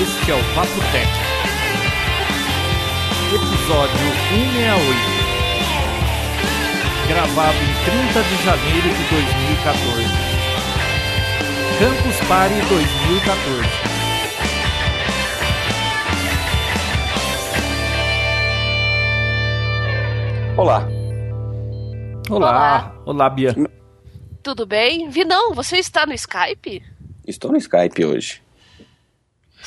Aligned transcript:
Este 0.00 0.30
é 0.30 0.34
o 0.34 0.38
Papo 0.54 0.78
Tech. 0.92 1.10
Episódio 3.34 3.98
168. 4.28 5.18
Gravado 7.08 7.58
em 7.58 7.74
30 7.84 8.22
de 8.22 8.36
janeiro 8.44 8.88
de 8.94 9.02
2014. 9.10 10.06
Campus 11.80 12.18
Party 12.28 12.60
2014. 12.68 13.68
Olá. 20.56 20.86
Olá. 22.30 22.50
Olá. 22.50 23.02
Olá, 23.04 23.30
Bia. 23.30 23.56
Tudo 24.44 24.64
bem? 24.64 25.08
Vinão, 25.08 25.52
você 25.54 25.78
está 25.78 26.06
no 26.06 26.12
Skype? 26.14 26.84
Estou 27.26 27.50
no 27.50 27.58
Skype 27.58 28.04
hoje. 28.04 28.46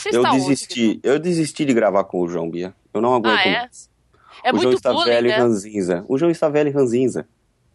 Você 0.01 0.09
Eu 0.15 0.23
está 0.23 0.31
desisti, 0.31 0.99
eu 1.03 1.19
desisti 1.19 1.65
de 1.65 1.73
gravar 1.73 2.03
com 2.05 2.21
o 2.21 2.27
João 2.27 2.49
Bia. 2.49 2.73
Eu 2.93 3.01
não 3.01 3.13
aguento 3.13 3.37
Ah, 3.37 3.47
é? 3.47 3.57
mais. 3.59 3.89
onde? 3.89 4.41
É 4.43 4.49
o 4.51 4.57
João 4.57 4.63
muito 4.71 4.77
está 4.77 4.91
bullying, 4.91 5.05
velho 5.09 5.27
e 5.27 5.29
né? 5.31 5.37
ranzinza. 5.37 6.05
O 6.07 6.17
João 6.17 6.31
está 6.31 6.49
velho 6.49 6.69
e 6.69 6.71
ranzinza. 6.71 7.27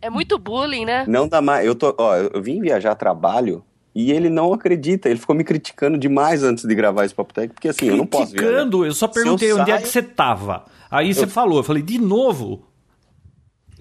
É 0.03 0.11
muito 0.11 0.39
bullying, 0.39 0.85
né? 0.85 1.05
Não 1.09 1.29
dá 1.29 1.41
mais. 1.41 1.65
Eu 1.67 1.75
tô, 1.75 1.95
ó, 1.99 2.17
eu 2.17 2.43
vim 2.43 2.61
viajar 2.61 2.93
a 2.93 2.95
trabalho 2.97 3.65
e 3.95 4.11
ele 4.13 4.29
não 4.29 4.53
acredita. 4.53 5.09
Ele 5.09 5.19
ficou 5.19 5.35
me 5.37 5.45
criticando 5.45 5.97
demais 5.97 6.43
antes 6.43 6.65
de 6.65 6.75
gravar 6.75 7.05
esse 7.05 7.15
Papo 7.15 7.33
Tech, 7.33 7.53
porque 7.55 7.69
assim, 7.69 7.87
eu 7.89 7.97
não 7.97 8.07
posso. 8.07 8.33
Criticando, 8.33 8.85
eu 8.85 8.93
só 8.93 9.07
Se 9.07 9.19
eu 9.19 9.23
perguntei 9.25 9.53
onde 9.53 9.71
é 9.71 9.75
saio- 9.75 9.83
que 9.83 9.89
você 9.89 10.03
tava. 10.03 10.65
Aí 10.91 11.15
você 11.15 11.27
falou, 11.27 11.59
eu 11.59 11.65
falei, 11.65 11.83
de 11.83 11.99
novo? 11.99 12.65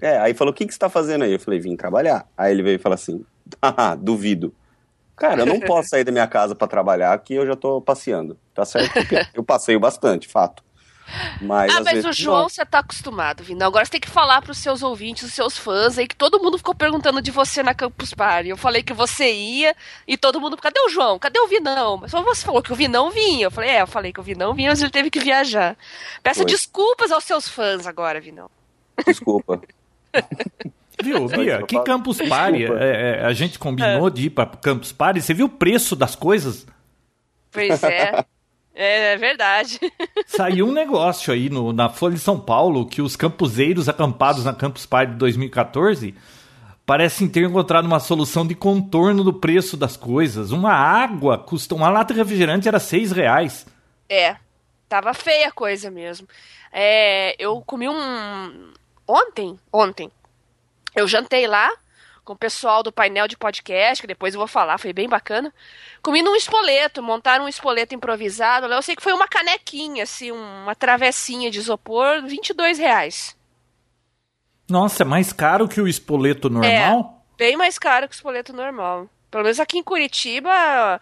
É, 0.00 0.18
aí 0.18 0.34
falou: 0.34 0.52
"O 0.52 0.54
que 0.54 0.66
que 0.66 0.72
você 0.72 0.78
tá 0.78 0.88
fazendo 0.88 1.22
aí?" 1.24 1.32
Eu 1.32 1.40
falei: 1.40 1.58
"Vim 1.60 1.76
trabalhar". 1.76 2.26
Aí 2.36 2.52
ele 2.52 2.62
veio 2.62 2.76
e 2.76 2.78
falou 2.78 2.94
assim: 2.94 3.24
"Ah, 3.62 3.94
duvido". 3.94 4.52
Cara, 5.16 5.42
eu 5.42 5.46
não 5.46 5.60
posso 5.66 5.88
sair 5.88 6.04
da 6.04 6.12
minha 6.12 6.26
casa 6.26 6.54
pra 6.54 6.68
trabalhar, 6.68 7.18
que 7.18 7.34
eu 7.34 7.46
já 7.46 7.56
tô 7.56 7.80
passeando. 7.80 8.38
Tá 8.54 8.64
certo? 8.64 8.92
Eu 9.34 9.42
passeio 9.42 9.80
bastante, 9.80 10.28
fato. 10.28 10.62
Mas, 11.40 11.72
ah, 11.72 11.80
mas 11.82 11.94
vezes, 11.94 12.04
o 12.04 12.12
João 12.12 12.42
não. 12.42 12.48
você 12.48 12.64
tá 12.66 12.80
acostumado, 12.80 13.44
Vinão. 13.44 13.68
Agora 13.68 13.84
você 13.84 13.92
tem 13.92 14.00
que 14.00 14.10
falar 14.10 14.42
pros 14.42 14.58
seus 14.58 14.82
ouvintes, 14.82 15.22
os 15.22 15.32
seus 15.32 15.56
fãs 15.56 15.98
aí, 15.98 16.06
que 16.06 16.16
todo 16.16 16.42
mundo 16.42 16.58
ficou 16.58 16.74
perguntando 16.74 17.22
de 17.22 17.30
você 17.30 17.62
na 17.62 17.74
Campus 17.74 18.12
Party. 18.12 18.48
Eu 18.48 18.56
falei 18.56 18.82
que 18.82 18.92
você 18.92 19.32
ia 19.32 19.74
e 20.06 20.16
todo 20.16 20.40
mundo, 20.40 20.56
cadê 20.56 20.80
o 20.80 20.88
João? 20.88 21.18
Cadê 21.18 21.38
o 21.38 21.46
Vinão? 21.46 21.98
Mas 21.98 22.10
só 22.10 22.22
você 22.22 22.44
falou 22.44 22.62
que 22.62 22.72
o 22.72 22.76
Vinão 22.76 23.10
vinha. 23.10 23.46
Eu 23.46 23.50
falei, 23.50 23.70
é, 23.70 23.82
eu 23.82 23.86
falei 23.86 24.12
que 24.12 24.20
o 24.20 24.22
Vinão 24.22 24.52
vinha, 24.52 24.70
mas 24.70 24.82
ele 24.82 24.90
teve 24.90 25.10
que 25.10 25.20
viajar. 25.20 25.76
Peça 26.22 26.40
Foi. 26.40 26.46
desculpas 26.46 27.12
aos 27.12 27.24
seus 27.24 27.48
fãs 27.48 27.86
agora, 27.86 28.20
Vinão. 28.20 28.50
Desculpa. 29.06 29.60
Viu, 31.02 31.26
Bia, 31.28 31.62
que. 31.62 31.78
Campus 31.82 32.18
Party? 32.22 32.64
É, 32.64 33.20
é, 33.20 33.26
a 33.26 33.32
gente 33.32 33.58
combinou 33.58 34.08
de 34.10 34.26
ir 34.26 34.30
pra 34.30 34.46
Campus 34.46 34.92
Party. 34.92 35.20
Você 35.20 35.34
viu 35.34 35.46
o 35.46 35.50
preço 35.50 35.94
das 35.94 36.14
coisas? 36.14 36.66
Pois 37.52 37.82
é. 37.82 38.24
é, 38.74 39.12
é 39.12 39.16
verdade. 39.16 39.78
Saiu 40.26 40.66
um 40.66 40.72
negócio 40.72 41.32
aí 41.32 41.50
no- 41.50 41.72
na 41.72 41.88
Folha 41.88 42.14
de 42.14 42.20
São 42.20 42.38
Paulo 42.40 42.86
que 42.86 43.02
os 43.02 43.14
campuseiros 43.16 43.88
acampados 43.88 44.44
na 44.44 44.54
Campus 44.54 44.86
Party 44.86 45.12
de 45.12 45.18
2014 45.18 46.14
parecem 46.86 47.28
ter 47.28 47.44
encontrado 47.44 47.84
uma 47.84 47.98
solução 48.00 48.46
de 48.46 48.54
contorno 48.54 49.24
do 49.24 49.32
preço 49.32 49.76
das 49.76 49.96
coisas. 49.96 50.50
Uma 50.52 50.72
água 50.72 51.36
custa. 51.36 51.74
Uma 51.74 51.88
lata 51.90 52.14
de 52.14 52.20
refrigerante 52.20 52.68
era 52.68 52.78
seis 52.78 53.10
reais. 53.12 53.66
É, 54.08 54.36
tava 54.88 55.12
feia 55.12 55.48
a 55.48 55.52
coisa 55.52 55.90
mesmo. 55.90 56.26
É, 56.72 57.34
eu 57.42 57.60
comi 57.60 57.88
um. 57.88 58.72
Ontem? 59.08 59.58
Ontem. 59.72 60.10
Eu 60.96 61.06
jantei 61.06 61.46
lá 61.46 61.70
com 62.24 62.32
o 62.32 62.36
pessoal 62.36 62.82
do 62.82 62.90
painel 62.90 63.28
de 63.28 63.36
podcast, 63.36 64.00
que 64.02 64.06
depois 64.08 64.34
eu 64.34 64.38
vou 64.38 64.48
falar, 64.48 64.78
foi 64.78 64.92
bem 64.92 65.08
bacana. 65.08 65.54
Comi 66.02 66.22
num 66.22 66.34
espoleto, 66.34 67.00
montaram 67.02 67.44
um 67.44 67.48
espoleto 67.48 67.94
improvisado. 67.94 68.66
lá. 68.66 68.74
Eu 68.76 68.82
sei 68.82 68.96
que 68.96 69.02
foi 69.02 69.12
uma 69.12 69.28
canequinha, 69.28 70.02
assim, 70.02 70.32
uma 70.32 70.74
travessinha 70.74 71.50
de 71.52 71.58
isopor, 71.58 72.22
22 72.22 72.78
reais. 72.78 73.36
Nossa, 74.68 75.04
é 75.04 75.06
mais 75.06 75.32
caro 75.32 75.68
que 75.68 75.80
o 75.80 75.86
espoleto 75.86 76.50
normal? 76.50 77.24
Bem 77.38 77.56
mais 77.56 77.78
caro 77.78 78.08
que 78.08 78.14
o 78.14 78.16
espoleto 78.16 78.52
normal. 78.52 79.08
Pelo 79.30 79.44
menos 79.44 79.60
aqui 79.60 79.78
em 79.78 79.82
Curitiba, 79.84 81.00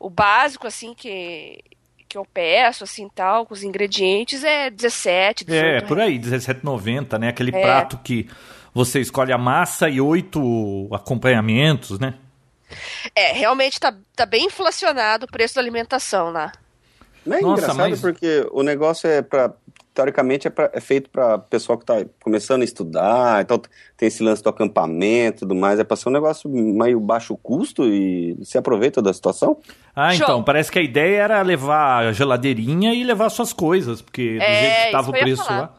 o 0.00 0.10
básico, 0.10 0.66
assim, 0.66 0.92
que, 0.94 1.62
que 2.08 2.18
eu 2.18 2.24
peço, 2.24 2.82
assim, 2.82 3.08
tal, 3.14 3.46
com 3.46 3.54
os 3.54 3.62
ingredientes, 3.62 4.42
é 4.42 4.70
17, 4.70 5.44
18 5.44 5.64
É, 5.64 5.80
por 5.82 6.00
aí, 6.00 6.16
R$17,90, 6.16 7.16
né? 7.18 7.28
Aquele 7.28 7.54
É. 7.54 7.60
prato 7.60 7.98
que 7.98 8.28
você 8.74 9.00
escolhe 9.00 9.32
a 9.32 9.38
massa 9.38 9.88
e 9.88 10.00
oito 10.00 10.88
acompanhamentos, 10.92 11.98
né? 11.98 12.14
É, 13.14 13.32
realmente 13.32 13.78
tá, 13.78 13.94
tá 14.16 14.26
bem 14.26 14.46
inflacionado 14.46 15.26
o 15.26 15.30
preço 15.30 15.54
da 15.54 15.60
alimentação 15.60 16.30
lá. 16.30 16.50
Não 17.24 17.36
é 17.36 17.40
Nossa, 17.40 17.62
engraçado 17.62 17.90
mas- 17.90 18.00
porque 18.00 18.46
o 18.52 18.62
negócio 18.62 19.08
é 19.08 19.22
para 19.22 19.52
teoricamente 19.94 20.48
é, 20.48 20.50
pra- 20.50 20.70
é 20.74 20.80
feito 20.80 21.08
para 21.08 21.38
pessoal 21.38 21.78
que 21.78 21.84
tá 21.84 22.04
começando 22.20 22.62
a 22.62 22.64
estudar, 22.64 23.40
então 23.42 23.62
tem 23.96 24.08
esse 24.08 24.24
lance 24.24 24.42
do 24.42 24.48
acampamento 24.48 25.36
e 25.36 25.40
tudo 25.46 25.54
mais, 25.54 25.78
é 25.78 25.84
para 25.84 25.96
ser 25.96 26.08
um 26.08 26.12
negócio 26.12 26.50
meio 26.50 26.98
baixo 26.98 27.36
custo 27.36 27.84
e 27.84 28.36
se 28.42 28.58
aproveita 28.58 29.00
da 29.00 29.12
situação? 29.14 29.56
Ah, 29.94 30.12
Show. 30.12 30.24
então, 30.24 30.42
parece 30.42 30.72
que 30.72 30.80
a 30.80 30.82
ideia 30.82 31.22
era 31.22 31.40
levar 31.42 32.06
a 32.08 32.12
geladeirinha 32.12 32.92
e 32.92 33.04
levar 33.04 33.30
suas 33.30 33.52
coisas, 33.52 34.02
porque 34.02 34.36
do 34.36 34.42
É, 34.42 34.60
jeito 34.60 34.74
que 34.74 34.82
isso 34.82 34.90
tava 34.92 35.10
o 35.10 35.12
preço 35.12 35.42
lá. 35.48 35.72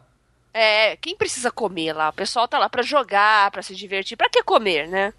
É, 0.58 0.96
quem 0.96 1.18
precisa 1.18 1.52
comer 1.52 1.92
lá? 1.92 2.08
O 2.08 2.14
pessoal 2.14 2.48
tá 2.48 2.58
lá 2.58 2.70
pra 2.70 2.82
jogar, 2.82 3.52
pra 3.52 3.62
se 3.62 3.76
divertir. 3.76 4.16
Pra 4.16 4.30
que 4.30 4.42
comer, 4.42 4.88
né? 4.88 5.14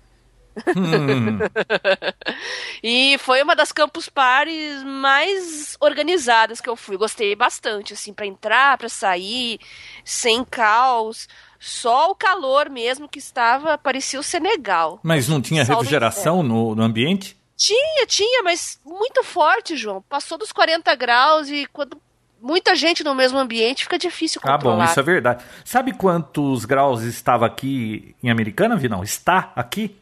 Hum, 0.74 1.38
E 2.82 3.18
foi 3.18 3.42
uma 3.42 3.54
das 3.54 3.70
campus 3.72 4.08
parties 4.08 4.82
mais 4.82 5.76
organizadas 5.78 6.58
que 6.58 6.68
eu 6.70 6.74
fui. 6.74 6.96
Gostei 6.96 7.36
bastante, 7.36 7.92
assim, 7.92 8.14
pra 8.14 8.24
entrar, 8.24 8.78
pra 8.78 8.88
sair, 8.88 9.58
sem 10.02 10.42
caos. 10.42 11.28
Só 11.60 12.10
o 12.10 12.14
calor 12.14 12.70
mesmo 12.70 13.06
que 13.06 13.18
estava, 13.18 13.76
parecia 13.76 14.18
o 14.18 14.22
Senegal. 14.22 15.00
mas 15.02 15.28
não 15.28 15.42
tinha 15.42 15.64
refrigeração 15.64 16.42
no, 16.42 16.74
no 16.74 16.82
ambiente? 16.82 17.36
Tinha, 17.56 18.06
tinha, 18.06 18.42
mas 18.42 18.78
muito 18.84 19.22
forte, 19.24 19.76
João. 19.76 20.02
Passou 20.02 20.36
dos 20.38 20.52
40 20.52 20.94
graus 20.94 21.48
e 21.50 21.66
quando 21.66 22.00
muita 22.40 22.74
gente 22.74 23.02
no 23.04 23.14
mesmo 23.14 23.38
ambiente 23.38 23.84
fica 23.84 23.98
difícil 23.98 24.40
Ah, 24.44 24.52
bom, 24.52 24.70
controlar. 24.70 24.84
isso 24.90 25.00
é 25.00 25.02
verdade. 25.02 25.44
Sabe 25.64 25.92
quantos 25.92 26.64
graus 26.64 27.02
estava 27.02 27.46
aqui 27.46 28.14
em 28.22 28.30
Americana, 28.30 28.76
Vinão? 28.76 29.02
Está 29.02 29.52
aqui? 29.56 29.96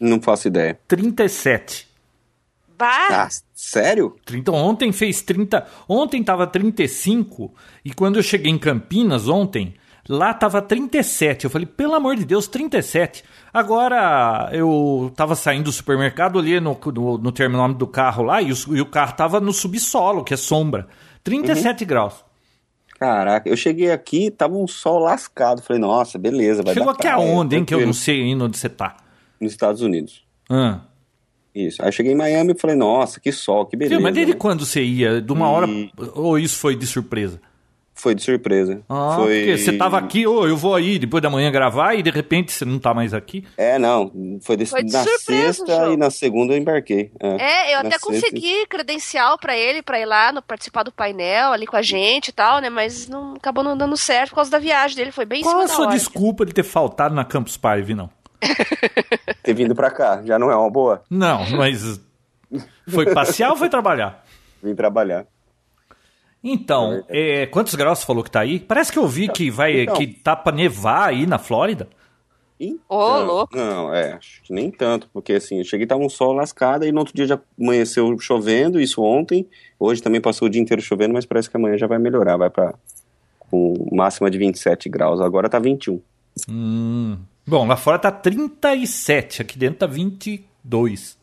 Não 0.00 0.20
faço 0.20 0.48
ideia. 0.48 0.78
37. 0.88 1.88
Bah, 2.76 3.06
Ah, 3.10 3.28
sério? 3.54 4.16
30, 4.24 4.50
ontem 4.50 4.90
fez 4.92 5.22
30. 5.22 5.64
Ontem 5.88 6.22
tava 6.22 6.46
35 6.46 7.54
e 7.84 7.92
quando 7.94 8.16
eu 8.16 8.22
cheguei 8.22 8.50
em 8.50 8.58
Campinas 8.58 9.28
ontem, 9.28 9.74
lá 10.08 10.34
tava 10.34 10.60
37. 10.60 11.44
Eu 11.44 11.50
falei, 11.50 11.66
pelo 11.66 11.94
amor 11.94 12.16
de 12.16 12.24
Deus, 12.24 12.48
37. 12.48 13.22
Agora 13.52 14.50
eu 14.52 15.12
tava 15.14 15.36
saindo 15.36 15.64
do 15.66 15.72
supermercado, 15.72 16.36
olhei 16.36 16.58
no, 16.58 16.76
no, 16.92 17.18
no 17.18 17.30
terminal 17.32 17.72
do 17.72 17.86
carro 17.86 18.24
lá 18.24 18.42
e 18.42 18.52
o, 18.52 18.56
e 18.76 18.80
o 18.80 18.86
carro 18.86 19.14
tava 19.14 19.38
no 19.40 19.52
subsolo, 19.52 20.24
que 20.24 20.34
é 20.34 20.36
sombra. 20.36 20.88
37 21.24 21.84
graus. 21.84 22.24
Caraca, 22.98 23.48
eu 23.48 23.56
cheguei 23.56 23.90
aqui, 23.90 24.30
tava 24.30 24.54
um 24.54 24.68
sol 24.68 25.00
lascado. 25.00 25.60
Falei, 25.62 25.80
nossa, 25.80 26.16
beleza, 26.16 26.62
vai 26.62 26.74
Chegou 26.74 26.86
dar 26.86 26.92
aqui 26.92 27.02
praia, 27.02 27.16
aonde, 27.16 27.56
hein? 27.56 27.64
Que 27.64 27.74
eu 27.74 27.84
não 27.84 27.92
sei 27.92 28.22
ainda 28.22 28.44
onde 28.44 28.56
você 28.56 28.68
tá. 28.68 28.96
Nos 29.40 29.50
Estados 29.52 29.82
Unidos. 29.82 30.24
Ah. 30.48 30.80
Isso. 31.54 31.82
Aí 31.82 31.88
eu 31.88 31.92
cheguei 31.92 32.12
em 32.12 32.16
Miami 32.16 32.52
e 32.52 32.58
falei, 32.58 32.76
nossa, 32.76 33.18
que 33.20 33.32
sol, 33.32 33.66
que 33.66 33.76
beleza. 33.76 34.00
Mas 34.00 34.14
desde 34.14 34.32
né? 34.32 34.38
quando 34.38 34.64
você 34.64 34.82
ia? 34.82 35.20
De 35.20 35.32
uma 35.32 35.48
hora. 35.48 35.66
E- 35.68 35.90
Ou 36.14 36.38
isso 36.38 36.58
foi 36.58 36.76
de 36.76 36.86
surpresa? 36.86 37.40
Foi 38.04 38.14
de 38.14 38.22
surpresa. 38.22 38.82
Ah, 38.86 39.14
Foi... 39.16 39.38
porque 39.38 39.56
você 39.56 39.72
tava 39.78 39.96
aqui, 39.96 40.26
ô, 40.26 40.46
eu 40.46 40.58
vou 40.58 40.74
aí 40.74 40.98
depois 40.98 41.22
da 41.22 41.30
manhã 41.30 41.50
gravar 41.50 41.94
e 41.94 42.02
de 42.02 42.10
repente 42.10 42.52
você 42.52 42.62
não 42.62 42.78
tá 42.78 42.92
mais 42.92 43.14
aqui. 43.14 43.46
É, 43.56 43.78
não. 43.78 44.12
Foi, 44.42 44.58
de... 44.58 44.66
Foi 44.66 44.82
de 44.84 44.92
na 44.92 45.02
surpresa, 45.02 45.52
sexta 45.54 45.74
João. 45.74 45.92
e 45.94 45.96
na 45.96 46.10
segunda 46.10 46.52
eu 46.52 46.58
embarquei. 46.58 47.10
É, 47.18 47.70
eu 47.70 47.76
na 47.82 47.88
até 47.88 47.98
sexta- 47.98 48.06
consegui 48.06 48.66
credencial 48.66 49.38
pra 49.38 49.56
ele, 49.56 49.80
pra 49.80 49.98
ir 49.98 50.04
lá 50.04 50.32
no, 50.32 50.42
participar 50.42 50.82
do 50.82 50.92
painel 50.92 51.50
ali 51.52 51.66
com 51.66 51.76
a 51.78 51.80
gente 51.80 52.28
e 52.28 52.32
tal, 52.32 52.60
né? 52.60 52.68
Mas 52.68 53.08
não 53.08 53.32
acabou 53.36 53.64
não 53.64 53.74
dando 53.74 53.96
certo 53.96 54.28
por 54.28 54.34
causa 54.36 54.50
da 54.50 54.58
viagem 54.58 54.94
dele, 54.98 55.10
foi 55.10 55.24
bem 55.24 55.40
em 55.40 55.42
Qual 55.42 55.54
cima 55.54 55.64
a 55.64 55.68
sua 55.68 55.86
hora. 55.86 55.96
desculpa 55.96 56.44
de 56.44 56.52
ter 56.52 56.62
faltado 56.62 57.14
na 57.14 57.24
Campus 57.24 57.56
Party, 57.56 57.94
não? 57.94 58.10
Ter 59.42 59.54
vindo 59.54 59.74
pra 59.74 59.90
cá, 59.90 60.20
já 60.22 60.38
não 60.38 60.50
é 60.50 60.56
uma 60.56 60.70
boa. 60.70 61.02
Não, 61.08 61.48
mas 61.56 61.98
foi 62.86 63.14
passear 63.14 63.48
ou 63.50 63.56
foi 63.56 63.70
trabalhar? 63.70 64.22
Vim 64.62 64.74
trabalhar. 64.74 65.24
Então, 66.46 67.02
é, 67.08 67.46
quantos 67.46 67.74
graus 67.74 68.00
você 68.00 68.06
falou 68.06 68.22
que 68.22 68.30
tá 68.30 68.40
aí? 68.40 68.60
Parece 68.60 68.92
que 68.92 68.98
eu 68.98 69.08
vi 69.08 69.28
que 69.28 69.50
vai 69.50 69.80
então. 69.80 69.94
que 69.94 70.06
tá 70.06 70.36
pra 70.36 70.52
nevar 70.52 71.08
aí 71.08 71.26
na 71.26 71.38
Flórida. 71.38 71.88
Então, 72.60 72.78
Ô, 72.88 73.18
louco. 73.22 73.56
Não, 73.56 73.92
é, 73.92 74.12
acho 74.12 74.42
que 74.42 74.52
nem 74.52 74.70
tanto, 74.70 75.08
porque 75.12 75.32
assim, 75.32 75.58
eu 75.58 75.64
cheguei 75.64 75.86
tava 75.86 76.02
um 76.02 76.08
sol 76.08 76.34
lascado 76.34 76.84
e 76.84 76.92
no 76.92 77.00
outro 77.00 77.14
dia 77.14 77.26
já 77.26 77.40
amanheceu 77.58 78.16
chovendo, 78.20 78.78
isso 78.78 79.02
ontem. 79.02 79.48
Hoje 79.80 80.02
também 80.02 80.20
passou 80.20 80.46
o 80.46 80.50
dia 80.50 80.60
inteiro 80.60 80.82
chovendo, 80.82 81.14
mas 81.14 81.24
parece 81.24 81.48
que 81.48 81.56
amanhã 81.56 81.78
já 81.78 81.86
vai 81.86 81.98
melhorar, 81.98 82.36
vai 82.36 82.50
pra 82.50 82.74
com 83.50 83.88
máxima 83.92 84.30
de 84.30 84.36
27 84.36 84.88
graus. 84.88 85.20
Agora 85.20 85.48
tá 85.48 85.58
21. 85.58 86.00
Hum. 86.48 87.16
Bom, 87.46 87.66
lá 87.66 87.76
fora 87.76 87.98
tá 87.98 88.10
37, 88.10 89.42
aqui 89.42 89.58
dentro 89.58 89.80
tá 89.80 89.86
22. 89.86 91.18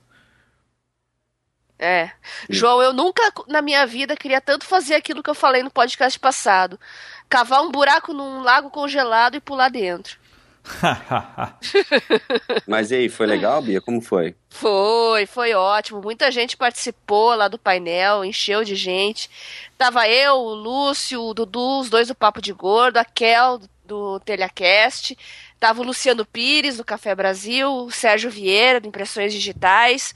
É. 1.82 2.12
João, 2.48 2.80
eu 2.80 2.94
nunca 2.94 3.24
na 3.48 3.60
minha 3.60 3.88
vida 3.88 4.16
queria 4.16 4.40
tanto 4.40 4.66
fazer 4.66 4.94
aquilo 4.94 5.24
que 5.24 5.30
eu 5.32 5.36
falei 5.36 5.64
no 5.64 5.72
podcast 5.72 6.18
passado. 6.20 6.80
Cavar 7.28 7.64
um 7.64 7.72
buraco 7.72 8.14
num 8.14 8.44
lago 8.44 8.70
congelado 8.70 9.36
e 9.36 9.42
pular 9.42 9.70
dentro. 9.70 10.22
Mas 12.68 12.92
e 12.92 12.96
aí, 12.96 13.10
foi 13.10 13.26
legal, 13.26 13.64
Bia? 13.64 13.82
Como 13.82 14.00
foi? 14.00 14.36
Foi, 14.48 15.26
foi 15.26 15.56
ótimo. 15.56 16.02
Muita 16.02 16.30
gente 16.30 16.56
participou 16.56 17.34
lá 17.34 17.48
do 17.48 17.58
painel, 17.58 18.24
encheu 18.24 18.64
de 18.64 18.76
gente. 18.76 19.28
Tava 19.76 20.08
eu, 20.08 20.36
o 20.36 20.54
Lúcio, 20.54 21.24
o 21.24 21.34
Dudu, 21.34 21.80
os 21.80 21.90
dois 21.90 22.10
do 22.10 22.16
Papo 22.16 22.40
de 22.40 22.54
Gordo, 22.54 22.98
a 22.98 23.06
Kel 23.06 23.60
do 23.84 24.20
Telecast. 24.20 25.18
Tava 25.60 25.82
o 25.82 25.86
Luciano 25.86 26.26
Pires, 26.26 26.78
do 26.78 26.86
Café 26.86 27.16
Brasil, 27.16 27.72
o 27.72 27.92
Sérgio 27.92 28.30
Vieira, 28.30 28.80
do 28.80 28.88
Impressões 28.88 29.34
Digitais, 29.34 30.14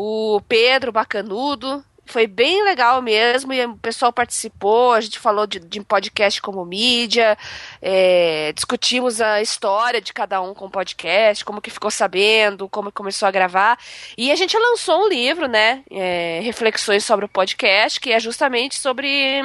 o 0.00 0.40
Pedro 0.42 0.92
Bacanudo, 0.92 1.84
foi 2.06 2.28
bem 2.28 2.62
legal 2.62 3.02
mesmo 3.02 3.52
e 3.52 3.64
o 3.66 3.76
pessoal 3.76 4.12
participou. 4.12 4.92
A 4.92 5.00
gente 5.00 5.18
falou 5.18 5.44
de, 5.44 5.58
de 5.58 5.80
podcast 5.80 6.40
como 6.40 6.64
mídia, 6.64 7.36
é, 7.82 8.52
discutimos 8.52 9.20
a 9.20 9.42
história 9.42 10.00
de 10.00 10.12
cada 10.12 10.40
um 10.40 10.54
com 10.54 10.66
o 10.66 10.70
podcast, 10.70 11.44
como 11.44 11.60
que 11.60 11.68
ficou 11.68 11.90
sabendo, 11.90 12.68
como 12.68 12.92
começou 12.92 13.26
a 13.26 13.32
gravar. 13.32 13.76
E 14.16 14.30
a 14.30 14.36
gente 14.36 14.56
lançou 14.56 15.04
um 15.04 15.08
livro, 15.08 15.48
né? 15.48 15.82
É, 15.90 16.38
Reflexões 16.44 17.04
sobre 17.04 17.24
o 17.24 17.28
podcast, 17.28 17.98
que 17.98 18.12
é 18.12 18.20
justamente 18.20 18.76
sobre 18.78 19.42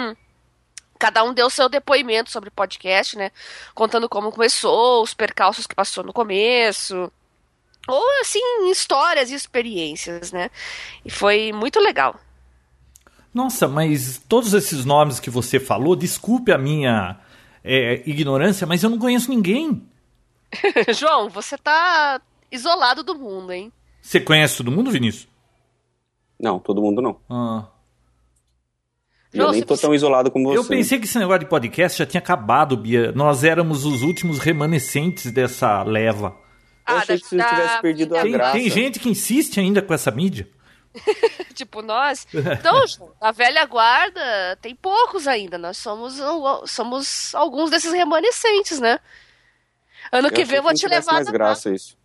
cada 0.99 1.23
um 1.23 1.33
deu 1.33 1.49
seu 1.49 1.67
depoimento 1.67 2.29
sobre 2.29 2.51
podcast, 2.51 3.17
né? 3.17 3.31
Contando 3.73 4.07
como 4.07 4.31
começou, 4.31 5.01
os 5.01 5.15
percalços 5.15 5.65
que 5.65 5.73
passou 5.73 6.03
no 6.03 6.13
começo. 6.13 7.11
Ou, 7.87 8.21
assim, 8.21 8.39
histórias 8.71 9.29
e 9.29 9.35
experiências, 9.35 10.31
né? 10.31 10.49
E 11.03 11.11
foi 11.11 11.51
muito 11.51 11.79
legal. 11.79 12.19
Nossa, 13.33 13.67
mas 13.67 14.21
todos 14.29 14.53
esses 14.53 14.85
nomes 14.85 15.19
que 15.19 15.29
você 15.29 15.59
falou, 15.59 15.95
desculpe 15.95 16.51
a 16.51 16.57
minha 16.57 17.19
é, 17.63 18.01
ignorância, 18.07 18.67
mas 18.67 18.83
eu 18.83 18.89
não 18.89 18.99
conheço 18.99 19.29
ninguém. 19.29 19.81
João, 20.93 21.29
você 21.29 21.57
tá 21.57 22.21
isolado 22.51 23.03
do 23.03 23.15
mundo, 23.15 23.51
hein? 23.51 23.71
Você 24.01 24.19
conhece 24.19 24.57
todo 24.57 24.71
mundo, 24.71 24.91
Vinícius? 24.91 25.27
Não, 26.39 26.59
todo 26.59 26.81
mundo 26.81 27.01
não. 27.01 27.17
Ah. 27.29 27.67
Eu 29.33 29.51
nem 29.51 29.63
tô 29.63 29.75
tão 29.75 29.95
isolado 29.95 30.29
como 30.29 30.49
você. 30.49 30.59
Eu 30.59 30.65
pensei 30.65 30.99
que 30.99 31.05
esse 31.05 31.17
negócio 31.17 31.39
de 31.39 31.45
podcast 31.47 31.97
já 31.97 32.05
tinha 32.05 32.19
acabado, 32.19 32.77
Bia. 32.77 33.11
Nós 33.13 33.43
éramos 33.43 33.83
os 33.83 34.03
últimos 34.03 34.37
remanescentes 34.37 35.31
dessa 35.31 35.81
leva. 35.81 36.35
Eu 36.87 36.95
ah, 36.95 36.99
achei 36.99 37.19
que 37.19 37.25
você 37.25 37.37
da... 37.37 37.49
tivesse 37.49 37.81
perdido 37.81 38.17
a 38.17 38.21
tem, 38.21 38.31
graça. 38.31 38.57
Tem 38.57 38.69
gente 38.69 38.99
que 38.99 39.09
insiste 39.09 39.59
ainda 39.59 39.81
com 39.81 39.93
essa 39.93 40.11
mídia. 40.11 40.49
tipo 41.55 41.81
nós. 41.81 42.27
Então, 42.33 42.83
a 43.21 43.31
velha 43.31 43.65
guarda 43.65 44.57
tem 44.61 44.75
poucos 44.75 45.27
ainda. 45.27 45.57
Nós 45.57 45.77
somos, 45.77 46.19
somos 46.65 47.33
alguns 47.35 47.69
desses 47.69 47.93
remanescentes, 47.93 48.79
né? 48.79 48.99
Ano 50.11 50.29
que 50.29 50.43
vem 50.43 50.57
eu 50.57 50.63
vou 50.63 50.73
te 50.73 50.87
levar. 50.87 51.13
mais 51.13 51.29
graça 51.29 51.73
isso. 51.73 51.97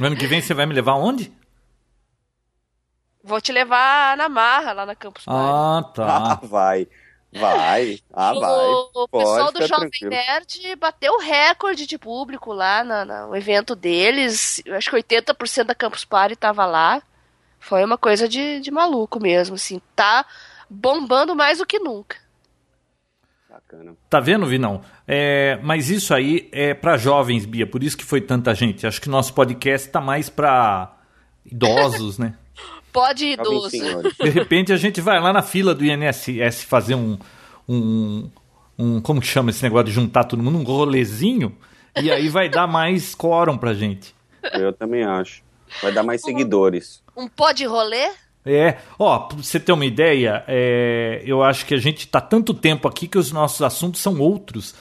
ano 0.00 0.16
que 0.16 0.26
vem 0.26 0.40
você 0.40 0.52
vai 0.52 0.66
me 0.66 0.74
levar 0.74 0.94
onde? 0.94 1.32
Vou 3.22 3.40
te 3.40 3.52
levar 3.52 4.16
na 4.16 4.28
marra, 4.28 4.72
lá 4.72 4.86
na 4.86 4.94
Campus 4.94 5.24
Ah, 5.26 5.84
tá. 5.94 6.32
Ah, 6.32 6.40
vai. 6.42 6.88
Vai. 7.32 8.00
Ah, 8.12 8.32
o, 8.32 8.40
vai. 8.40 8.66
O 8.94 9.08
pessoal 9.08 9.52
do 9.52 9.66
Jovem 9.66 9.90
tranquilo. 9.90 10.10
Nerd 10.10 10.76
bateu 10.76 11.18
recorde 11.18 11.86
de 11.86 11.96
público 11.96 12.52
lá 12.52 12.82
no, 12.82 13.28
no 13.28 13.36
evento 13.36 13.76
deles. 13.76 14.60
Eu 14.64 14.74
acho 14.76 14.90
que 14.90 14.96
80% 14.96 15.64
da 15.64 15.74
Campus 15.74 16.04
Party 16.04 16.34
tava 16.34 16.66
lá. 16.66 17.02
Foi 17.58 17.84
uma 17.84 17.98
coisa 17.98 18.28
de, 18.28 18.60
de 18.60 18.70
maluco 18.70 19.20
mesmo, 19.20 19.54
assim. 19.54 19.80
Tá 19.94 20.24
bombando 20.68 21.36
mais 21.36 21.58
do 21.58 21.66
que 21.66 21.78
nunca. 21.78 22.16
Bacana. 23.48 23.94
Tá 24.08 24.20
vendo, 24.20 24.46
Vinão? 24.46 24.82
É, 25.06 25.58
mas 25.62 25.90
isso 25.90 26.14
aí 26.14 26.48
é 26.52 26.72
para 26.72 26.96
jovens, 26.96 27.44
Bia, 27.44 27.66
por 27.66 27.82
isso 27.82 27.96
que 27.96 28.04
foi 28.04 28.20
tanta 28.20 28.54
gente. 28.54 28.86
Acho 28.86 29.00
que 29.00 29.08
nosso 29.08 29.34
podcast 29.34 29.88
tá 29.88 30.00
mais 30.00 30.28
para 30.28 30.96
idosos, 31.44 32.18
né? 32.18 32.34
Pode 32.92 33.26
idoso. 33.26 33.70
De 33.70 34.28
repente 34.30 34.72
a 34.72 34.76
gente 34.76 35.00
vai 35.00 35.20
lá 35.20 35.32
na 35.32 35.42
fila 35.42 35.74
do 35.74 35.84
INSS 35.84 36.64
fazer 36.64 36.94
um, 36.94 37.18
um, 37.68 38.28
um. 38.78 39.00
Como 39.00 39.20
que 39.20 39.26
chama 39.26 39.50
esse 39.50 39.62
negócio 39.62 39.86
de 39.86 39.92
juntar 39.92 40.24
todo 40.24 40.42
mundo? 40.42 40.58
Um 40.58 40.64
rolezinho. 40.64 41.56
E 42.00 42.10
aí 42.10 42.28
vai 42.28 42.48
dar 42.48 42.66
mais 42.66 43.14
quórum 43.14 43.56
pra 43.56 43.74
gente. 43.74 44.14
Eu 44.54 44.72
também 44.72 45.04
acho. 45.04 45.42
Vai 45.82 45.92
dar 45.92 46.02
mais 46.02 46.22
seguidores. 46.22 47.02
Um 47.16 47.28
pó 47.28 47.52
de 47.52 47.64
rolê? 47.64 48.10
É, 48.44 48.78
ó, 48.98 49.18
pra 49.18 49.36
você 49.36 49.60
ter 49.60 49.72
uma 49.72 49.84
ideia, 49.84 50.42
é, 50.48 51.22
eu 51.26 51.42
acho 51.42 51.66
que 51.66 51.74
a 51.74 51.78
gente 51.78 52.08
tá 52.08 52.20
tanto 52.20 52.54
tempo 52.54 52.88
aqui 52.88 53.06
que 53.06 53.18
os 53.18 53.30
nossos 53.30 53.60
assuntos 53.60 54.00
são 54.00 54.18
outros. 54.18 54.74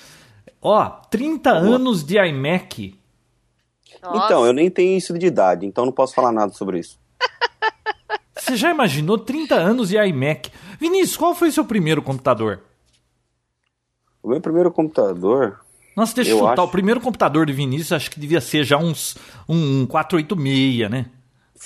Ó, 0.62 0.86
30 1.12 1.54
Boa. 1.54 1.76
anos 1.76 2.04
de 2.04 2.18
iMac. 2.18 2.96
Nossa. 4.02 4.26
Então, 4.26 4.46
eu 4.46 4.54
nem 4.54 4.70
tenho 4.70 4.98
isso 4.98 5.18
de 5.18 5.26
idade, 5.26 5.66
então 5.66 5.86
não 5.86 5.92
posso 5.92 6.14
falar 6.14 6.32
nada 6.32 6.54
sobre 6.54 6.80
isso. 6.80 6.98
Você 8.40 8.56
já 8.56 8.72
imaginou 8.72 9.18
30 9.18 9.56
anos 9.56 9.90
de 9.90 9.98
iMac? 9.98 10.52
Vinícius, 10.80 11.18
qual 11.18 11.36
foi 11.36 11.50
o 11.50 11.52
seu 11.52 11.66
primeiro 11.66 12.02
computador? 12.02 12.62
O 14.22 14.30
meu 14.30 14.42
primeiro 14.42 14.72
computador. 14.72 15.60
Nossa, 15.96 16.16
deixa 16.16 16.32
eu 16.32 16.40
chutar. 16.40 16.54
Acho... 16.54 16.62
O 16.64 16.68
primeiro 16.68 17.02
computador 17.02 17.46
de 17.46 17.54
Vinícius 17.54 17.92
acho 17.92 18.12
que 18.12 18.20
devia 18.20 18.42
ser 18.42 18.64
já 18.64 18.78
uns, 18.78 19.18
um 19.48 19.86
486, 19.86 20.90
né? 20.90 21.06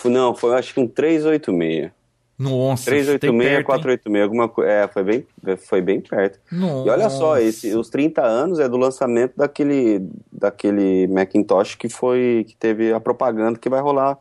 Não, 0.06 0.34
foi 0.34 0.56
acho 0.56 0.74
que 0.74 0.80
um 0.80 0.88
386. 0.88 1.92
Nossa, 2.38 2.86
386, 2.86 3.54
perto, 3.54 3.66
486, 3.66 4.24
alguma 4.24 4.50
coisa. 4.50 4.72
É, 4.72 4.88
foi 4.88 5.04
bem, 5.04 5.28
foi 5.58 5.82
bem 5.82 6.02
perto. 6.02 6.40
Nossa. 6.52 6.88
E 6.88 6.92
olha 6.92 7.10
só, 7.10 7.38
esse, 7.38 7.76
os 7.76 7.90
30 7.90 8.24
anos 8.24 8.60
é 8.60 8.68
do 8.68 8.76
lançamento 8.76 9.34
daquele, 9.38 10.10
daquele 10.32 11.08
Macintosh 11.08 11.76
que 11.76 11.88
foi 11.88 12.46
que 12.48 12.56
teve 12.56 12.92
a 12.92 13.00
propaganda 13.00 13.60
que 13.60 13.70
vai 13.70 13.82
rolar 13.82 14.18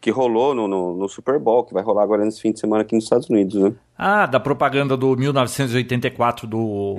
que 0.00 0.10
rolou 0.10 0.54
no, 0.54 0.66
no, 0.66 0.94
no, 0.96 1.08
Super 1.08 1.38
Bowl, 1.38 1.64
que 1.64 1.74
vai 1.74 1.82
rolar 1.82 2.02
agora 2.02 2.24
nesse 2.24 2.40
fim 2.40 2.52
de 2.52 2.58
semana 2.58 2.82
aqui 2.82 2.94
nos 2.94 3.04
Estados 3.04 3.28
Unidos, 3.28 3.54
né? 3.54 3.72
Ah, 3.98 4.24
da 4.24 4.40
propaganda 4.40 4.96
do 4.96 5.14
1984 5.14 6.46
do, 6.46 6.96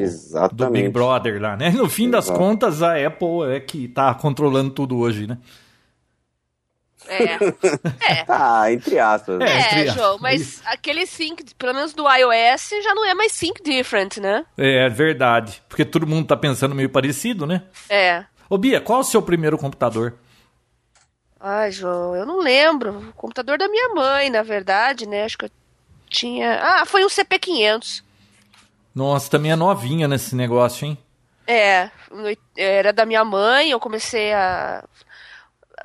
do 0.54 0.70
Big 0.70 0.90
Brother 0.90 1.42
lá, 1.42 1.58
né? 1.58 1.72
No 1.72 1.90
fim 1.90 2.08
Exato. 2.08 2.28
das 2.28 2.38
contas, 2.38 2.84
a 2.84 2.96
Apple 2.96 3.52
é 3.52 3.60
que 3.60 3.88
tá 3.88 4.14
controlando 4.14 4.70
tudo 4.70 4.98
hoje, 5.00 5.26
né? 5.26 5.40
É. 7.08 7.24
é. 7.24 8.26
Ah, 8.28 8.70
entre 8.72 9.00
aspas. 9.00 9.42
É, 9.42 9.46
é 9.46 9.60
entre 9.60 9.80
aspas. 9.82 9.94
João, 9.96 10.18
mas 10.20 10.62
aquele 10.66 11.06
sync, 11.08 11.44
pelo 11.56 11.74
menos 11.74 11.94
do 11.94 12.04
iOS, 12.04 12.70
já 12.84 12.94
não 12.94 13.06
é 13.06 13.16
mais 13.16 13.32
sync 13.32 13.64
different, 13.64 14.18
né? 14.18 14.46
É, 14.56 14.86
é 14.86 14.90
verdade. 14.90 15.62
Porque 15.68 15.84
todo 15.84 16.06
mundo 16.06 16.28
tá 16.28 16.38
pensando 16.38 16.76
meio 16.76 16.90
parecido, 16.90 17.48
né? 17.48 17.64
É. 17.90 18.26
Ô 18.48 18.58
Bia, 18.58 18.80
qual 18.80 19.00
o 19.00 19.04
seu 19.04 19.22
primeiro 19.22 19.58
computador? 19.58 20.14
Ai, 21.44 21.72
João, 21.72 22.16
eu 22.16 22.26
não 22.26 22.40
lembro. 22.40 23.10
O 23.10 23.14
computador 23.14 23.58
da 23.58 23.68
minha 23.68 23.90
mãe, 23.90 24.30
na 24.30 24.44
verdade, 24.44 25.08
né? 25.08 25.24
Acho 25.24 25.40
que 25.40 25.46
eu 25.46 25.52
tinha. 26.08 26.60
Ah, 26.62 26.86
foi 26.86 27.04
um 27.04 27.08
CP500. 27.08 28.04
Nossa, 28.94 29.30
também 29.30 29.52
é 29.52 29.56
novinha 29.56 30.08
nesse 30.08 30.36
negócio, 30.36 30.86
hein? 30.86 30.98
É, 31.48 31.90
era 32.56 32.94
da 32.94 33.06
minha 33.06 33.26
mãe, 33.26 33.72
eu 33.72 33.80
comecei 33.80 34.32
a 34.32 34.84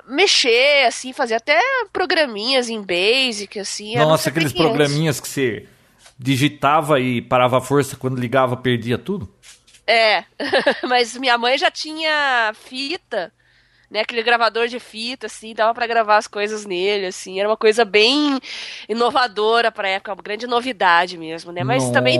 mexer, 0.07 0.85
assim, 0.85 1.11
fazer 1.11 1.35
até 1.35 1.59
programinhas 1.91 2.69
em 2.69 2.81
Basic, 2.81 3.59
assim. 3.59 3.95
Nossa, 3.95 4.29
aqueles 4.29 4.53
programinhas 4.53 5.19
que 5.19 5.27
você 5.27 5.67
digitava 6.19 6.99
e 6.99 7.21
parava 7.21 7.57
a 7.57 7.61
força 7.61 7.97
quando 7.97 8.19
ligava, 8.19 8.55
perdia 8.55 8.97
tudo? 8.97 9.33
É, 9.85 10.23
mas 10.87 11.17
minha 11.17 11.37
mãe 11.37 11.57
já 11.57 11.71
tinha 11.71 12.53
fita 12.53 13.31
né, 13.89 14.01
aquele 14.01 14.21
gravador 14.21 14.67
de 14.67 14.79
fita, 14.79 15.27
assim, 15.27 15.53
dava 15.53 15.73
para 15.73 15.87
gravar 15.87 16.17
as 16.17 16.27
coisas 16.27 16.65
nele, 16.65 17.07
assim, 17.07 17.39
era 17.39 17.47
uma 17.47 17.57
coisa 17.57 17.85
bem 17.85 18.39
inovadora 18.87 19.71
pra 19.71 19.87
época, 19.87 20.13
uma 20.13 20.21
grande 20.21 20.45
novidade 20.45 21.17
mesmo, 21.17 21.51
né, 21.51 21.63
mas 21.63 21.83
Nossa. 21.83 21.93
também... 21.93 22.19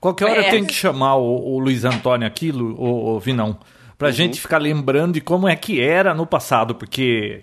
Qualquer 0.00 0.26
hora 0.26 0.46
é. 0.46 0.50
tem 0.50 0.64
que 0.64 0.74
chamar 0.74 1.16
o, 1.16 1.54
o 1.54 1.58
Luiz 1.58 1.84
Antônio 1.84 2.26
aquilo, 2.26 2.74
o, 2.78 3.16
o 3.16 3.20
Vinão, 3.20 3.58
pra 3.98 4.08
uhum. 4.08 4.14
gente 4.14 4.40
ficar 4.40 4.58
lembrando 4.58 5.14
de 5.14 5.20
como 5.20 5.48
é 5.48 5.56
que 5.56 5.80
era 5.80 6.14
no 6.14 6.26
passado, 6.26 6.74
porque... 6.74 7.42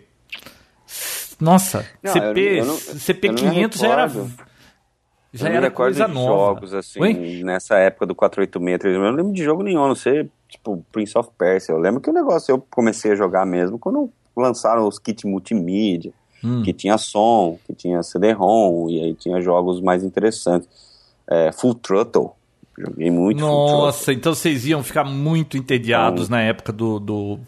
Nossa, 1.39 1.85
não, 2.03 2.13
CP, 2.13 2.39
eu, 2.39 2.55
eu 2.57 2.65
não, 2.65 2.77
CP500 2.77 3.77
já 3.77 3.87
era... 3.87 4.11
Já 5.33 5.49
eu 5.49 5.55
era 5.55 5.71
coisa 5.71 6.05
de 6.07 6.13
nova. 6.13 6.27
jogos, 6.27 6.73
assim, 6.73 6.99
Oi? 6.99 7.41
nessa 7.43 7.77
época 7.77 8.05
do 8.05 8.13
486, 8.13 8.95
eu 8.95 9.01
não 9.01 9.11
lembro 9.11 9.33
de 9.33 9.43
jogo 9.43 9.63
nenhum, 9.63 9.87
não 9.87 9.95
sei 9.95 10.29
tipo 10.51 10.85
Prince 10.91 11.17
of 11.17 11.29
Persia. 11.37 11.73
Eu 11.73 11.79
lembro 11.79 12.01
que 12.01 12.09
o 12.09 12.13
negócio 12.13 12.51
eu 12.51 12.63
comecei 12.69 13.13
a 13.13 13.15
jogar 13.15 13.45
mesmo 13.45 13.79
quando 13.79 14.11
lançaram 14.35 14.87
os 14.87 14.99
kits 14.99 15.23
multimídia, 15.23 16.11
hum. 16.43 16.61
que 16.63 16.73
tinha 16.73 16.97
som, 16.97 17.57
que 17.65 17.73
tinha 17.73 18.03
CD-ROM, 18.03 18.89
e 18.89 19.01
aí 19.01 19.13
tinha 19.13 19.41
jogos 19.41 19.81
mais 19.81 20.03
interessantes. 20.03 20.67
É, 21.29 21.51
Full 21.51 21.75
Throttle. 21.75 22.31
Joguei 22.77 23.11
muito 23.11 23.39
Nossa, 23.39 24.11
então 24.11 24.33
vocês 24.33 24.65
iam 24.65 24.81
ficar 24.81 25.03
muito 25.03 25.57
entediados 25.57 26.27
hum. 26.27 26.31
na 26.31 26.41
época 26.41 26.71
do, 26.71 26.99
do, 26.99 27.39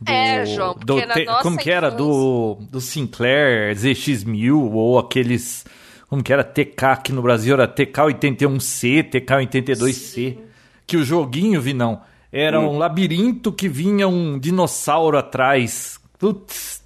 do, 0.00 0.10
É, 0.10 0.46
João, 0.46 0.74
do 0.74 1.00
te- 1.00 1.24
nossa 1.24 1.42
como 1.42 1.56
que 1.56 1.70
era 1.70 1.90
do 1.90 2.58
do 2.70 2.80
Sinclair 2.80 3.74
ZX1000 3.74 4.72
ou 4.72 4.98
aqueles 4.98 5.64
como 6.08 6.22
que 6.22 6.32
era 6.32 6.44
TK 6.44 6.84
aqui 6.84 7.12
no 7.12 7.22
Brasil 7.22 7.54
era 7.54 7.66
TK81C, 7.68 9.10
TK82C, 9.10 10.38
que 10.86 10.96
o 10.96 11.04
joguinho, 11.04 11.60
vi 11.60 11.72
não, 11.74 12.00
era 12.32 12.60
Hum. 12.60 12.74
um 12.74 12.78
labirinto 12.78 13.52
que 13.52 13.68
vinha 13.68 14.06
um 14.08 14.38
dinossauro 14.38 15.18
atrás. 15.18 15.98
Putz, 16.18 16.82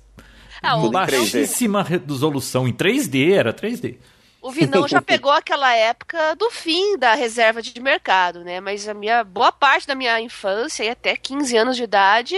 Ah, 0.62 0.76
o, 0.76 0.82
Tudo 0.82 0.98
em 0.98 1.06
3D. 1.06 1.10
baixíssima 1.32 1.82
resolução 1.82 2.68
em 2.68 2.72
3D, 2.72 3.32
era 3.32 3.52
3D. 3.52 3.96
o 4.42 4.50
Vinão 4.50 4.86
já 4.88 5.00
pegou 5.02 5.30
aquela 5.32 5.74
época 5.74 6.34
do 6.36 6.50
fim 6.50 6.96
da 6.98 7.14
reserva 7.14 7.60
de 7.62 7.78
mercado, 7.80 8.42
né? 8.44 8.60
Mas 8.60 8.86
a 8.88 8.94
minha 8.94 9.22
boa 9.24 9.52
parte 9.52 9.86
da 9.86 9.94
minha 9.94 10.20
infância 10.20 10.82
e 10.84 10.88
até 10.90 11.14
15 11.16 11.56
anos 11.56 11.76
de 11.76 11.84
idade 11.84 12.34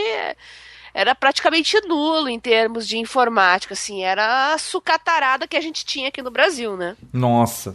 era 0.95 1.15
praticamente 1.15 1.81
nulo 1.87 2.29
em 2.29 2.39
termos 2.39 2.87
de 2.87 2.99
informática, 2.99 3.75
assim, 3.75 4.03
era 4.03 4.53
a 4.53 4.59
sucatarada 4.59 5.47
que 5.47 5.57
a 5.57 5.61
gente 5.61 5.85
tinha 5.85 6.09
aqui 6.09 6.23
no 6.23 6.31
Brasil, 6.31 6.77
né? 6.77 6.97
Nossa. 7.13 7.75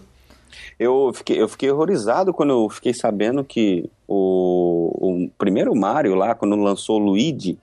Eu 0.79 1.11
fiquei, 1.13 1.41
eu 1.41 1.47
fiquei 1.47 1.71
horrorizado 1.71 2.33
quando 2.33 2.51
eu 2.51 2.69
fiquei 2.69 2.93
sabendo 2.93 3.43
que 3.43 3.89
o, 4.07 5.25
o 5.25 5.29
primeiro 5.37 5.75
Mario 5.75 6.13
lá, 6.13 6.35
quando 6.35 6.55
lançou 6.55 6.99
o 6.99 7.03
Luigi, 7.03 7.57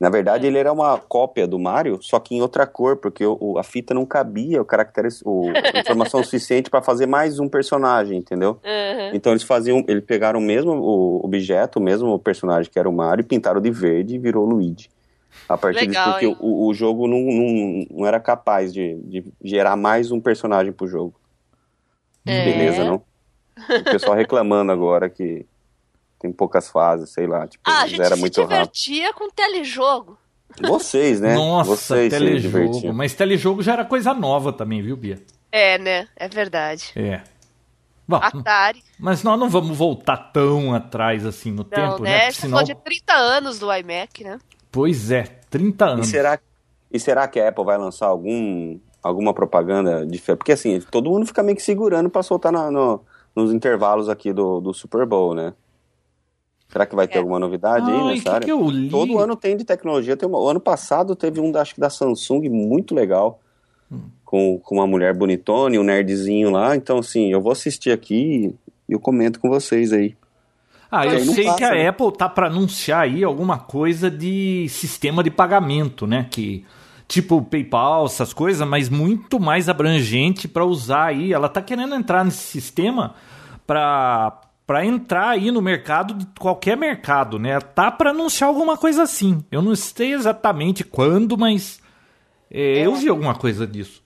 na 0.00 0.08
verdade 0.08 0.46
ele 0.46 0.56
era 0.58 0.72
uma 0.72 0.96
cópia 0.98 1.46
do 1.46 1.58
Mario, 1.58 1.98
só 2.00 2.18
que 2.18 2.34
em 2.34 2.40
outra 2.40 2.66
cor, 2.66 2.96
porque 2.96 3.24
o, 3.24 3.36
o- 3.38 3.58
a 3.58 3.62
fita 3.62 3.92
não 3.92 4.06
cabia 4.06 4.62
o 4.62 4.64
caractere, 4.64 5.08
o, 5.24 5.50
a 5.74 5.78
informação 5.80 6.22
suficiente 6.24 6.70
para 6.70 6.80
fazer 6.80 7.06
mais 7.06 7.38
um 7.38 7.46
personagem, 7.48 8.16
entendeu? 8.18 8.58
Uhum. 8.64 9.10
Então 9.12 9.32
eles 9.32 9.42
faziam, 9.42 9.84
eles 9.86 10.02
pegaram 10.04 10.40
o 10.40 10.42
mesmo 10.42 10.72
o 10.72 11.20
objeto, 11.24 11.78
o 11.78 11.82
mesmo 11.82 12.18
personagem 12.18 12.70
que 12.72 12.78
era 12.78 12.88
o 12.88 12.92
Mario, 12.92 13.20
e 13.22 13.26
pintaram 13.26 13.60
de 13.60 13.70
verde 13.70 14.14
e 14.14 14.18
virou 14.18 14.46
Luigi. 14.46 14.88
A 15.48 15.56
partir 15.58 15.86
disso, 15.86 15.90
Legal, 16.00 16.12
porque 16.12 16.26
hein? 16.26 16.36
o, 16.40 16.66
o 16.66 16.74
jogo 16.74 17.06
não, 17.06 17.18
não, 17.20 17.86
não 17.98 18.06
era 18.06 18.18
capaz 18.18 18.72
de, 18.72 18.94
de 19.02 19.24
gerar 19.44 19.76
mais 19.76 20.10
um 20.10 20.20
personagem 20.20 20.72
pro 20.72 20.86
jogo. 20.88 21.14
É. 22.26 22.44
Beleza, 22.44 22.84
não? 22.84 22.96
O 23.68 23.84
pessoal 23.84 24.16
reclamando 24.16 24.72
agora 24.72 25.08
que 25.10 25.44
tem 26.20 26.30
poucas 26.30 26.68
fases, 26.70 27.10
sei 27.10 27.26
lá, 27.26 27.46
tipo, 27.48 27.62
Ah, 27.66 27.82
a 27.82 27.86
gente 27.88 28.00
era 28.00 28.14
se 28.14 28.20
muito 28.20 28.40
rápido. 28.42 28.56
divertia 28.72 29.12
com 29.14 29.28
telejogo. 29.30 30.16
Vocês, 30.60 31.20
né? 31.20 31.34
Nossa, 31.34 31.70
Vocês 31.70 32.10
telejogo. 32.12 32.92
Mas 32.92 33.14
telejogo 33.14 33.62
já 33.62 33.72
era 33.72 33.84
coisa 33.84 34.12
nova 34.12 34.52
também, 34.52 34.82
viu, 34.82 34.96
Bia? 34.96 35.18
É, 35.50 35.78
né? 35.78 36.06
É 36.16 36.28
verdade. 36.28 36.92
É. 36.96 37.22
Bom, 38.06 38.16
Atari. 38.16 38.82
mas 38.98 39.22
nós 39.22 39.38
não 39.38 39.48
vamos 39.48 39.76
voltar 39.78 40.16
tão 40.16 40.74
atrás 40.74 41.24
assim 41.24 41.50
no 41.52 41.58
Não, 41.58 41.64
tempo, 41.64 42.02
né? 42.02 42.10
né? 42.10 42.16
A 42.16 42.18
Porque 42.18 42.30
gente 42.32 42.40
senão... 42.40 42.58
falou 42.58 42.64
de 42.74 42.74
30 42.84 43.12
anos 43.14 43.58
do 43.60 43.72
iMac, 43.72 44.24
né? 44.24 44.38
Pois 44.72 45.10
é, 45.12 45.22
30 45.48 45.84
E 45.84 45.88
anos. 45.88 46.08
será, 46.08 46.38
e 46.92 46.98
será 46.98 47.28
que 47.28 47.38
a 47.38 47.48
Apple 47.48 47.64
vai 47.64 47.78
lançar 47.78 48.06
algum, 48.06 48.78
alguma 49.00 49.32
propaganda 49.32 50.04
diferente? 50.04 50.38
Porque 50.38 50.52
assim, 50.52 50.80
todo 50.90 51.08
mundo 51.08 51.24
fica 51.24 51.40
meio 51.42 51.56
que 51.56 51.62
segurando 51.62 52.10
pra 52.10 52.22
soltar 52.24 52.50
na- 52.50 52.68
no- 52.70 53.00
nos 53.34 53.52
intervalos 53.52 54.08
aqui 54.08 54.32
do, 54.32 54.60
do 54.60 54.74
Super 54.74 55.06
Bowl, 55.06 55.32
né? 55.32 55.54
Será 56.70 56.86
que 56.86 56.94
vai 56.94 57.08
ter 57.08 57.16
É. 57.16 57.18
alguma 57.18 57.38
novidade 57.38 57.90
aí 57.90 58.04
nessa 58.04 58.22
que 58.22 58.28
área? 58.28 58.44
que 58.46 58.52
eu 58.52 58.70
li? 58.70 58.88
Todo 58.88 59.18
ano 59.18 59.34
tem 59.36 59.56
de 59.56 59.64
tecnologia. 59.64 60.16
Tem 60.16 60.28
uma- 60.28 60.38
o 60.38 60.48
ano 60.48 60.60
passado 60.60 61.16
teve 61.16 61.40
um, 61.40 61.50
da- 61.50 61.62
acho 61.62 61.74
que 61.74 61.80
da 61.80 61.90
Samsung, 61.90 62.48
muito 62.48 62.94
legal. 62.94 63.40
Hum. 63.90 64.02
Com, 64.24 64.58
com 64.60 64.76
uma 64.76 64.86
mulher 64.86 65.12
bonitona 65.14 65.74
e 65.74 65.78
um 65.78 65.82
nerdzinho 65.82 66.50
lá. 66.50 66.76
Então, 66.76 66.98
assim, 66.98 67.32
eu 67.32 67.40
vou 67.40 67.50
assistir 67.50 67.90
aqui 67.90 68.54
e 68.88 68.92
eu 68.92 69.00
comento 69.00 69.40
com 69.40 69.48
vocês 69.48 69.92
aí. 69.92 70.14
Ah, 70.92 71.06
eu 71.06 71.18
sei 71.24 71.44
passa, 71.44 71.56
que 71.58 71.64
a 71.64 71.70
né? 71.72 71.88
Apple 71.88 72.12
tá 72.16 72.28
para 72.28 72.46
anunciar 72.46 73.02
aí 73.02 73.22
alguma 73.24 73.58
coisa 73.58 74.08
de 74.10 74.66
sistema 74.68 75.22
de 75.24 75.30
pagamento, 75.30 76.06
né? 76.06 76.26
Que 76.30 76.64
tipo 77.08 77.42
PayPal, 77.42 78.06
essas 78.06 78.32
coisas, 78.32 78.66
mas 78.66 78.88
muito 78.88 79.40
mais 79.40 79.68
abrangente 79.68 80.46
para 80.46 80.64
usar 80.64 81.06
aí. 81.06 81.32
Ela 81.32 81.48
tá 81.48 81.60
querendo 81.60 81.94
entrar 81.96 82.24
nesse 82.24 82.38
sistema 82.44 83.14
para 83.66 84.40
para 84.70 84.86
entrar 84.86 85.30
aí 85.30 85.50
no 85.50 85.60
mercado 85.60 86.14
de 86.14 86.24
qualquer 86.38 86.76
mercado, 86.76 87.40
né? 87.40 87.58
Tá 87.58 87.90
para 87.90 88.10
anunciar 88.10 88.46
alguma 88.46 88.76
coisa 88.76 89.02
assim. 89.02 89.44
Eu 89.50 89.60
não 89.62 89.74
sei 89.74 90.14
exatamente 90.14 90.84
quando, 90.84 91.36
mas 91.36 91.80
é, 92.48 92.86
eu 92.86 92.94
vi 92.94 93.08
alguma 93.08 93.34
coisa 93.34 93.66
disso. 93.66 94.00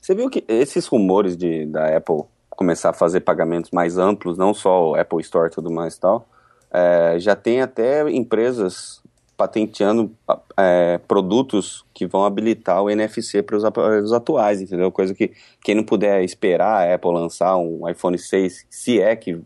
Você 0.00 0.14
viu 0.14 0.30
que 0.30 0.44
esses 0.46 0.86
rumores 0.86 1.36
de, 1.36 1.66
da 1.66 1.96
Apple 1.96 2.26
começar 2.48 2.90
a 2.90 2.92
fazer 2.92 3.22
pagamentos 3.22 3.72
mais 3.72 3.98
amplos, 3.98 4.38
não 4.38 4.54
só 4.54 4.90
o 4.90 4.94
Apple 4.94 5.20
Store 5.20 5.48
e 5.48 5.52
tudo 5.52 5.68
mais 5.68 5.96
e 5.96 6.00
tal, 6.00 6.28
é, 6.72 7.16
já 7.18 7.34
tem 7.34 7.60
até 7.60 8.08
empresas 8.08 9.02
patenteando 9.36 10.12
é, 10.56 10.98
produtos 11.08 11.84
que 11.92 12.06
vão 12.06 12.24
habilitar 12.24 12.80
o 12.80 12.88
NFC 12.88 13.42
para 13.42 13.56
os 13.56 13.64
aparelhos 13.64 14.12
atuais, 14.12 14.62
entendeu? 14.62 14.92
Coisa 14.92 15.12
que 15.12 15.32
quem 15.60 15.74
não 15.74 15.82
puder 15.82 16.22
esperar 16.22 16.88
a 16.88 16.94
Apple 16.94 17.10
lançar 17.10 17.56
um 17.56 17.88
iPhone 17.88 18.16
6, 18.16 18.64
se 18.70 19.00
é 19.00 19.16
que, 19.16 19.42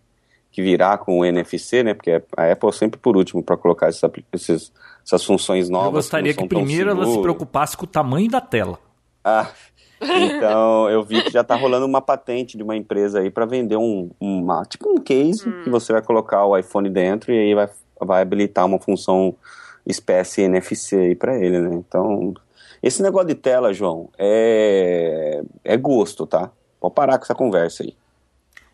que 0.59 0.62
virá 0.62 0.99
com 0.99 1.21
o 1.21 1.25
NFC, 1.25 1.85
né? 1.85 1.95
Porque 1.95 2.21
a 2.37 2.50
Apple 2.50 2.73
sempre 2.73 2.99
por 2.99 3.17
último 3.17 3.41
para 3.41 3.57
colocar 3.57 3.88
esses, 3.88 4.73
essas 5.07 5.25
funções 5.25 5.69
novas. 5.69 5.87
eu 5.87 5.93
gostaria 5.93 6.33
que 6.33 6.41
tão 6.41 6.49
primeiro 6.49 6.91
ela 6.91 7.07
se 7.07 7.23
preocupasse 7.23 7.77
com 7.77 7.85
o 7.85 7.87
tamanho 7.87 8.29
da 8.29 8.41
tela. 8.41 8.77
Ah, 9.23 9.53
então 10.03 10.91
eu 10.91 11.05
vi 11.05 11.23
que 11.23 11.31
já 11.31 11.45
tá 11.45 11.55
rolando 11.55 11.87
uma 11.87 12.03
patente 12.03 12.57
de 12.57 12.65
uma 12.65 12.75
empresa 12.75 13.21
aí 13.21 13.31
para 13.31 13.47
vender 13.47 13.77
um 13.77 14.11
uma, 14.19 14.65
tipo 14.65 14.91
um 14.91 14.97
case 14.97 15.49
que 15.62 15.71
você 15.71 15.93
vai 15.93 16.03
colocar 16.03 16.45
o 16.45 16.59
iPhone 16.59 16.91
dentro 16.91 17.33
e 17.33 17.38
aí 17.38 17.55
vai, 17.55 17.69
vai 18.00 18.21
habilitar 18.21 18.67
uma 18.67 18.81
função 18.81 19.37
espécie 19.87 20.43
NFC 20.43 20.97
aí 20.97 21.15
para 21.15 21.38
ele, 21.38 21.61
né? 21.61 21.77
Então, 21.77 22.35
esse 22.83 23.00
negócio 23.00 23.29
de 23.29 23.37
tela, 23.37 23.73
João, 23.73 24.09
é 24.19 25.41
é 25.62 25.77
gosto, 25.77 26.27
tá? 26.27 26.50
Pode 26.81 26.95
parar 26.97 27.17
com 27.17 27.23
essa 27.23 27.35
conversa 27.37 27.85
aí. 27.85 27.95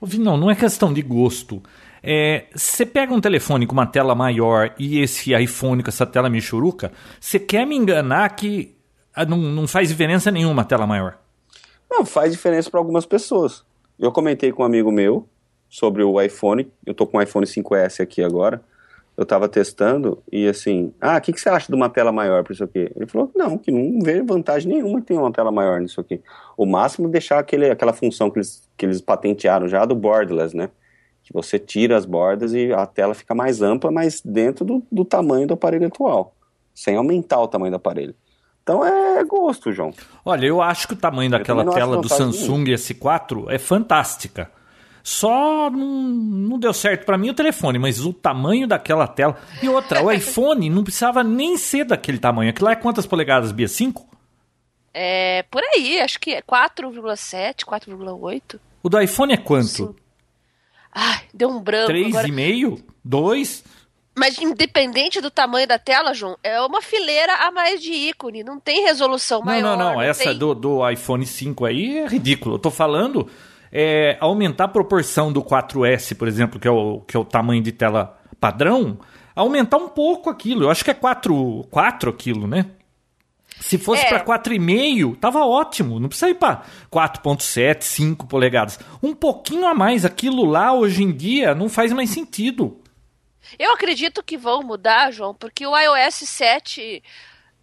Ô, 0.00 0.06
Vinão, 0.06 0.36
não 0.36 0.50
é 0.50 0.54
questão 0.54 0.92
de 0.92 1.02
gosto. 1.02 1.62
É, 2.02 2.46
Você 2.54 2.84
pega 2.84 3.14
um 3.14 3.20
telefone 3.20 3.66
com 3.66 3.72
uma 3.72 3.86
tela 3.86 4.14
maior 4.14 4.74
e 4.78 5.00
esse 5.00 5.32
iPhone 5.34 5.82
com 5.82 5.88
essa 5.88 6.04
tela 6.04 6.28
michuruca, 6.28 6.92
você 7.18 7.38
quer 7.38 7.66
me 7.66 7.76
enganar 7.76 8.28
que 8.36 8.76
ah, 9.14 9.24
não, 9.24 9.38
não 9.38 9.66
faz 9.66 9.88
diferença 9.88 10.30
nenhuma 10.30 10.62
a 10.62 10.64
tela 10.64 10.86
maior. 10.86 11.18
Não, 11.90 12.04
faz 12.04 12.32
diferença 12.32 12.70
para 12.70 12.80
algumas 12.80 13.06
pessoas. 13.06 13.64
Eu 13.98 14.10
comentei 14.10 14.52
com 14.52 14.62
um 14.62 14.66
amigo 14.66 14.90
meu 14.90 15.28
sobre 15.68 16.02
o 16.02 16.20
iPhone. 16.20 16.70
Eu 16.84 16.92
tô 16.92 17.06
com 17.06 17.18
o 17.18 17.22
iPhone 17.22 17.46
5S 17.46 18.02
aqui 18.02 18.22
agora. 18.22 18.62
Eu 19.16 19.24
tava 19.24 19.48
testando 19.48 20.20
e 20.30 20.48
assim, 20.48 20.92
ah, 21.00 21.16
o 21.16 21.20
que, 21.20 21.32
que 21.32 21.40
você 21.40 21.48
acha 21.48 21.68
de 21.68 21.74
uma 21.74 21.88
tela 21.88 22.10
maior 22.10 22.42
para 22.42 22.52
isso 22.52 22.64
aqui? 22.64 22.90
Ele 22.96 23.06
falou, 23.06 23.30
não, 23.34 23.56
que 23.56 23.70
não 23.70 24.00
vê 24.00 24.20
vantagem 24.22 24.72
nenhuma 24.72 25.00
ter 25.00 25.14
uma 25.14 25.30
tela 25.32 25.52
maior 25.52 25.80
nisso 25.80 26.00
aqui. 26.00 26.20
O 26.56 26.66
máximo 26.66 27.06
é 27.06 27.10
deixar 27.10 27.38
aquele, 27.38 27.70
aquela 27.70 27.92
função 27.92 28.28
que 28.28 28.38
eles, 28.38 28.68
que 28.76 28.84
eles 28.84 29.00
patentearam 29.00 29.68
já 29.68 29.84
do 29.84 29.94
borderless, 29.94 30.56
né? 30.56 30.68
Que 31.22 31.32
você 31.32 31.58
tira 31.58 31.96
as 31.96 32.04
bordas 32.04 32.52
e 32.52 32.72
a 32.72 32.84
tela 32.86 33.14
fica 33.14 33.34
mais 33.34 33.62
ampla, 33.62 33.90
mas 33.90 34.20
dentro 34.20 34.64
do, 34.64 34.82
do 34.90 35.04
tamanho 35.04 35.46
do 35.46 35.54
aparelho 35.54 35.86
atual, 35.86 36.34
sem 36.74 36.96
aumentar 36.96 37.40
o 37.40 37.48
tamanho 37.48 37.70
do 37.70 37.76
aparelho. 37.76 38.14
Então 38.64 38.84
é 38.84 39.22
gosto, 39.24 39.70
João. 39.72 39.92
Olha, 40.24 40.46
eu 40.46 40.60
acho 40.60 40.88
que 40.88 40.94
o 40.94 40.96
tamanho 40.96 41.30
daquela 41.30 41.70
tela 41.70 41.98
do 41.98 42.08
Samsung 42.08 42.64
S4 42.64 43.44
é 43.48 43.58
fantástica. 43.58 44.50
Só 45.06 45.68
não, 45.70 45.86
não 46.02 46.58
deu 46.58 46.72
certo 46.72 47.04
para 47.04 47.18
mim 47.18 47.28
o 47.28 47.34
telefone, 47.34 47.78
mas 47.78 48.00
o 48.06 48.10
tamanho 48.10 48.66
daquela 48.66 49.06
tela. 49.06 49.38
E 49.62 49.68
outra, 49.68 50.02
o 50.02 50.10
iPhone 50.10 50.70
não 50.70 50.82
precisava 50.82 51.22
nem 51.22 51.58
ser 51.58 51.84
daquele 51.84 52.18
tamanho. 52.18 52.48
Aquilo 52.48 52.64
lá 52.64 52.72
é 52.72 52.76
quantas 52.76 53.04
polegadas, 53.06 53.52
Bia? 53.52 53.68
5? 53.68 54.08
É 54.94 55.44
por 55.50 55.62
aí, 55.62 56.00
acho 56.00 56.18
que 56.18 56.30
é 56.32 56.40
4,7, 56.40 57.64
4,8. 57.66 58.58
O 58.82 58.88
do 58.88 58.98
iPhone 58.98 59.34
é 59.34 59.36
quanto? 59.36 59.66
Sim. 59.68 59.94
Ai, 60.90 61.22
deu 61.34 61.50
um 61.50 61.60
branco 61.60 61.90
agora. 61.92 62.26
3,5? 62.26 62.82
2? 63.04 63.64
Mas 64.16 64.38
independente 64.38 65.20
do 65.20 65.30
tamanho 65.30 65.66
da 65.66 65.78
tela, 65.78 66.14
João, 66.14 66.38
é 66.42 66.58
uma 66.62 66.80
fileira 66.80 67.34
a 67.46 67.50
mais 67.50 67.82
de 67.82 67.92
ícone, 67.92 68.44
não 68.44 68.58
tem 68.60 68.84
resolução 68.84 69.40
Não, 69.40 69.46
maior. 69.46 69.76
não, 69.76 69.94
não. 69.94 70.00
Essa 70.02 70.24
tem- 70.30 70.38
do, 70.38 70.54
do 70.54 70.88
iPhone 70.88 71.26
5 71.26 71.64
aí 71.66 71.98
é 71.98 72.06
ridículo. 72.06 72.54
Eu 72.54 72.58
tô 72.60 72.70
falando 72.70 73.28
é, 73.76 74.16
aumentar 74.20 74.64
a 74.64 74.68
proporção 74.68 75.32
do 75.32 75.42
4S, 75.42 76.16
por 76.16 76.28
exemplo, 76.28 76.60
que 76.60 76.68
é, 76.68 76.70
o, 76.70 77.00
que 77.00 77.16
é 77.16 77.20
o 77.20 77.24
tamanho 77.24 77.60
de 77.60 77.72
tela 77.72 78.16
padrão, 78.38 79.00
aumentar 79.34 79.78
um 79.78 79.88
pouco 79.88 80.30
aquilo. 80.30 80.62
Eu 80.62 80.70
acho 80.70 80.84
que 80.84 80.92
é 80.92 80.94
4, 80.94 81.66
4 81.70 82.08
aquilo, 82.08 82.46
né? 82.46 82.66
Se 83.60 83.76
fosse 83.78 84.04
É. 84.04 84.08
pra 84.08 84.20
4,5, 84.20 85.16
tava 85.16 85.44
ótimo. 85.44 85.98
Não 85.98 86.08
precisa 86.08 86.30
ir 86.30 86.34
pra 86.34 86.62
4,7, 86.90 87.82
5 87.82 88.26
polegadas. 88.26 88.78
Um 89.02 89.14
pouquinho 89.14 89.66
a 89.66 89.74
mais. 89.74 90.04
Aquilo 90.04 90.44
lá, 90.44 90.72
hoje 90.72 91.02
em 91.02 91.10
dia, 91.12 91.54
não 91.54 91.68
faz 91.68 91.92
mais 91.92 92.10
sentido. 92.10 92.80
Eu 93.58 93.72
acredito 93.72 94.22
que 94.22 94.36
vão 94.36 94.62
mudar, 94.62 95.10
João, 95.12 95.34
porque 95.34 95.66
o 95.66 95.76
iOS 95.76 96.14
7, 96.28 97.02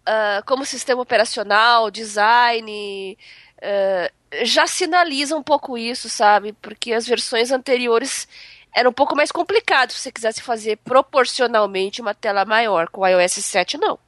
ah, 0.06 0.42
como 0.46 0.64
sistema 0.64 1.00
operacional, 1.02 1.90
design, 1.90 3.16
eh, 3.64 4.10
já 4.42 4.66
sinaliza 4.66 5.36
um 5.36 5.42
pouco 5.42 5.78
isso, 5.78 6.08
sabe? 6.08 6.52
Porque 6.54 6.92
as 6.92 7.06
versões 7.06 7.52
anteriores 7.52 8.26
era 8.74 8.88
um 8.88 8.92
pouco 8.92 9.14
mais 9.14 9.30
complicado 9.30 9.92
se 9.92 10.00
você 10.00 10.10
quisesse 10.10 10.42
fazer 10.42 10.78
proporcionalmente 10.78 12.00
uma 12.00 12.12
tela 12.12 12.44
maior. 12.44 12.88
Com 12.88 13.02
o 13.02 13.06
iOS 13.06 13.34
7, 13.34 13.78
não. 13.78 14.00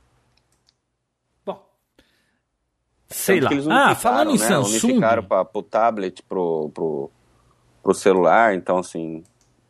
Bom. 1.47 1.65
Sei 3.09 3.41
lá. 3.41 3.51
Ah, 3.71 3.95
falando 3.95 4.31
em 4.31 4.39
né? 4.39 4.45
Samsung. 4.45 4.89
Unificaram 4.89 5.23
para 5.23 5.47
o 5.55 5.63
tablet, 5.63 6.21
pro, 6.25 6.71
pro, 7.81 7.95
celular, 7.95 8.55
então 8.55 8.79
assim. 8.79 9.23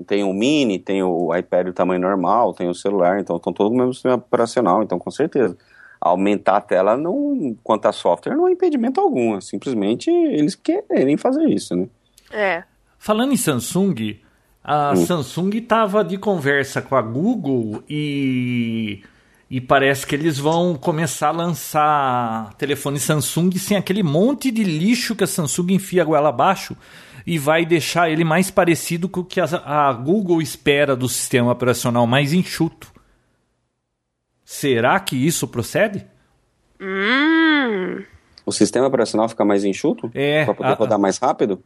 Tem 0.07 0.25
o 0.25 0.33
mini, 0.33 0.79
tem 0.79 1.03
o 1.03 1.35
iPad 1.35 1.67
do 1.67 1.73
tamanho 1.73 2.01
normal, 2.01 2.53
tem 2.53 2.69
o 2.69 2.75
celular, 2.75 3.21
então 3.21 3.37
estão 3.37 3.53
todos 3.53 3.73
no 3.73 3.79
mesmo 3.79 3.95
sistema 3.95 4.17
operacional, 4.17 4.83
então 4.83 4.99
com 4.99 5.11
certeza. 5.11 5.57
Aumentar 6.05 6.59
a 6.59 6.61
tela 6.61 6.97
não, 6.99 7.57
quanto 7.65 7.87
a 7.87 7.93
software 7.93 8.37
não 8.37 8.47
é 8.47 8.53
impedimento 8.53 9.01
algum, 9.01 9.39
é 9.39 9.41
simplesmente 9.41 10.11
eles 10.11 10.55
querem 10.55 11.17
fazer 11.17 11.49
isso, 11.49 11.75
né? 11.75 11.89
É. 12.31 12.65
Falando 12.99 13.33
em 13.33 13.37
Samsung, 13.37 14.21
a 14.63 14.93
Hum. 14.93 14.97
Samsung 14.97 15.51
estava 15.57 16.05
de 16.05 16.17
conversa 16.17 16.81
com 16.81 16.95
a 16.95 17.03
Google 17.03 17.83
e, 17.89 19.03
e 19.51 19.61
parece 19.61 20.07
que 20.07 20.15
eles 20.15 20.39
vão 20.39 20.75
começar 20.75 21.29
a 21.29 21.33
lançar 21.33 22.55
telefone 22.55 22.99
Samsung 22.99 23.53
sem 23.59 23.77
aquele 23.77 24.03
monte 24.03 24.51
de 24.51 24.65
lixo 24.65 25.15
que 25.15 25.25
a 25.25 25.27
Samsung 25.27 25.75
enfia 25.75 26.03
a 26.03 26.05
goela 26.05 26.31
abaixo 26.31 26.77
e 27.27 27.39
vai 27.39 27.65
deixar 27.65 28.11
ele 28.11 28.25
mais 28.25 28.51
parecido 28.51 29.09
com 29.09 29.21
o 29.21 29.25
que 29.25 29.41
a, 29.41 29.45
a 29.65 29.93
Google 29.93 30.43
espera 30.43 30.95
do 30.95 31.09
sistema 31.09 31.51
operacional 31.53 32.07
mais 32.07 32.33
enxuto. 32.33 32.94
Será 34.55 35.01
que 35.01 35.17
isso 35.17 35.49
procede? 35.49 36.07
Hum. 36.81 38.03
O 38.47 38.53
sistema 38.53 38.87
operacional 38.87 39.29
fica 39.29 39.45
mais 39.45 39.65
enxuto? 39.65 40.11
É, 40.15 40.45
Para 40.45 40.55
poder 40.55 40.69
a- 40.73 40.75
rodar 40.75 40.99
mais 40.99 41.19
rápido? 41.19 41.61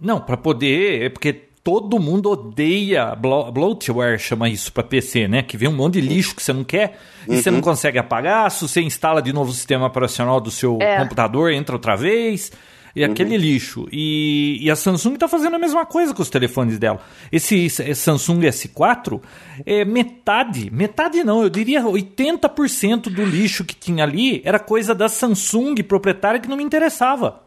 Não, 0.00 0.18
para 0.20 0.36
poder, 0.38 1.02
é 1.02 1.08
porque 1.10 1.32
todo 1.62 1.98
mundo 2.00 2.30
odeia 2.30 3.14
blo- 3.14 3.52
bloatware, 3.52 4.18
chama 4.18 4.48
isso 4.48 4.72
para 4.72 4.82
PC, 4.82 5.28
né? 5.28 5.42
Que 5.42 5.58
vem 5.58 5.68
um 5.68 5.72
monte 5.76 6.00
de 6.00 6.00
lixo 6.00 6.34
que 6.34 6.42
você 6.42 6.52
não 6.52 6.64
quer 6.64 6.98
e 7.28 7.36
você 7.42 7.50
não 7.50 7.60
consegue 7.60 7.98
apagar. 7.98 8.50
Se 8.50 8.66
você 8.66 8.80
instala 8.80 9.20
de 9.20 9.32
novo 9.32 9.50
o 9.50 9.54
sistema 9.54 9.86
operacional 9.86 10.40
do 10.40 10.50
seu 10.50 10.78
É. 10.80 10.98
computador, 10.98 11.52
entra 11.52 11.74
outra 11.74 11.94
vez. 11.94 12.50
E 12.94 13.02
aquele 13.02 13.36
lixo. 13.36 13.88
E, 13.90 14.58
e 14.60 14.70
a 14.70 14.76
Samsung 14.76 15.14
está 15.14 15.26
fazendo 15.26 15.56
a 15.56 15.58
mesma 15.58 15.84
coisa 15.84 16.14
com 16.14 16.22
os 16.22 16.30
telefones 16.30 16.78
dela. 16.78 17.00
Esse, 17.32 17.56
esse 17.56 17.94
Samsung 17.96 18.40
S4 18.42 19.20
é 19.66 19.84
metade, 19.84 20.70
metade 20.70 21.24
não, 21.24 21.42
eu 21.42 21.50
diria 21.50 21.82
80% 21.82 23.10
do 23.10 23.24
lixo 23.24 23.64
que 23.64 23.74
tinha 23.74 24.04
ali 24.04 24.40
era 24.44 24.60
coisa 24.60 24.94
da 24.94 25.08
Samsung 25.08 25.74
proprietária 25.82 26.38
que 26.38 26.48
não 26.48 26.56
me 26.56 26.62
interessava. 26.62 27.42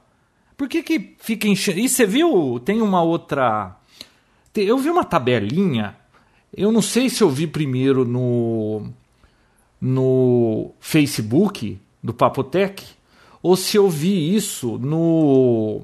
Por 0.57 0.67
que, 0.67 0.81
que 0.81 1.15
fica 1.19 1.47
enchendo? 1.47 1.79
E 1.79 1.87
você 1.87 2.05
viu? 2.05 2.59
Tem 2.59 2.81
uma 2.81 3.01
outra. 3.01 3.77
Eu 4.55 4.79
vi 4.79 4.89
uma 4.89 5.03
tabelinha. 5.03 5.95
Eu 6.51 6.71
não 6.71 6.81
sei 6.81 7.09
se 7.09 7.21
eu 7.21 7.29
vi 7.29 7.45
primeiro 7.45 8.03
no. 8.03 8.89
No 9.79 10.71
Facebook 10.79 11.79
do 12.03 12.11
Papotec. 12.11 12.96
Ou 13.47 13.55
se 13.55 13.77
eu 13.77 13.89
vi 13.89 14.35
isso 14.35 14.77
no. 14.77 15.81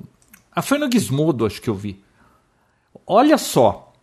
Ah, 0.52 0.62
foi 0.62 0.78
no 0.78 0.92
Gizmodo, 0.92 1.46
acho 1.46 1.62
que 1.62 1.70
eu 1.70 1.76
vi. 1.76 2.04
Olha 3.08 3.38
só. 3.38 3.94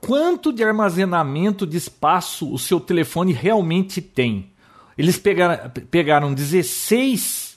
Quanto 0.00 0.52
de 0.52 0.62
armazenamento 0.62 1.66
de 1.66 1.78
espaço 1.78 2.52
o 2.52 2.58
seu 2.58 2.78
telefone 2.78 3.32
realmente 3.32 4.02
tem? 4.02 4.50
Eles 4.98 5.16
pegaram, 5.16 5.70
pegaram 5.90 6.34
16 6.34 7.54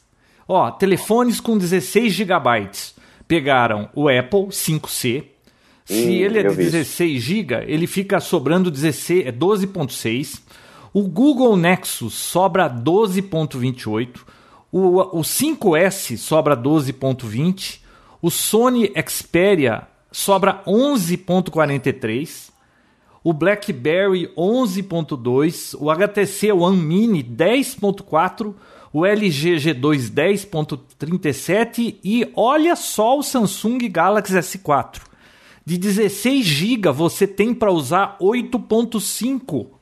Ó, 0.48 0.72
telefones 0.72 1.42
com 1.42 1.58
16 1.58 2.14
GB. 2.14 2.72
Pegaram 3.28 3.90
o 3.94 4.08
Apple 4.08 4.46
5C. 4.46 5.26
Se 5.84 5.94
Hum, 5.94 6.10
ele 6.12 6.40
é 6.40 6.44
de 6.44 6.56
vi 6.56 6.64
isso. 6.64 6.72
16 6.72 7.22
GB, 7.22 7.66
ele 7.68 7.88
fica 7.88 8.22
sobrando 8.22 8.72
16, 8.72 9.26
é 9.26 9.32
12.6. 9.34 10.42
O 10.94 11.04
Google 11.04 11.58
Nexus 11.58 12.14
sobra 12.14 12.70
12.28. 12.70 14.37
O, 14.72 15.20
o 15.20 15.22
5S 15.22 16.18
sobra 16.18 16.56
12.20. 16.56 17.82
O 18.22 18.30
Sony 18.30 18.92
Xperia 19.08 19.88
sobra 20.12 20.64
11.43 20.66 22.58
o 23.28 23.34
BlackBerry 23.34 24.32
11.2, 24.38 25.76
o 25.78 25.92
HTC 25.92 26.54
One 26.54 26.78
Mini 26.78 27.22
10.4, 27.22 28.56
o 28.94 29.06
LG 29.06 29.56
G2 29.58 30.10
10.37 30.10 31.98
e 32.02 32.32
olha 32.34 32.74
só 32.78 33.20
o 33.20 33.22
Samsung 33.22 33.80
Galaxy 33.90 34.34
S4. 34.34 35.02
De 35.66 35.78
16 35.78 36.46
GB 36.46 36.90
você 36.94 37.28
tem 37.28 37.54
para 37.54 37.70
usar 37.70 38.18
8.5. 38.22 39.77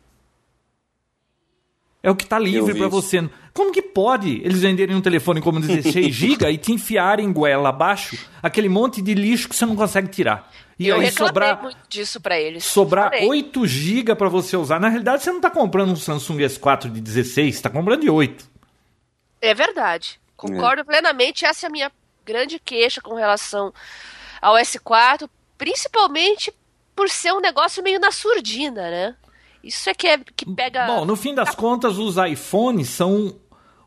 É 2.06 2.12
o 2.12 2.16
que 2.16 2.24
está 2.24 2.38
livre 2.38 2.76
para 2.76 2.88
você. 2.88 3.28
Como 3.52 3.72
que 3.72 3.82
pode 3.82 4.40
eles 4.44 4.62
venderem 4.62 4.96
um 4.96 5.02
telefone 5.02 5.42
como 5.42 5.60
16 5.60 6.14
GB 6.14 6.52
e 6.52 6.56
te 6.56 6.72
enfiarem 6.72 7.34
goela 7.34 7.70
abaixo 7.70 8.16
aquele 8.44 8.70
monte 8.70 9.02
de 9.02 9.16
lixo 9.16 9.50
que 9.50 9.56
você 9.56 9.66
não 9.66 9.76
consegue 9.76 10.10
tirar? 10.10 10.52
E 10.78 10.88
eu 10.88 11.00
aí 11.00 11.12
sobrar 11.12 11.64
muito 11.64 11.80
disso 11.90 12.22
pra 12.22 12.40
eles. 12.40 12.64
sobrar 12.64 13.10
Falei. 13.10 13.28
8 13.28 13.66
GB 13.66 14.14
para 14.14 14.30
você 14.30 14.56
usar. 14.56 14.80
Na 14.80 14.88
realidade, 14.88 15.24
você 15.24 15.32
não 15.32 15.38
está 15.38 15.50
comprando 15.50 15.90
um 15.90 15.96
Samsung 15.96 16.38
S4 16.38 16.92
de 16.92 17.02
16, 17.02 17.56
você 17.56 17.58
está 17.58 17.72
comprando 17.72 18.02
de 18.02 18.10
8. 18.12 18.48
É 19.42 19.56
verdade. 19.56 20.20
Concordo 20.38 20.86
plenamente. 20.86 21.44
Essa 21.44 21.66
é 21.66 21.68
a 21.70 21.72
minha 21.72 21.92
grande 22.24 22.60
queixa 22.60 23.02
com 23.02 23.16
relação 23.16 23.74
ao 24.40 24.54
S4, 24.58 25.28
principalmente 25.58 26.54
por 26.96 27.10
ser 27.10 27.34
um 27.34 27.42
negócio 27.42 27.82
meio 27.82 28.00
na 28.00 28.12
surdina, 28.12 28.92
né? 28.92 29.16
Isso 29.66 29.90
é 29.90 29.94
que, 29.96 30.08
é, 30.08 30.20
que 30.20 30.46
pega. 30.54 30.86
Bom, 30.86 31.04
no 31.06 31.16
fim 31.16 31.34
das 31.34 31.56
contas, 31.56 31.98
os 31.98 32.16
iPhones 32.18 32.88
são 32.90 33.36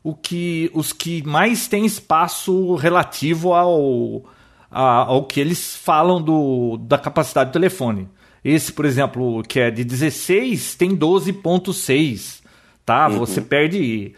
o 0.03 0.13
que, 0.15 0.71
os 0.75 0.93
que 0.93 1.23
mais 1.23 1.69
têm 1.69 1.87
espaço 1.87 2.75
relativo 2.75 3.55
ao, 3.55 4.25
a- 4.71 5.05
ao 5.05 5.25
que 5.25 5.39
eles 5.41 5.77
falam 5.77 6.21
do, 6.21 6.77
da 6.79 6.99
capacidade 6.99 7.51
do 7.51 7.53
telefone. 7.53 8.09
Esse, 8.45 8.73
por 8.73 8.85
exemplo, 8.85 9.43
que 9.45 9.61
é 9.61 9.71
de 9.71 9.85
16, 9.85 10.75
tem 10.75 10.97
12.6, 10.97 12.41
tá? 12.85 13.09
Você 13.09 13.41
perde 13.41 14.15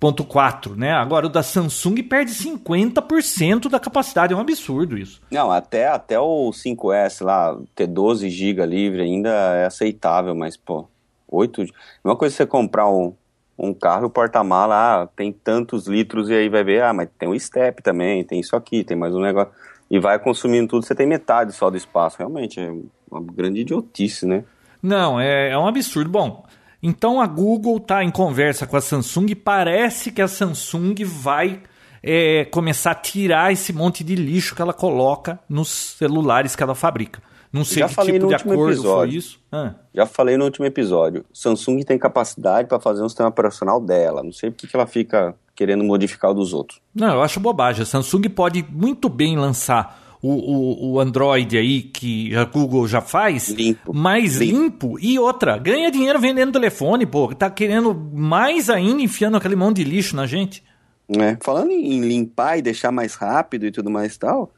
3.4, 0.00 0.76
né? 0.76 0.92
Agora 0.92 1.26
o 1.26 1.30
da 1.30 1.42
Samsung 1.42 2.02
perde 2.02 2.32
50% 2.32 3.68
da 3.68 3.80
capacidade, 3.80 4.32
é 4.32 4.36
um 4.36 4.40
absurdo 4.40 4.98
isso. 4.98 5.20
Não, 5.30 5.50
até, 5.50 5.88
até 5.88 6.18
o 6.20 6.50
5S 6.50 7.24
lá, 7.24 7.58
ter 7.74 7.86
12 7.86 8.28
GB 8.28 8.66
livre 8.66 9.02
ainda 9.02 9.30
é 9.30 9.66
aceitável, 9.66 10.34
mas, 10.34 10.56
pô, 10.56 10.86
8. 11.28 11.64
Uma 12.04 12.16
coisa 12.16 12.34
é 12.34 12.36
você 12.36 12.46
comprar 12.46 12.88
um, 12.88 13.14
um 13.58 13.72
carro 13.72 14.04
e 14.04 14.06
o 14.06 14.10
porta-mala, 14.10 15.02
ah, 15.02 15.06
tem 15.16 15.32
tantos 15.32 15.86
litros, 15.86 16.28
e 16.28 16.34
aí 16.34 16.48
vai 16.48 16.62
ver, 16.62 16.82
ah, 16.82 16.92
mas 16.92 17.08
tem 17.18 17.28
um 17.28 17.38
step 17.38 17.82
também, 17.82 18.22
tem 18.22 18.40
isso 18.40 18.54
aqui, 18.54 18.84
tem 18.84 18.96
mais 18.96 19.14
um 19.14 19.20
negócio. 19.20 19.52
E 19.90 19.98
vai 19.98 20.18
consumindo 20.18 20.68
tudo, 20.68 20.84
você 20.84 20.94
tem 20.94 21.06
metade 21.06 21.52
só 21.52 21.70
do 21.70 21.76
espaço. 21.76 22.18
Realmente, 22.18 22.60
é 22.60 22.74
uma 23.10 23.22
grande 23.22 23.60
idiotice, 23.60 24.26
né? 24.26 24.44
Não, 24.82 25.18
é, 25.18 25.50
é 25.50 25.58
um 25.58 25.66
absurdo. 25.66 26.10
Bom, 26.10 26.44
então 26.86 27.20
a 27.20 27.26
Google 27.26 27.78
está 27.78 28.04
em 28.04 28.10
conversa 28.10 28.66
com 28.66 28.76
a 28.76 28.80
Samsung 28.80 29.26
e 29.30 29.34
parece 29.34 30.10
que 30.10 30.22
a 30.22 30.28
Samsung 30.28 30.94
vai 31.04 31.60
é, 32.02 32.44
começar 32.46 32.92
a 32.92 32.94
tirar 32.94 33.52
esse 33.52 33.72
monte 33.72 34.04
de 34.04 34.14
lixo 34.14 34.54
que 34.54 34.62
ela 34.62 34.72
coloca 34.72 35.38
nos 35.48 35.68
celulares 35.68 36.54
que 36.54 36.62
ela 36.62 36.74
fabrica. 36.74 37.20
Não 37.52 37.64
sei 37.64 37.78
Já 37.78 37.88
que 37.88 37.94
falei 37.94 38.12
tipo 38.12 38.24
no 38.24 38.28
de 38.28 38.34
último 38.34 38.52
acordo 38.52 38.72
episódio. 38.72 39.10
foi 39.12 39.18
isso. 39.18 39.40
Ah, 39.50 39.74
Já 39.94 40.06
falei 40.06 40.36
no 40.36 40.44
último 40.44 40.66
episódio, 40.66 41.24
Samsung 41.32 41.80
tem 41.82 41.98
capacidade 41.98 42.68
para 42.68 42.78
fazer 42.78 43.02
um 43.02 43.08
sistema 43.08 43.28
operacional 43.30 43.80
dela. 43.80 44.22
Não 44.22 44.32
sei 44.32 44.50
por 44.50 44.58
que 44.58 44.66
que 44.66 44.76
ela 44.76 44.86
fica 44.86 45.34
querendo 45.54 45.82
modificar 45.82 46.30
o 46.30 46.34
dos 46.34 46.52
outros. 46.52 46.80
Não, 46.94 47.14
eu 47.14 47.22
acho 47.22 47.40
bobagem. 47.40 47.82
A 47.82 47.86
Samsung 47.86 48.28
pode 48.28 48.64
muito 48.70 49.08
bem 49.08 49.36
lançar 49.38 50.05
o, 50.26 50.90
o, 50.90 50.92
o 50.92 51.00
Android 51.00 51.56
aí, 51.56 51.82
que 51.82 52.34
a 52.34 52.44
Google 52.44 52.86
já 52.88 53.00
faz, 53.00 53.48
Limpo. 53.50 53.94
mais 53.94 54.36
Limpo. 54.36 54.56
limpo. 54.88 54.98
E 55.00 55.18
outra, 55.18 55.58
ganha 55.58 55.90
dinheiro 55.90 56.18
vendendo 56.18 56.52
telefone, 56.52 57.06
pô. 57.06 57.34
Tá 57.34 57.50
querendo 57.50 57.94
mais 57.94 58.68
ainda 58.70 59.02
enfiando 59.02 59.36
aquele 59.36 59.56
monte 59.56 59.76
de 59.76 59.84
lixo 59.84 60.16
na 60.16 60.26
gente. 60.26 60.62
né? 61.08 61.38
Falando 61.42 61.70
em 61.70 62.00
limpar 62.00 62.58
e 62.58 62.62
deixar 62.62 62.90
mais 62.90 63.14
rápido 63.14 63.66
e 63.66 63.70
tudo 63.70 63.90
mais 63.90 64.14
e 64.14 64.18
tal, 64.18 64.52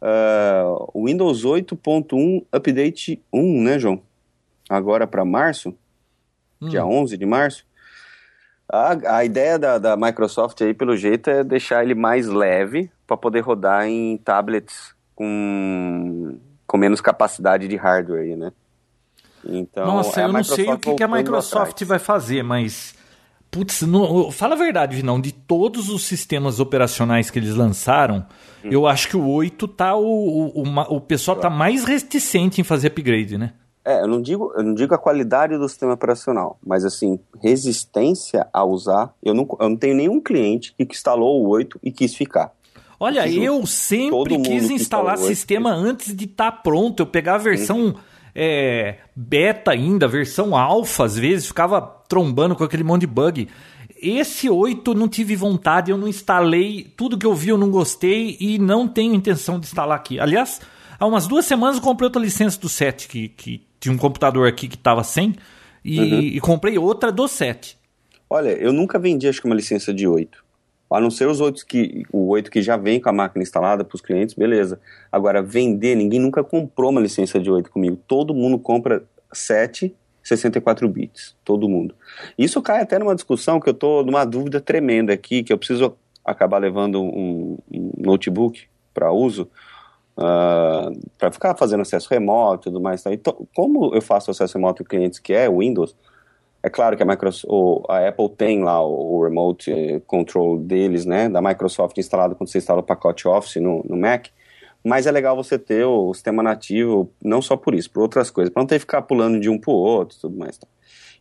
ah, 0.00 0.64
o 0.94 1.06
Windows 1.06 1.44
8.1 1.44 2.44
Update 2.52 3.22
1, 3.32 3.62
né, 3.62 3.78
João? 3.78 4.00
Agora 4.68 5.06
para 5.06 5.24
março, 5.24 5.74
dia 6.60 6.84
11 6.84 7.16
de 7.16 7.24
março. 7.26 7.64
A, 8.70 9.16
a 9.18 9.24
ideia 9.24 9.58
da, 9.58 9.78
da 9.78 9.96
Microsoft 9.96 10.60
aí, 10.60 10.74
pelo 10.74 10.96
jeito, 10.96 11.30
é 11.30 11.42
deixar 11.42 11.82
ele 11.82 11.94
mais 11.94 12.26
leve 12.26 12.90
para 13.06 13.16
poder 13.16 13.40
rodar 13.40 13.86
em 13.86 14.16
tablets 14.18 14.94
com, 15.14 16.38
com 16.66 16.76
menos 16.76 17.00
capacidade 17.00 17.66
de 17.68 17.76
hardware, 17.76 18.22
aí, 18.22 18.36
né? 18.36 18.52
Então, 19.44 19.86
Nossa, 19.86 20.20
eu 20.20 20.32
não 20.32 20.44
sei 20.44 20.68
o 20.70 20.78
que, 20.78 20.94
que 20.94 21.02
a 21.02 21.08
Microsoft 21.08 21.70
atrás. 21.72 21.88
vai 21.88 21.98
fazer, 21.98 22.42
mas. 22.42 22.94
Putz, 23.50 23.80
não- 23.82 24.30
fala 24.30 24.54
a 24.54 24.58
verdade, 24.58 24.96
Vinão. 24.96 25.18
De 25.18 25.32
todos 25.32 25.88
os 25.88 26.04
sistemas 26.04 26.60
operacionais 26.60 27.30
que 27.30 27.38
eles 27.38 27.54
lançaram, 27.54 28.26
Hum. 28.64 28.68
eu 28.70 28.86
acho 28.86 29.08
que 29.08 29.16
o 29.16 29.26
8 29.26 29.66
tá. 29.68 29.94
O, 29.96 30.02
o, 30.04 30.62
o, 30.62 30.96
o 30.96 31.00
pessoal 31.00 31.36
tá 31.38 31.48
mais 31.48 31.84
reticente 31.84 32.60
em 32.60 32.64
fazer 32.64 32.88
upgrade, 32.88 33.38
né? 33.38 33.52
É, 33.84 34.02
eu 34.02 34.06
não 34.06 34.20
digo, 34.20 34.52
eu 34.56 34.62
não 34.62 34.74
digo 34.74 34.94
a 34.94 34.98
qualidade 34.98 35.56
do 35.56 35.68
sistema 35.68 35.94
operacional, 35.94 36.58
mas 36.64 36.84
assim, 36.84 37.18
resistência 37.42 38.46
a 38.52 38.64
usar. 38.64 39.14
Eu 39.22 39.34
não, 39.34 39.48
eu 39.58 39.68
não 39.68 39.76
tenho 39.76 39.96
nenhum 39.96 40.20
cliente 40.20 40.74
que 40.76 40.84
instalou 40.84 41.42
o 41.42 41.48
8 41.48 41.78
e 41.82 41.90
quis 41.90 42.14
ficar. 42.14 42.52
Olha, 43.00 43.28
eu 43.28 43.64
sempre 43.64 44.40
quis 44.42 44.70
instalar 44.70 45.16
sistema 45.18 45.76
8, 45.76 45.86
antes 45.86 46.16
de 46.16 46.24
estar 46.24 46.50
tá 46.50 46.56
pronto. 46.56 47.00
Eu 47.00 47.06
pegar 47.06 47.36
a 47.36 47.38
versão 47.38 47.94
é, 48.34 48.96
beta 49.14 49.70
ainda, 49.70 50.08
versão 50.08 50.56
alfa, 50.56 51.04
às 51.04 51.16
vezes, 51.16 51.46
ficava 51.46 51.80
trombando 51.80 52.56
com 52.56 52.64
aquele 52.64 52.82
monte 52.82 53.02
de 53.02 53.06
bug. 53.06 53.48
Esse 54.00 54.50
8 54.50 54.94
não 54.94 55.08
tive 55.08 55.36
vontade, 55.36 55.90
eu 55.90 55.96
não 55.96 56.08
instalei. 56.08 56.92
Tudo 56.96 57.16
que 57.16 57.26
eu 57.26 57.34
vi 57.34 57.50
eu 57.50 57.58
não 57.58 57.70
gostei 57.70 58.36
e 58.40 58.58
não 58.58 58.86
tenho 58.86 59.14
intenção 59.14 59.58
de 59.60 59.66
instalar 59.66 59.96
aqui. 59.96 60.18
Aliás, 60.18 60.60
há 60.98 61.06
umas 61.06 61.26
duas 61.26 61.44
semanas 61.44 61.76
eu 61.76 61.82
comprei 61.82 62.06
outra 62.06 62.20
licença 62.20 62.60
do 62.60 62.68
7 62.68 63.08
que, 63.08 63.28
que 63.28 63.67
tinha 63.80 63.92
um 63.92 63.98
computador 63.98 64.48
aqui 64.48 64.68
que 64.68 64.76
estava 64.76 65.02
sem 65.04 65.34
e, 65.84 66.00
uhum. 66.00 66.20
e, 66.20 66.40
comprei 66.40 66.76
outra 66.78 67.12
do 67.12 67.26
7. 67.28 67.78
Olha, 68.28 68.50
eu 68.50 68.72
nunca 68.72 68.98
vendi 68.98 69.28
acho 69.28 69.40
que 69.40 69.46
uma 69.46 69.54
licença 69.54 69.92
de 69.92 70.06
8. 70.06 70.44
A 70.90 71.00
não 71.00 71.10
ser 71.10 71.28
os 71.28 71.40
outros 71.40 71.62
que 71.62 72.04
o 72.12 72.28
8 72.28 72.50
que 72.50 72.62
já 72.62 72.76
vem 72.76 73.00
com 73.00 73.08
a 73.08 73.12
máquina 73.12 73.42
instalada 73.42 73.84
para 73.84 73.94
os 73.94 74.00
clientes, 74.00 74.34
beleza. 74.34 74.80
Agora 75.12 75.42
vender, 75.42 75.94
ninguém 75.94 76.18
nunca 76.18 76.42
comprou 76.42 76.90
uma 76.90 77.00
licença 77.00 77.38
de 77.38 77.50
8 77.50 77.70
comigo. 77.70 77.98
Todo 78.06 78.34
mundo 78.34 78.58
compra 78.58 79.04
7 79.32 79.94
64 80.22 80.86
bits, 80.88 81.34
todo 81.44 81.68
mundo. 81.68 81.94
Isso 82.36 82.60
cai 82.60 82.82
até 82.82 82.98
numa 82.98 83.14
discussão 83.14 83.58
que 83.58 83.68
eu 83.68 83.72
estou 83.72 84.04
numa 84.04 84.24
dúvida 84.24 84.60
tremenda 84.60 85.12
aqui, 85.12 85.42
que 85.42 85.52
eu 85.52 85.58
preciso 85.58 85.96
acabar 86.24 86.58
levando 86.58 87.02
um, 87.02 87.56
um 87.72 87.92
notebook 87.96 88.66
para 88.92 89.10
uso, 89.10 89.48
uh, 90.18 90.20
ah, 90.20 90.92
para 91.16 91.30
ficar 91.30 91.56
fazendo 91.56 91.80
acesso 91.80 92.08
remoto 92.10 92.68
e 92.68 92.72
tudo 92.72 92.82
mais. 92.82 93.02
Tá? 93.02 93.12
Então, 93.12 93.46
como 93.54 93.94
eu 93.94 94.02
faço 94.02 94.30
acesso 94.30 94.58
remoto 94.58 94.82
em 94.82 94.86
clientes 94.86 95.18
que 95.18 95.32
é 95.32 95.48
Windows, 95.48 95.94
é 96.62 96.68
claro 96.68 96.96
que 96.96 97.02
a, 97.02 97.06
Microsoft, 97.06 97.84
a 97.88 98.08
Apple 98.08 98.28
tem 98.30 98.62
lá 98.64 98.84
o, 98.84 99.22
remote 99.22 99.70
eh, 99.70 100.02
control 100.06 100.58
deles, 100.58 101.06
né, 101.06 101.28
da 101.28 101.40
Microsoft 101.40 101.96
instalado 101.96 102.34
quando 102.34 102.50
você 102.50 102.58
instala 102.58 102.80
o 102.80 102.82
pacote 102.82 103.28
Office 103.28 103.62
no, 103.62 103.84
no 103.88 103.96
Mac, 103.96 104.26
mas 104.84 105.06
é 105.06 105.12
legal 105.12 105.36
você 105.36 105.56
ter 105.56 105.84
o, 105.84 106.12
sistema 106.12 106.42
nativo, 106.42 107.10
não 107.22 107.40
só 107.40 107.56
por 107.56 107.76
isso, 107.76 107.88
por 107.88 108.02
outras 108.02 108.28
coisas, 108.28 108.52
para 108.52 108.60
não 108.60 108.66
ter 108.66 108.74
que 108.74 108.80
ficar 108.80 109.02
pulando 109.02 109.38
de 109.38 109.48
um 109.48 109.56
para 109.56 109.70
o 109.70 109.76
outro 109.76 110.18
e 110.18 110.20
tudo 110.20 110.36
mais. 110.36 110.58
Tá? 110.58 110.66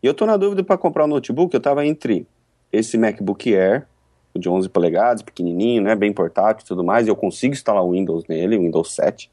E 0.01 0.07
eu 0.07 0.11
estou 0.11 0.25
na 0.25 0.37
dúvida 0.37 0.63
para 0.63 0.77
comprar 0.77 1.05
um 1.05 1.07
notebook, 1.07 1.53
eu 1.53 1.59
estava 1.59 1.85
entre 1.85 2.25
esse 2.73 2.97
MacBook 2.97 3.53
Air, 3.55 3.87
de 4.37 4.49
11 4.49 4.69
polegadas, 4.69 5.21
pequenininho, 5.21 5.81
né, 5.81 5.95
bem 5.95 6.13
portátil 6.13 6.63
e 6.63 6.67
tudo 6.67 6.83
mais, 6.83 7.07
e 7.07 7.09
eu 7.09 7.15
consigo 7.15 7.53
instalar 7.53 7.83
o 7.83 7.91
Windows 7.91 8.25
nele, 8.27 8.57
o 8.57 8.61
Windows 8.61 8.93
7, 8.93 9.31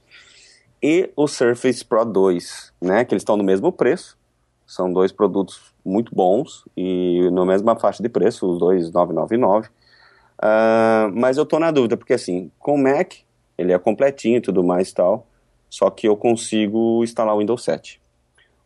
e 0.83 1.11
o 1.17 1.27
Surface 1.27 1.85
Pro 1.85 2.05
2, 2.05 2.73
né, 2.81 3.05
que 3.05 3.15
eles 3.15 3.23
estão 3.23 3.37
no 3.37 3.45
mesmo 3.45 3.73
preço, 3.73 4.19
são 4.67 4.93
dois 4.93 5.13
produtos 5.13 5.75
muito 5.85 6.15
bons 6.15 6.65
e 6.77 7.29
na 7.31 7.45
mesma 7.45 7.77
faixa 7.77 8.03
de 8.03 8.09
preço, 8.09 8.51
os 8.51 8.59
dois 8.59 8.91
999. 8.91 9.69
Uh, 9.69 11.13
mas 11.15 11.37
eu 11.37 11.47
tô 11.47 11.59
na 11.59 11.71
dúvida, 11.71 11.97
porque 11.97 12.15
assim, 12.15 12.51
com 12.59 12.75
o 12.75 12.79
Mac, 12.79 13.13
ele 13.57 13.73
é 13.73 13.79
completinho 13.79 14.39
e 14.39 14.41
tudo 14.41 14.65
mais 14.65 14.91
e 14.91 14.95
tal, 14.95 15.27
só 15.71 15.91
que 15.91 16.09
eu 16.09 16.17
consigo 16.17 17.03
instalar 17.05 17.35
o 17.35 17.39
Windows 17.39 17.63
7. 17.63 18.01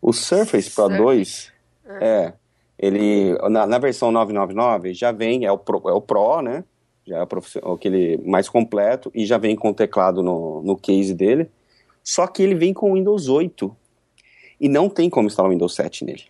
O 0.01 0.12
Surface 0.12 0.70
Pro 0.70 0.88
2, 0.88 1.53
é, 2.01 2.33
ele, 2.79 3.37
na, 3.51 3.67
na, 3.67 3.79
versão 3.79 4.12
999 4.12 4.95
já 4.95 5.12
vem, 5.12 5.45
é 5.45 5.53
o 5.53 5.59
Pro, 5.59 5.83
é 5.88 5.93
o 5.93 6.01
Pro 6.01 6.43
né, 6.43 6.64
já 7.07 7.19
é 7.19 7.27
o 7.64 7.73
aquele 7.73 8.19
mais 8.19 8.49
completo 8.49 9.11
e 9.14 9.27
já 9.27 9.38
vem 9.38 9.57
com 9.57 9.71
o 9.71 9.75
teclado 9.75 10.23
no, 10.23 10.62
no 10.62 10.77
case 10.77 11.14
dele, 11.14 11.51
só 12.05 12.27
que 12.27 12.43
ele 12.43 12.55
vem 12.55 12.73
com 12.73 12.93
o 12.93 12.95
Windows 12.95 13.29
8 13.29 13.75
e 14.61 14.69
não 14.69 14.88
tem 14.88 15.09
como 15.09 15.27
instalar 15.27 15.51
o 15.51 15.53
Windows 15.53 15.75
7 15.75 16.05
nele. 16.05 16.25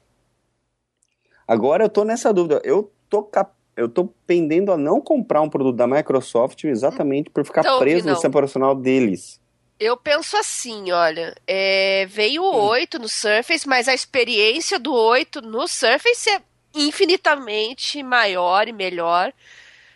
Agora 1.47 1.85
eu 1.85 1.89
tô 1.89 2.05
nessa 2.05 2.33
dúvida. 2.33 2.61
Eu 2.63 2.93
tô, 3.09 3.23
cap... 3.23 3.53
eu 3.75 3.89
tô 3.89 4.11
pendendo 4.27 4.71
a 4.71 4.77
não 4.77 5.01
comprar 5.01 5.41
um 5.41 5.49
produto 5.49 5.77
da 5.77 5.87
Microsoft 5.87 6.65
exatamente 6.65 7.31
por 7.31 7.45
ficar 7.45 7.63
então, 7.63 7.79
preso 7.79 8.07
no 8.07 8.13
sistema 8.13 8.33
operacional 8.33 8.75
deles. 8.75 9.41
Eu 9.79 9.97
penso 9.97 10.37
assim, 10.37 10.91
olha, 10.91 11.35
é, 11.47 12.05
veio 12.07 12.43
o 12.43 12.69
8 12.69 12.99
no 12.99 13.09
Surface, 13.09 13.69
mas 13.69 13.87
a 13.87 13.95
experiência 13.95 14.79
do 14.79 14.93
8 14.93 15.41
no 15.41 15.69
Surface 15.69 16.29
é 16.29 16.43
infinitamente 16.75 18.03
maior 18.03 18.67
e 18.67 18.73
melhor 18.73 19.33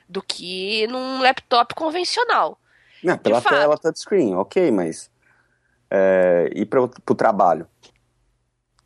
do 0.09 0.23
que 0.23 0.87
num 0.87 1.21
laptop 1.21 1.75
convencional. 1.75 2.59
Não, 3.03 3.19
pela 3.19 3.41
tela 3.41 3.77
touchscreen, 3.77 4.37
ok, 4.37 4.71
mas 4.71 5.11
é, 5.91 6.51
e 6.55 6.65
para 6.65 6.83
o 6.83 7.15
trabalho? 7.15 7.67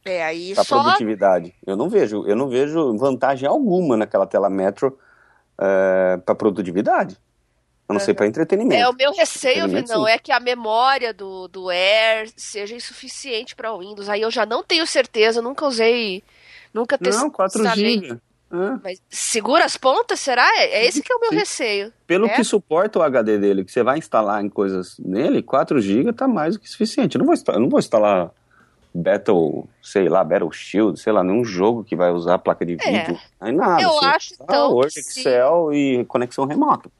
É, 0.04 0.24
aí 0.24 0.54
da 0.54 0.64
só... 0.64 0.82
produtividade. 0.82 1.54
Eu 1.66 1.76
não 1.76 1.88
vejo, 1.90 2.24
eu 2.26 2.34
não 2.34 2.48
vejo 2.48 2.96
vantagem 2.96 3.48
alguma 3.48 3.96
naquela 3.96 4.26
tela 4.26 4.48
Metro 4.48 4.98
é, 5.60 6.16
para 6.24 6.34
produtividade. 6.34 7.18
A 7.88 7.92
não 7.92 8.00
uhum. 8.00 8.04
ser 8.04 8.14
para 8.14 8.26
entretenimento. 8.26 8.82
É, 8.82 8.88
o 8.88 8.92
meu 8.92 9.12
receio, 9.12 9.68
Vinão, 9.68 10.08
é 10.08 10.18
que 10.18 10.32
a 10.32 10.40
memória 10.40 11.14
do, 11.14 11.46
do 11.46 11.68
Air 11.68 12.28
seja 12.36 12.74
insuficiente 12.74 13.54
para 13.54 13.72
o 13.72 13.78
Windows. 13.78 14.08
Aí 14.08 14.22
eu 14.22 14.30
já 14.30 14.44
não 14.44 14.62
tenho 14.64 14.86
certeza, 14.86 15.40
nunca 15.40 15.64
usei, 15.66 16.22
nunca 16.74 16.98
testei. 16.98 17.22
Não, 17.22 17.30
4 17.30 17.64
GB. 17.74 18.18
Mas 18.82 19.00
segura 19.08 19.64
as 19.64 19.76
pontas, 19.76 20.20
será? 20.20 20.46
É, 20.56 20.82
é 20.82 20.86
esse 20.86 21.02
que 21.02 21.12
é 21.12 21.16
o 21.16 21.20
meu 21.20 21.30
Sim. 21.30 21.36
receio. 21.36 21.92
Pelo 22.06 22.26
é? 22.26 22.30
que 22.30 22.44
suporta 22.44 22.98
o 22.98 23.02
HD 23.02 23.38
dele, 23.38 23.64
que 23.64 23.72
você 23.72 23.82
vai 23.82 23.98
instalar 23.98 24.44
em 24.44 24.48
coisas 24.48 24.96
nele, 24.98 25.42
4 25.42 25.80
GB 25.80 26.12
tá 26.12 26.26
mais 26.26 26.54
do 26.54 26.60
que 26.60 26.68
suficiente. 26.68 27.16
Eu 27.16 27.20
não 27.20 27.26
vou, 27.26 27.34
eu 27.54 27.60
não 27.60 27.68
vou 27.68 27.78
instalar 27.78 28.30
Battle, 28.94 29.68
sei 29.82 30.08
lá, 30.08 30.24
Battle 30.24 30.50
Shield, 30.50 30.98
sei 30.98 31.12
lá, 31.12 31.22
nenhum 31.22 31.44
jogo 31.44 31.84
que 31.84 31.94
vai 31.94 32.10
usar 32.10 32.38
placa 32.38 32.64
de 32.64 32.74
é. 32.74 32.76
vídeo. 32.76 33.14
É. 33.14 33.18
Aí 33.40 33.52
nada. 33.52 33.82
Eu 33.82 33.98
acho 34.00 34.34
então. 34.40 34.72
Word, 34.72 34.98
Excel 34.98 35.72
e 35.72 36.04
conexão 36.06 36.46
remota. 36.46 36.90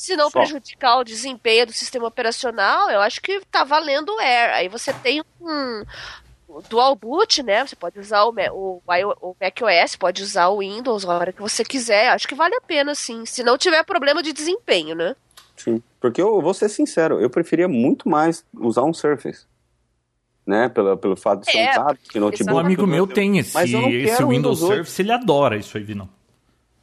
Se 0.00 0.16
não 0.16 0.30
Só. 0.30 0.38
prejudicar 0.38 0.96
o 0.96 1.04
desempenho 1.04 1.66
do 1.66 1.74
sistema 1.74 2.06
operacional, 2.06 2.88
eu 2.88 3.02
acho 3.02 3.20
que 3.20 3.42
tá 3.50 3.64
valendo 3.64 4.08
o 4.08 4.18
Air. 4.18 4.54
Aí 4.54 4.66
você 4.66 4.94
tem 4.94 5.22
um 5.38 5.84
dual 6.70 6.96
boot, 6.96 7.42
né? 7.42 7.66
Você 7.66 7.76
pode 7.76 8.00
usar 8.00 8.24
o, 8.24 8.34
o, 8.50 8.82
o 9.20 9.36
macOS, 9.38 9.96
pode 9.96 10.22
usar 10.22 10.48
o 10.48 10.60
Windows 10.60 11.04
a 11.04 11.18
hora 11.18 11.32
que 11.34 11.42
você 11.42 11.62
quiser. 11.62 12.08
Acho 12.08 12.26
que 12.26 12.34
vale 12.34 12.54
a 12.54 12.62
pena, 12.62 12.94
sim. 12.94 13.26
Se 13.26 13.44
não 13.44 13.58
tiver 13.58 13.84
problema 13.84 14.22
de 14.22 14.32
desempenho, 14.32 14.94
né? 14.94 15.14
Sim. 15.54 15.82
Porque 16.00 16.22
eu 16.22 16.40
vou 16.40 16.54
ser 16.54 16.70
sincero, 16.70 17.20
eu 17.20 17.28
preferia 17.28 17.68
muito 17.68 18.08
mais 18.08 18.42
usar 18.54 18.84
um 18.84 18.94
Surface 18.94 19.44
né? 20.46 20.70
Pelo, 20.70 20.96
pelo 20.96 21.14
fato 21.14 21.40
de 21.40 21.52
ser 21.52 21.58
é, 21.58 21.70
um 21.72 21.74
tablet, 21.74 22.18
notebook. 22.18 22.54
Um 22.54 22.58
amigo 22.58 22.86
meu 22.86 23.06
tem 23.06 23.36
esse, 23.36 23.56
esse 23.58 23.76
Windows, 23.76 24.28
Windows 24.28 24.58
Surface, 24.60 25.02
ele 25.02 25.12
adora 25.12 25.58
isso 25.58 25.76
aí, 25.76 25.84
Vinão. 25.84 26.08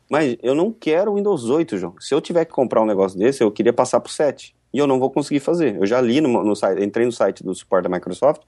Mas 0.10 0.38
eu 0.42 0.56
não 0.56 0.72
quero 0.72 1.12
o 1.12 1.16
Windows 1.16 1.50
8, 1.50 1.78
João. 1.78 1.96
Se 2.00 2.14
eu 2.14 2.22
tiver 2.22 2.46
que 2.46 2.52
comprar 2.52 2.82
um 2.82 2.86
negócio 2.86 3.18
desse, 3.18 3.44
eu 3.44 3.52
queria 3.52 3.74
passar 3.74 4.00
pro 4.00 4.12
7. 4.12 4.56
E 4.74 4.78
eu 4.78 4.88
não 4.88 5.00
vou 5.00 5.10
conseguir 5.10 5.40
fazer. 5.40 5.76
Eu 5.76 5.86
já 5.86 6.00
li 6.00 6.22
no, 6.22 6.44
no 6.44 6.56
site, 6.56 6.84
entrei 6.84 7.06
no 7.06 7.12
site 7.12 7.44
do 7.44 7.54
suporte 7.54 7.84
da 7.84 7.90
Microsoft, 7.90 8.42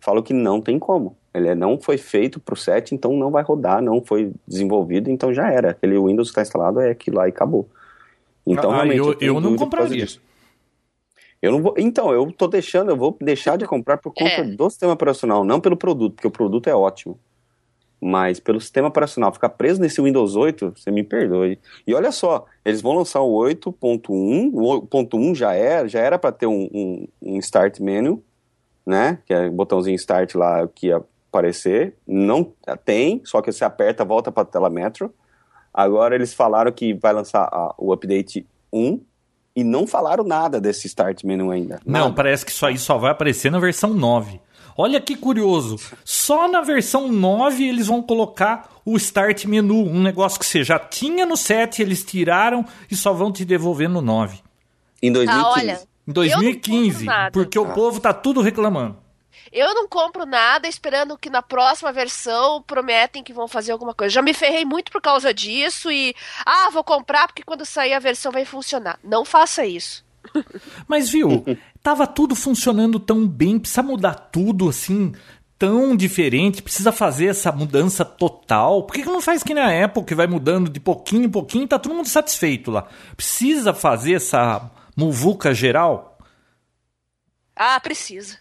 falo 0.00 0.22
que 0.22 0.32
não 0.32 0.60
tem 0.60 0.78
como. 0.78 1.16
Ele 1.34 1.48
é, 1.48 1.54
não 1.54 1.78
foi 1.80 1.96
feito 1.96 2.38
pro 2.38 2.56
7, 2.56 2.94
então 2.94 3.16
não 3.16 3.30
vai 3.30 3.42
rodar, 3.42 3.82
não 3.82 4.02
foi 4.02 4.32
desenvolvido, 4.46 5.10
então 5.10 5.32
já 5.32 5.50
era. 5.50 5.70
Aquele 5.70 5.98
Windows 5.98 6.28
que 6.28 6.32
está 6.32 6.42
instalado 6.42 6.80
é 6.80 6.90
aquilo 6.90 7.16
lá 7.16 7.26
e 7.26 7.30
acabou. 7.30 7.68
Então, 8.46 8.70
ah, 8.70 8.76
realmente, 8.76 8.98
eu, 8.98 9.12
eu, 9.20 9.34
eu 9.34 9.40
não 9.40 9.56
compraria. 9.56 10.04
isso. 10.04 10.20
Eu 11.40 11.50
não 11.50 11.62
vou. 11.62 11.74
Então, 11.76 12.12
eu 12.12 12.30
tô 12.30 12.46
deixando, 12.46 12.90
eu 12.90 12.96
vou 12.96 13.16
deixar 13.20 13.56
de 13.56 13.66
comprar 13.66 13.98
por 13.98 14.12
conta 14.12 14.30
é. 14.30 14.44
do 14.44 14.70
sistema 14.70 14.92
operacional, 14.92 15.44
não 15.44 15.60
pelo 15.60 15.76
produto, 15.76 16.14
porque 16.14 16.28
o 16.28 16.30
produto 16.30 16.68
é 16.68 16.74
ótimo. 16.74 17.18
Mas 18.04 18.40
pelo 18.40 18.60
sistema 18.60 18.88
operacional, 18.88 19.32
ficar 19.32 19.50
preso 19.50 19.80
nesse 19.80 20.02
Windows 20.02 20.34
8, 20.34 20.72
você 20.76 20.90
me 20.90 21.04
perdoe. 21.04 21.56
E 21.86 21.94
olha 21.94 22.10
só, 22.10 22.46
eles 22.64 22.82
vão 22.82 22.94
lançar 22.94 23.20
o 23.20 23.32
8.1, 23.32 24.50
o 24.52 24.80
8.1 24.88 25.36
já 25.36 25.52
era, 25.52 25.86
já 25.86 26.00
era 26.00 26.18
para 26.18 26.32
ter 26.32 26.46
um, 26.46 26.68
um, 26.74 27.08
um, 27.22 27.38
start 27.38 27.78
menu, 27.78 28.20
né? 28.84 29.18
Que 29.24 29.32
é 29.32 29.46
o 29.46 29.52
botãozinho 29.52 29.94
start 29.94 30.34
lá 30.34 30.66
que 30.66 30.88
ia 30.88 31.00
aparecer. 31.30 31.94
Não 32.04 32.52
tem, 32.84 33.20
só 33.24 33.40
que 33.40 33.52
você 33.52 33.64
aperta, 33.64 34.04
volta 34.04 34.32
para 34.32 34.42
a 34.42 34.46
tela 34.46 34.68
Metro. 34.68 35.14
Agora 35.72 36.16
eles 36.16 36.34
falaram 36.34 36.72
que 36.72 36.94
vai 36.94 37.12
lançar 37.12 37.48
a, 37.52 37.72
o 37.78 37.92
update 37.92 38.44
1, 38.72 39.00
e 39.54 39.62
não 39.62 39.86
falaram 39.86 40.24
nada 40.24 40.60
desse 40.60 40.86
Start 40.86 41.24
Menu 41.24 41.50
ainda. 41.50 41.80
Nada. 41.84 42.06
Não, 42.06 42.14
parece 42.14 42.44
que 42.44 42.50
isso 42.50 42.64
aí 42.64 42.78
só 42.78 42.96
vai 42.96 43.10
aparecer 43.10 43.50
na 43.50 43.58
versão 43.58 43.92
9. 43.92 44.40
Olha 44.76 45.00
que 45.00 45.16
curioso. 45.16 45.76
Só 46.04 46.48
na 46.48 46.60
versão 46.60 47.08
9 47.08 47.66
eles 47.66 47.86
vão 47.86 48.02
colocar 48.02 48.70
o 48.84 48.96
Start 48.96 49.44
Menu, 49.44 49.86
um 49.86 50.02
negócio 50.02 50.38
que 50.38 50.46
você 50.46 50.64
já 50.64 50.78
tinha 50.78 51.24
no 51.24 51.36
7, 51.36 51.82
eles 51.82 52.04
tiraram 52.04 52.64
e 52.90 52.96
só 52.96 53.12
vão 53.12 53.30
te 53.32 53.44
devolver 53.44 53.88
no 53.88 54.00
9. 54.00 54.40
Em 55.02 55.12
2015. 55.12 55.46
Ah, 55.46 55.52
olha, 55.52 55.82
em 56.06 56.12
2015, 56.12 57.06
porque 57.32 57.58
ah. 57.58 57.62
o 57.62 57.72
povo 57.72 58.00
tá 58.00 58.12
tudo 58.12 58.40
reclamando. 58.40 59.02
Eu 59.52 59.74
não 59.74 59.86
compro 59.86 60.24
nada 60.24 60.66
esperando 60.66 61.18
que 61.18 61.28
na 61.28 61.42
próxima 61.42 61.92
versão 61.92 62.62
prometem 62.62 63.22
que 63.22 63.32
vão 63.32 63.46
fazer 63.46 63.72
alguma 63.72 63.94
coisa. 63.94 64.14
Já 64.14 64.22
me 64.22 64.32
ferrei 64.32 64.64
muito 64.64 64.90
por 64.90 65.00
causa 65.00 65.32
disso 65.32 65.90
e 65.92 66.14
ah, 66.44 66.70
vou 66.70 66.82
comprar 66.82 67.26
porque 67.26 67.42
quando 67.42 67.64
sair 67.64 67.92
a 67.92 67.98
versão 67.98 68.32
vai 68.32 68.44
funcionar. 68.44 68.98
Não 69.04 69.24
faça 69.24 69.66
isso. 69.66 70.04
Mas 70.86 71.10
viu, 71.10 71.44
tava 71.82 72.06
tudo 72.06 72.34
funcionando 72.34 72.98
tão 72.98 73.26
bem, 73.26 73.58
precisa 73.58 73.82
mudar 73.82 74.14
tudo 74.14 74.68
assim 74.68 75.12
tão 75.62 75.94
diferente, 75.94 76.60
precisa 76.60 76.90
fazer 76.90 77.26
essa 77.26 77.52
mudança 77.52 78.04
total. 78.04 78.82
Por 78.82 78.94
que, 78.94 79.04
que 79.04 79.08
não 79.08 79.20
faz 79.20 79.44
que 79.44 79.54
nem 79.54 79.62
a 79.62 79.84
Apple, 79.84 80.02
que 80.02 80.12
vai 80.12 80.26
mudando 80.26 80.68
de 80.68 80.80
pouquinho 80.80 81.22
em 81.22 81.30
pouquinho 81.30 81.68
tá 81.68 81.78
todo 81.78 81.94
mundo 81.94 82.08
satisfeito 82.08 82.68
lá? 82.72 82.88
Precisa 83.16 83.72
fazer 83.72 84.14
essa 84.14 84.68
muvuca 84.96 85.54
geral? 85.54 86.18
Ah, 87.54 87.78
precisa. 87.78 88.38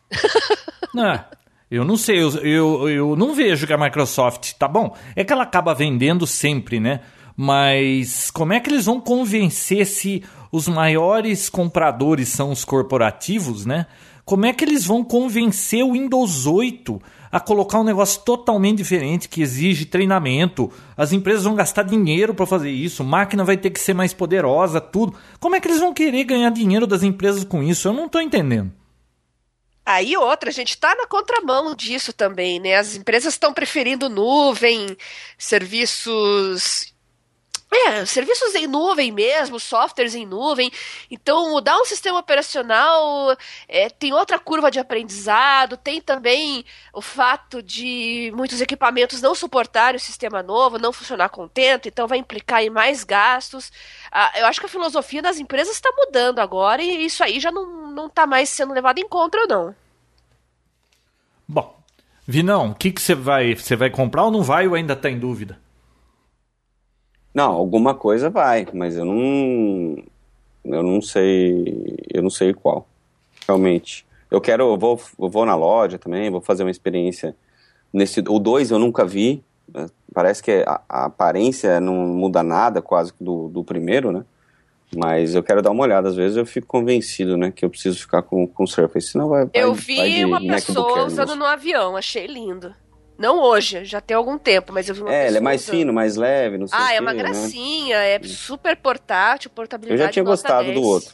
Ah, 0.97 1.25
eu 1.69 1.85
não 1.85 1.95
sei, 1.95 2.19
eu, 2.19 2.31
eu, 2.39 2.89
eu 2.89 3.15
não 3.15 3.35
vejo 3.35 3.67
que 3.67 3.73
a 3.73 3.77
Microsoft, 3.77 4.53
tá 4.53 4.67
bom, 4.67 4.97
é 5.15 5.23
que 5.23 5.31
ela 5.31 5.43
acaba 5.43 5.75
vendendo 5.75 6.25
sempre, 6.25 6.79
né? 6.79 7.01
Mas 7.37 8.31
como 8.31 8.53
é 8.53 8.59
que 8.59 8.67
eles 8.67 8.87
vão 8.87 8.99
convencer 8.99 9.85
se 9.85 10.23
os 10.51 10.67
maiores 10.67 11.49
compradores 11.49 12.29
são 12.29 12.51
os 12.51 12.65
corporativos, 12.65 13.65
né? 13.65 13.87
Como 14.25 14.45
é 14.45 14.53
que 14.53 14.63
eles 14.63 14.85
vão 14.85 15.03
convencer 15.03 15.83
o 15.83 15.93
Windows 15.93 16.45
8 16.45 17.01
a 17.31 17.39
colocar 17.39 17.79
um 17.79 17.83
negócio 17.83 18.21
totalmente 18.21 18.77
diferente 18.77 19.29
que 19.29 19.41
exige 19.41 19.85
treinamento? 19.85 20.71
As 20.95 21.11
empresas 21.11 21.43
vão 21.43 21.55
gastar 21.55 21.83
dinheiro 21.83 22.33
para 22.33 22.45
fazer 22.45 22.69
isso, 22.69 23.03
máquina 23.03 23.43
vai 23.43 23.57
ter 23.57 23.69
que 23.69 23.79
ser 23.79 23.93
mais 23.93 24.13
poderosa, 24.13 24.81
tudo. 24.81 25.17
Como 25.39 25.55
é 25.55 25.59
que 25.59 25.67
eles 25.67 25.79
vão 25.79 25.93
querer 25.93 26.25
ganhar 26.25 26.49
dinheiro 26.49 26.85
das 26.85 27.03
empresas 27.03 27.43
com 27.43 27.63
isso? 27.63 27.87
Eu 27.87 27.93
não 27.93 28.05
estou 28.05 28.21
entendendo. 28.21 28.71
Aí 29.85 30.15
outra, 30.15 30.49
a 30.49 30.53
gente 30.53 30.69
está 30.69 30.95
na 30.95 31.07
contramão 31.07 31.73
disso 31.73 32.13
também, 32.13 32.59
né? 32.59 32.75
As 32.75 32.95
empresas 32.95 33.33
estão 33.33 33.51
preferindo 33.51 34.09
nuvem, 34.09 34.95
serviços 35.37 36.90
é, 37.73 38.05
serviços 38.05 38.53
em 38.53 38.67
nuvem 38.67 39.11
mesmo, 39.11 39.59
softwares 39.59 40.13
em 40.13 40.25
nuvem. 40.25 40.69
Então, 41.09 41.51
mudar 41.51 41.77
um 41.77 41.85
sistema 41.85 42.19
operacional 42.19 43.35
é, 43.67 43.89
tem 43.89 44.11
outra 44.11 44.37
curva 44.37 44.69
de 44.69 44.77
aprendizado, 44.77 45.77
tem 45.77 46.01
também 46.01 46.65
o 46.93 47.01
fato 47.01 47.63
de 47.63 48.31
muitos 48.35 48.59
equipamentos 48.59 49.21
não 49.21 49.33
suportarem 49.33 49.95
o 49.95 49.99
sistema 49.99 50.43
novo, 50.43 50.77
não 50.77 50.91
funcionar 50.91 51.29
contento, 51.29 51.87
então 51.87 52.07
vai 52.07 52.17
implicar 52.17 52.61
em 52.61 52.69
mais 52.69 53.05
gastos. 53.05 53.71
Ah, 54.11 54.33
eu 54.35 54.45
acho 54.47 54.59
que 54.59 54.65
a 54.65 54.69
filosofia 54.69 55.21
das 55.21 55.39
empresas 55.39 55.75
está 55.75 55.89
mudando 55.95 56.39
agora 56.39 56.81
e 56.81 57.05
isso 57.05 57.23
aí 57.23 57.39
já 57.39 57.51
não 57.51 58.07
está 58.07 58.27
mais 58.27 58.49
sendo 58.49 58.73
levado 58.73 58.99
em 58.99 59.07
conta, 59.07 59.37
não. 59.47 59.73
Bom, 61.47 61.81
Vinão, 62.27 62.71
o 62.71 62.75
que 62.75 62.93
você 62.97 63.15
vai, 63.15 63.55
você 63.55 63.77
vai 63.77 63.89
comprar 63.89 64.23
ou 64.23 64.31
não 64.31 64.43
vai 64.43 64.67
ou 64.67 64.75
ainda 64.75 64.93
está 64.93 65.09
em 65.09 65.17
dúvida? 65.17 65.57
Não, 67.33 67.53
alguma 67.53 67.95
coisa 67.95 68.29
vai, 68.29 68.67
mas 68.73 68.97
eu 68.97 69.05
não. 69.05 70.03
Eu 70.65 70.83
não 70.83 71.01
sei. 71.01 71.97
Eu 72.13 72.21
não 72.21 72.29
sei 72.29 72.53
qual. 72.53 72.87
Realmente. 73.47 74.05
Eu 74.29 74.41
quero. 74.41 74.63
Eu 74.73 74.77
vou, 74.77 74.99
eu 75.19 75.29
vou 75.29 75.45
na 75.45 75.55
loja 75.55 75.97
também, 75.97 76.29
vou 76.29 76.41
fazer 76.41 76.63
uma 76.63 76.71
experiência. 76.71 77.35
Nesse, 77.93 78.21
o 78.21 78.39
2 78.39 78.71
eu 78.71 78.79
nunca 78.79 79.05
vi. 79.05 79.43
Né? 79.73 79.87
Parece 80.13 80.43
que 80.43 80.63
a, 80.67 80.81
a, 80.87 81.05
aparência 81.05 81.79
não 81.79 81.95
muda 81.95 82.43
nada 82.43 82.81
quase 82.81 83.13
do, 83.19 83.47
do 83.47 83.63
primeiro, 83.63 84.11
né? 84.11 84.25
Mas 84.93 85.33
eu 85.33 85.41
quero 85.41 85.61
dar 85.61 85.71
uma 85.71 85.83
olhada. 85.83 86.09
Às 86.09 86.15
vezes 86.15 86.35
eu 86.35 86.45
fico 86.45 86.67
convencido, 86.67 87.37
né? 87.37 87.49
Que 87.49 87.63
eu 87.63 87.69
preciso 87.69 87.97
ficar 87.97 88.21
com, 88.23 88.45
com 88.45 88.63
o 88.63 88.67
Surface. 88.67 89.07
Senão 89.07 89.29
vai. 89.29 89.49
Eu 89.53 89.73
vai, 89.73 89.83
vi 89.83 89.95
vai 89.95 90.23
uma 90.25 90.39
pessoa 90.39 91.05
usando 91.05 91.35
no 91.35 91.45
avião, 91.45 91.95
achei 91.95 92.27
lindo. 92.27 92.75
Não 93.21 93.39
hoje, 93.39 93.85
já 93.85 94.01
tem 94.01 94.17
algum 94.17 94.37
tempo, 94.37 94.73
mas 94.73 94.89
eu 94.89 94.95
vi 94.95 95.01
uma 95.01 95.13
É, 95.13 95.27
ele 95.27 95.37
é 95.37 95.41
mais 95.41 95.61
usando. 95.61 95.75
fino, 95.75 95.93
mais 95.93 96.15
leve, 96.15 96.57
não 96.57 96.67
sei 96.67 96.77
Ah, 96.79 96.87
o 96.87 96.91
é 96.93 96.99
uma 96.99 97.13
né? 97.13 97.19
gracinha, 97.21 97.97
é 97.97 98.19
super 98.23 98.75
portátil, 98.75 99.49
Eu 99.49 99.55
portabilidade 99.55 100.01
já 100.03 100.09
tinha 100.11 100.23
gostado 100.25 100.63
10. 100.67 100.75
do 100.79 100.81
outro. 100.85 101.13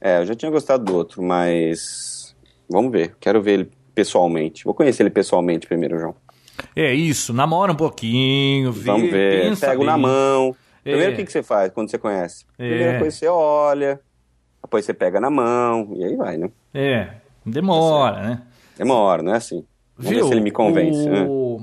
É, 0.00 0.18
eu 0.18 0.26
já 0.26 0.34
tinha 0.34 0.50
gostado 0.50 0.84
do 0.84 0.94
outro, 0.94 1.22
mas. 1.22 2.36
Vamos 2.68 2.90
ver. 2.92 3.14
Quero 3.20 3.40
ver 3.40 3.52
ele 3.52 3.70
pessoalmente. 3.94 4.64
Vou 4.64 4.74
conhecer 4.74 5.02
ele 5.02 5.10
pessoalmente 5.10 5.66
primeiro, 5.66 5.98
João. 5.98 6.14
É 6.76 6.92
isso, 6.92 7.32
namora 7.32 7.72
um 7.72 7.76
pouquinho, 7.76 8.70
vê, 8.72 8.84
Vamos 8.84 9.10
ver. 9.10 9.42
pensa 9.42 9.68
Pego 9.68 9.84
na 9.84 9.94
bem. 9.94 10.02
mão. 10.02 10.56
Primeiro, 10.82 11.12
É. 11.12 11.14
o 11.14 11.16
que, 11.16 11.24
que 11.24 11.32
você 11.32 11.42
faz 11.42 11.72
quando 11.72 11.90
você 11.90 11.98
conhece? 11.98 12.44
É. 12.58 12.68
Primeira 12.68 12.98
coisa 12.98 13.16
você 13.16 13.26
olha, 13.28 14.00
depois 14.62 14.84
você 14.84 14.92
pega 14.92 15.20
na 15.20 15.30
mão, 15.30 15.92
e 15.96 16.04
aí 16.04 16.16
vai, 16.16 16.36
né? 16.36 16.50
É, 16.74 17.08
demora, 17.46 18.20
né? 18.22 18.42
Demora, 18.76 19.22
não 19.22 19.32
é 19.32 19.36
assim. 19.36 19.64
Vamos 20.02 20.16
ver 20.18 20.24
se 20.24 20.32
ele 20.32 20.40
me 20.40 20.50
convence. 20.50 21.08
né? 21.08 21.26
o- 21.28 21.62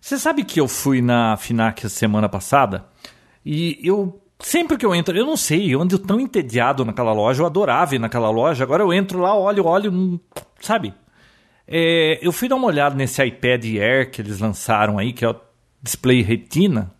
Você 0.00 0.18
sabe 0.18 0.44
que 0.44 0.60
eu 0.60 0.66
fui 0.68 1.02
na 1.02 1.36
FINAC 1.36 1.88
semana 1.88 2.28
passada 2.28 2.86
e 3.44 3.78
eu 3.82 4.20
sempre 4.38 4.76
que 4.78 4.86
eu 4.86 4.94
entro, 4.94 5.16
eu 5.16 5.26
não 5.26 5.36
sei, 5.36 5.74
eu 5.74 5.82
ando 5.82 5.98
tão 5.98 6.18
entediado 6.18 6.84
naquela 6.84 7.12
loja, 7.12 7.42
eu 7.42 7.46
adorava 7.46 7.94
ir 7.94 7.98
naquela 7.98 8.30
loja, 8.30 8.64
agora 8.64 8.82
eu 8.82 8.92
entro 8.92 9.18
lá, 9.20 9.34
olho, 9.38 9.66
olho, 9.66 10.18
sabe? 10.60 10.94
É, 11.68 12.18
eu 12.22 12.32
fui 12.32 12.48
dar 12.48 12.56
uma 12.56 12.66
olhada 12.66 12.94
nesse 12.94 13.22
iPad 13.24 13.64
Air 13.76 14.10
que 14.10 14.22
eles 14.22 14.38
lançaram 14.40 14.98
aí, 14.98 15.12
que 15.12 15.24
é 15.24 15.28
o 15.28 15.36
display 15.82 16.22
retina. 16.22 16.90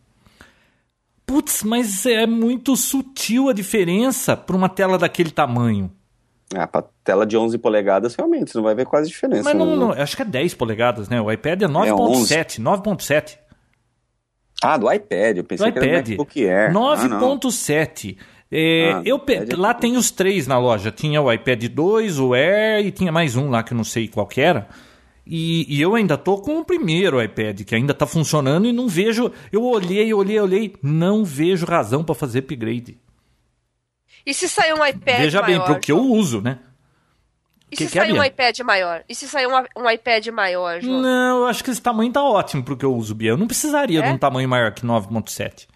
Putz, 1.27 1.63
mas 1.63 2.05
é 2.07 2.27
muito 2.27 2.77
sutil 2.77 3.49
a 3.49 3.53
diferença 3.53 4.37
para 4.37 4.57
uma 4.57 4.69
tela 4.69 4.99
daquele 4.99 5.31
tamanho. 5.31 5.91
Ah, 6.55 6.67
pra 6.67 6.83
tela 7.05 7.25
de 7.25 7.37
11 7.37 7.57
polegadas, 7.59 8.15
realmente, 8.15 8.51
você 8.51 8.59
não 8.59 8.65
vai 8.65 8.75
ver 8.75 8.85
quase 8.87 9.09
diferença. 9.09 9.43
Mas 9.45 9.55
não, 9.55 9.67
né? 9.67 9.77
não, 9.77 9.93
acho 9.93 10.17
que 10.17 10.23
é 10.23 10.25
10 10.25 10.55
polegadas, 10.55 11.09
né? 11.09 11.21
O 11.21 11.31
iPad 11.31 11.63
é 11.63 11.67
9.7, 11.69 12.61
9.7. 12.61 13.39
Ah, 14.63 14.77
do 14.77 14.93
iPad, 14.93 15.39
eu 15.39 15.45
pensei 15.45 15.71
Do 15.71 15.73
que 15.73 15.79
era 15.79 16.03
do. 16.03 16.09
MacBook 16.11 16.47
Air. 16.49 16.69
Ah, 16.77 17.09
não. 17.09 17.39
9.7. 17.39 18.17
É, 18.53 18.93
Ah, 18.95 19.03
eu 19.05 19.19
pe- 19.19 19.35
é 19.35 19.57
lá 19.57 19.73
tem 19.73 19.97
os 19.97 20.11
três 20.11 20.47
na 20.49 20.59
loja. 20.59 20.91
Tinha 20.91 21.23
o 21.23 21.33
iPad 21.33 21.65
2, 21.69 22.19
o 22.19 22.35
Air 22.35 22.85
e 22.85 22.91
tinha 22.91 23.13
mais 23.13 23.37
um 23.37 23.49
lá 23.49 23.63
que 23.63 23.73
eu 23.73 23.77
não 23.77 23.85
sei 23.85 24.09
qual 24.09 24.27
que 24.27 24.41
era. 24.41 24.69
E, 25.25 25.65
e 25.73 25.81
eu 25.81 25.95
ainda 25.95 26.19
tô 26.19 26.39
com 26.39 26.59
o 26.59 26.65
primeiro 26.65 27.23
iPad, 27.23 27.61
que 27.63 27.75
ainda 27.77 27.95
tá 27.95 28.07
funcionando 28.07 28.67
e 28.67 28.73
não 28.73 28.89
vejo. 28.89 29.31
Eu 29.53 29.63
olhei, 29.65 30.13
olhei, 30.13 30.41
olhei, 30.41 30.75
não 30.83 31.25
vejo 31.25 31.65
razão 31.65 32.03
para 32.03 32.15
fazer 32.17 32.41
upgrade. 32.41 32.99
E 34.27 34.35
se 34.35 34.49
sair 34.49 34.73
um 34.75 34.85
iPad 34.85 35.19
Veja 35.19 35.43
bem, 35.43 35.57
maior? 35.59 35.67
pro 35.73 35.81
que 35.81 35.91
eu 35.93 35.99
uso, 35.99 36.41
né? 36.41 36.59
E 37.73 37.77
que 37.77 37.87
se 37.87 37.93
que 37.93 37.99
é, 37.99 38.03
sair 38.03 38.13
um 38.13 38.23
iPad 38.25 38.59
maior? 38.61 39.05
E 39.09 39.15
se 39.15 39.29
sair 39.29 39.47
um, 39.47 39.53
um 39.77 39.89
iPad 39.91 40.27
maior, 40.29 40.81
João? 40.81 41.01
Não, 41.01 41.39
eu 41.43 41.47
acho 41.47 41.63
que 41.63 41.71
esse 41.71 41.81
tamanho 41.81 42.13
tá 42.13 42.23
ótimo 42.23 42.63
pro 42.65 42.77
que 42.77 42.85
eu 42.85 42.95
uso, 42.95 43.15
Bia. 43.15 43.31
Eu 43.31 43.37
não 43.37 43.47
precisaria 43.47 44.01
É? 44.01 44.03
de 44.03 44.09
um 44.11 44.19
tamanho 44.19 44.49
maior 44.49 44.73
que 44.73 44.85
9.7. 44.85 45.69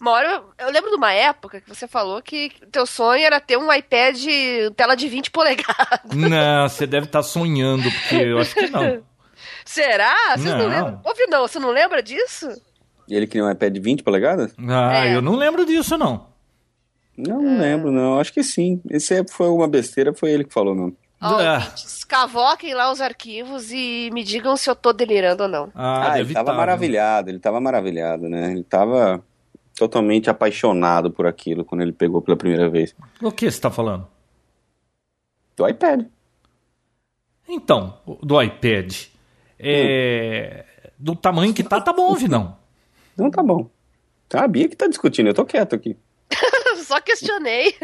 Uma 0.00 0.10
hora, 0.10 0.28
eu, 0.58 0.66
eu 0.66 0.72
lembro 0.72 0.90
de 0.90 0.96
uma 0.96 1.12
época 1.12 1.60
que 1.60 1.68
você 1.68 1.86
falou 1.88 2.20
que 2.20 2.52
o 2.62 2.66
teu 2.66 2.84
sonho 2.86 3.24
era 3.24 3.40
ter 3.40 3.56
um 3.56 3.72
iPad 3.72 4.16
tela 4.76 4.94
de 4.94 5.08
20 5.08 5.30
polegadas. 5.30 6.00
Não, 6.14 6.68
você 6.68 6.86
deve 6.86 7.06
estar 7.06 7.22
sonhando, 7.22 7.90
porque 7.90 8.16
eu 8.16 8.38
acho 8.38 8.54
que 8.54 8.68
não. 8.68 9.02
Será? 9.64 10.14
Vocês 10.36 10.44
não, 10.54 10.58
Não. 10.58 10.68
lembram? 10.68 11.00
Ouve, 11.04 11.26
não, 11.28 11.40
você 11.48 11.58
não 11.58 11.70
lembra 11.70 12.02
disso? 12.02 12.48
E 13.08 13.14
ele 13.14 13.26
queria 13.26 13.44
um 13.44 13.50
iPad 13.50 13.72
de 13.72 13.80
20 13.80 14.02
polegadas? 14.02 14.54
Ah, 14.68 15.06
É. 15.06 15.14
eu 15.16 15.20
não 15.22 15.34
lembro 15.34 15.64
disso, 15.66 15.96
não. 15.98 16.28
Não, 17.16 17.40
não 17.40 17.58
lembro, 17.58 17.90
não. 17.90 18.18
Acho 18.18 18.32
que 18.32 18.42
sim. 18.42 18.80
Esse 18.90 19.24
foi 19.30 19.48
uma 19.48 19.66
besteira, 19.68 20.12
foi 20.14 20.30
ele 20.30 20.44
que 20.44 20.52
falou 20.52 20.74
mesmo. 20.74 20.96
Ó, 21.20 21.26
Ah. 21.40 21.54
ouvintes, 21.58 22.04
cavoquem 22.04 22.74
lá 22.74 22.92
os 22.92 23.00
arquivos 23.00 23.72
e 23.72 24.10
me 24.12 24.22
digam 24.22 24.56
se 24.56 24.68
eu 24.68 24.76
tô 24.76 24.92
delirando 24.92 25.44
ou 25.44 25.48
não. 25.48 25.72
Ah, 25.74 26.12
Ah, 26.12 26.20
ele 26.20 26.32
tava 26.34 26.46
tá, 26.46 26.52
viu? 26.52 26.58
maravilhado, 26.60 27.30
ele 27.30 27.38
tava 27.38 27.60
maravilhado, 27.60 28.28
né? 28.28 28.52
Ele 28.52 28.62
tava 28.62 29.24
totalmente 29.74 30.28
apaixonado 30.28 31.10
por 31.10 31.26
aquilo 31.26 31.64
quando 31.64 31.80
ele 31.82 31.92
pegou 31.92 32.20
pela 32.20 32.36
primeira 32.36 32.68
vez. 32.68 32.94
O 33.22 33.32
que 33.32 33.50
você 33.50 33.60
tá 33.60 33.70
falando? 33.70 34.06
Do 35.56 35.66
iPad. 35.66 36.04
Então, 37.48 37.98
do 38.22 38.42
iPad. 38.42 38.94
É... 39.58 40.64
Do 40.98 41.14
tamanho 41.14 41.54
que 41.54 41.62
tá, 41.62 41.80
tá 41.80 41.92
bom, 41.92 42.14
Vinão. 42.14 42.56
Então 43.14 43.30
tá 43.30 43.42
bom. 43.42 43.68
Tá, 44.28 44.44
a 44.44 44.48
Bia 44.48 44.68
que 44.68 44.76
tá 44.76 44.86
discutindo, 44.86 45.28
eu 45.28 45.34
tô 45.34 45.44
quieto 45.46 45.74
aqui. 45.74 45.96
Só 46.84 47.00
questionei. 47.00 47.74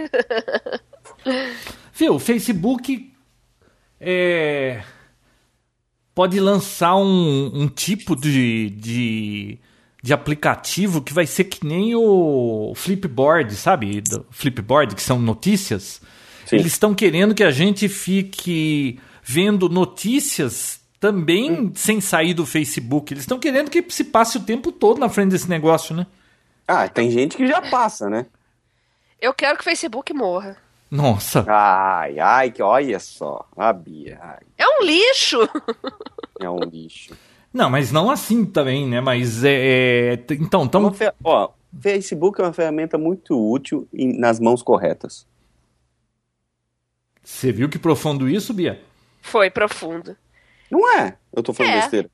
Viu, 1.95 2.15
o 2.15 2.19
Facebook 2.19 3.13
é... 4.01 4.83
pode 6.15 6.39
lançar 6.41 6.97
um, 6.97 7.51
um 7.55 7.69
tipo 7.69 8.17
de, 8.17 8.71
de, 8.71 9.59
de 10.03 10.13
aplicativo 10.13 11.03
que 11.03 11.13
vai 11.13 11.27
ser 11.27 11.45
que 11.45 11.67
nem 11.67 11.95
o 11.95 12.73
Flipboard, 12.75 13.55
sabe? 13.55 14.01
Do 14.01 14.27
Flipboard, 14.31 14.95
que 14.95 15.03
são 15.03 15.19
notícias. 15.19 16.01
Sim. 16.47 16.57
Eles 16.57 16.73
estão 16.73 16.95
querendo 16.95 17.35
que 17.35 17.45
a 17.45 17.51
gente 17.51 17.89
fique 17.89 18.99
vendo 19.23 19.69
notícias 19.69 20.81
também 20.99 21.73
sem 21.75 22.01
sair 22.01 22.35
do 22.35 22.47
Facebook. 22.47 23.13
Eles 23.13 23.25
estão 23.25 23.39
querendo 23.39 23.71
que 23.71 23.85
se 23.89 24.05
passe 24.05 24.37
o 24.37 24.43
tempo 24.43 24.71
todo 24.71 24.99
na 24.99 25.09
frente 25.09 25.31
desse 25.31 25.49
negócio, 25.49 25.95
né? 25.95 26.07
Ah, 26.75 26.89
tem 26.89 27.11
gente 27.11 27.37
que 27.37 27.47
já 27.47 27.61
passa, 27.61 28.09
né? 28.09 28.27
Eu 29.21 29.35
quero 29.35 29.57
que 29.57 29.63
o 29.63 29.65
Facebook 29.65 30.13
morra. 30.15 30.57
Nossa. 30.91 31.45
Ai, 31.49 32.19
ai, 32.19 32.51
que 32.51 32.63
olha 32.63 32.99
só. 32.99 33.47
A 33.57 33.73
Bia, 33.73 34.19
ai, 34.23 34.41
É 34.59 34.67
um 34.67 34.85
lixo. 34.85 35.39
é 36.41 36.49
um 36.51 36.59
lixo. 36.61 37.17
Não, 37.53 37.69
mas 37.69 37.93
não 37.93 38.11
assim 38.11 38.45
também, 38.45 38.87
né? 38.89 39.01
Mas 39.01 39.45
é. 39.45 40.15
é- 40.15 40.27
Então, 40.31 40.61
Uma 40.63 40.67
então. 40.67 40.93
fe- 40.95 41.13
Ó, 41.23 41.51
Facebook 41.81 42.41
é 42.41 42.45
uma 42.45 42.53
ferramenta 42.53 42.97
muito 42.97 43.35
útil 43.39 43.87
em- 43.93 44.19
nas 44.19 44.41
mãos 44.41 44.63
corretas. 44.63 45.27
Você 47.23 47.53
viu 47.53 47.69
que 47.69 47.79
profundo 47.79 48.29
isso, 48.29 48.53
Bia? 48.53 48.83
Foi 49.21 49.51
profundo. 49.51 50.17
Não 50.71 50.89
é. 50.99 51.17
Eu 51.33 51.43
tô 51.43 51.53
falando 51.53 51.73
É. 51.73 51.81
besteira. 51.81 52.11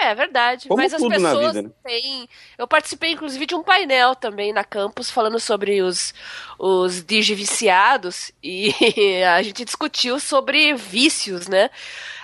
É, 0.00 0.06
é 0.06 0.14
verdade. 0.14 0.68
Como 0.68 0.82
Mas 0.82 0.92
as 0.92 1.00
pessoas 1.00 1.54
vida, 1.54 1.62
né? 1.62 1.70
têm. 1.84 2.28
Eu 2.58 2.66
participei, 2.66 3.12
inclusive, 3.12 3.46
de 3.46 3.54
um 3.54 3.62
painel 3.62 4.14
também 4.14 4.52
na 4.52 4.64
campus 4.64 5.10
falando 5.10 5.38
sobre 5.38 5.80
os, 5.82 6.12
os 6.58 7.04
digiviciados 7.04 8.32
e 8.42 8.74
a 9.24 9.42
gente 9.42 9.64
discutiu 9.64 10.18
sobre 10.18 10.74
vícios, 10.74 11.46
né? 11.48 11.70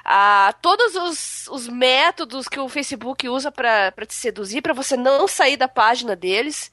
Ah, 0.05 0.55
todos 0.61 0.97
os, 0.97 1.47
os 1.49 1.69
métodos 1.69 2.49
que 2.49 2.59
o 2.59 2.69
Facebook 2.69 3.29
usa 3.29 3.53
pra 3.53 3.93
pra 3.93 4.07
te 4.07 4.15
seduzir, 4.15 4.63
pra 4.63 4.73
você 4.75 4.97
não 4.97 5.29
sair 5.29 5.57
da 5.57 5.69
página 5.69 6.17
deles. 6.17 6.73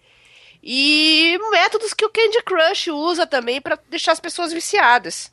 E 0.63 1.37
métodos 1.51 1.93
que 1.93 2.05
o 2.05 2.09
Candy 2.09 2.41
Crush 2.43 2.87
usa 2.89 3.27
também 3.27 3.61
pra 3.61 3.77
deixar 3.89 4.11
as 4.13 4.19
pessoas 4.19 4.51
viciadas. 4.51 5.31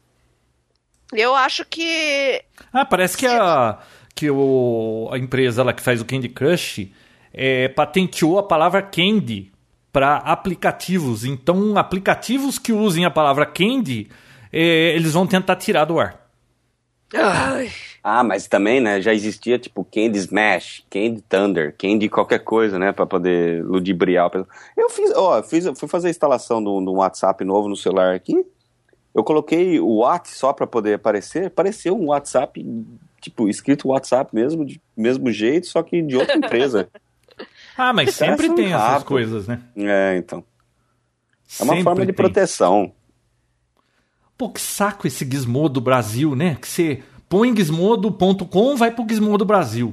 Eu 1.13 1.35
acho 1.35 1.65
que 1.65 2.43
Ah, 2.73 2.85
parece 2.85 3.17
que 3.17 3.27
a, 3.27 3.79
que 4.15 4.31
o, 4.31 5.09
a 5.13 5.19
empresa 5.19 5.63
lá 5.63 5.73
que 5.73 5.83
faz 5.83 6.01
o 6.01 6.05
Candy 6.05 6.29
Crush 6.29 6.91
é, 7.33 7.69
patenteou 7.69 8.39
a 8.39 8.43
palavra 8.43 8.81
candy 8.81 9.53
para 9.93 10.17
aplicativos. 10.17 11.25
Então, 11.25 11.77
aplicativos 11.77 12.59
que 12.59 12.73
usem 12.73 13.05
a 13.05 13.11
palavra 13.11 13.45
candy, 13.47 14.09
é, 14.53 14.95
eles 14.95 15.13
vão 15.13 15.27
tentar 15.27 15.57
tirar 15.57 15.85
do 15.85 15.99
ar. 15.99 16.25
Ai, 17.13 17.71
Ah, 18.03 18.25
mas 18.25 18.49
também, 18.49 18.81
né, 18.81 19.01
já 19.01 19.15
existia, 19.15 19.59
tipo, 19.59 19.85
Candy 19.85 20.19
Smash, 20.19 20.85
Candy 20.91 21.23
Thunder, 21.23 21.75
Candy 21.79 22.09
qualquer 22.09 22.41
coisa, 22.41 22.79
né, 22.79 22.93
pra 22.93 23.07
poder 23.07 23.65
ludibriar. 23.65 24.27
o 24.27 24.31
pessoal. 24.31 24.49
Eu 24.77 24.91
fiz, 24.91 25.13
ó, 25.15 25.39
eu 25.39 25.43
fiz, 25.43 25.65
fui 25.79 25.89
fazer 25.89 26.09
a 26.09 26.11
instalação 26.11 26.63
do, 26.63 26.81
do 26.81 26.93
WhatsApp 26.95 27.45
novo 27.45 27.69
no 27.69 27.77
celular 27.77 28.15
aqui, 28.15 28.45
eu 29.15 29.23
coloquei 29.23 29.79
o 29.79 29.99
WhatsApp 29.99 30.37
só 30.37 30.53
pra 30.53 30.67
poder 30.67 30.95
aparecer, 30.95 31.47
apareceu 31.47 31.97
um 31.97 32.07
WhatsApp, 32.07 32.61
tipo, 33.25 33.49
escrito 33.49 33.89
WhatsApp 33.89 34.35
mesmo, 34.35 34.65
de 34.65 34.81
mesmo 34.97 35.31
jeito, 35.33 35.67
só 35.67 35.83
que 35.83 36.01
de 36.03 36.17
outra 36.17 36.37
empresa. 36.37 36.89
Ah, 37.77 37.93
mas 37.93 38.11
Os 38.11 38.15
sempre 38.15 38.55
tem 38.55 38.73
essas 38.73 39.03
coisas, 39.03 39.49
né? 39.49 39.61
é, 39.77 40.17
então. 40.17 40.45
É 41.59 41.65
uma 41.65 41.73
Sempre 41.73 41.83
forma 41.83 42.01
de 42.03 42.13
tem. 42.13 42.15
proteção. 42.15 42.93
Pô, 44.39 44.49
que 44.49 44.61
saco 44.61 45.09
esse 45.09 45.29
Gizmodo 45.29 45.81
Brasil, 45.81 46.37
né? 46.37 46.55
Que 46.61 46.69
você 46.69 47.03
põe 47.29 47.53
gizmodo.com, 47.57 48.77
vai 48.77 48.93
pro 48.93 49.05
Gizmodo 49.09 49.45
Brasil. 49.45 49.93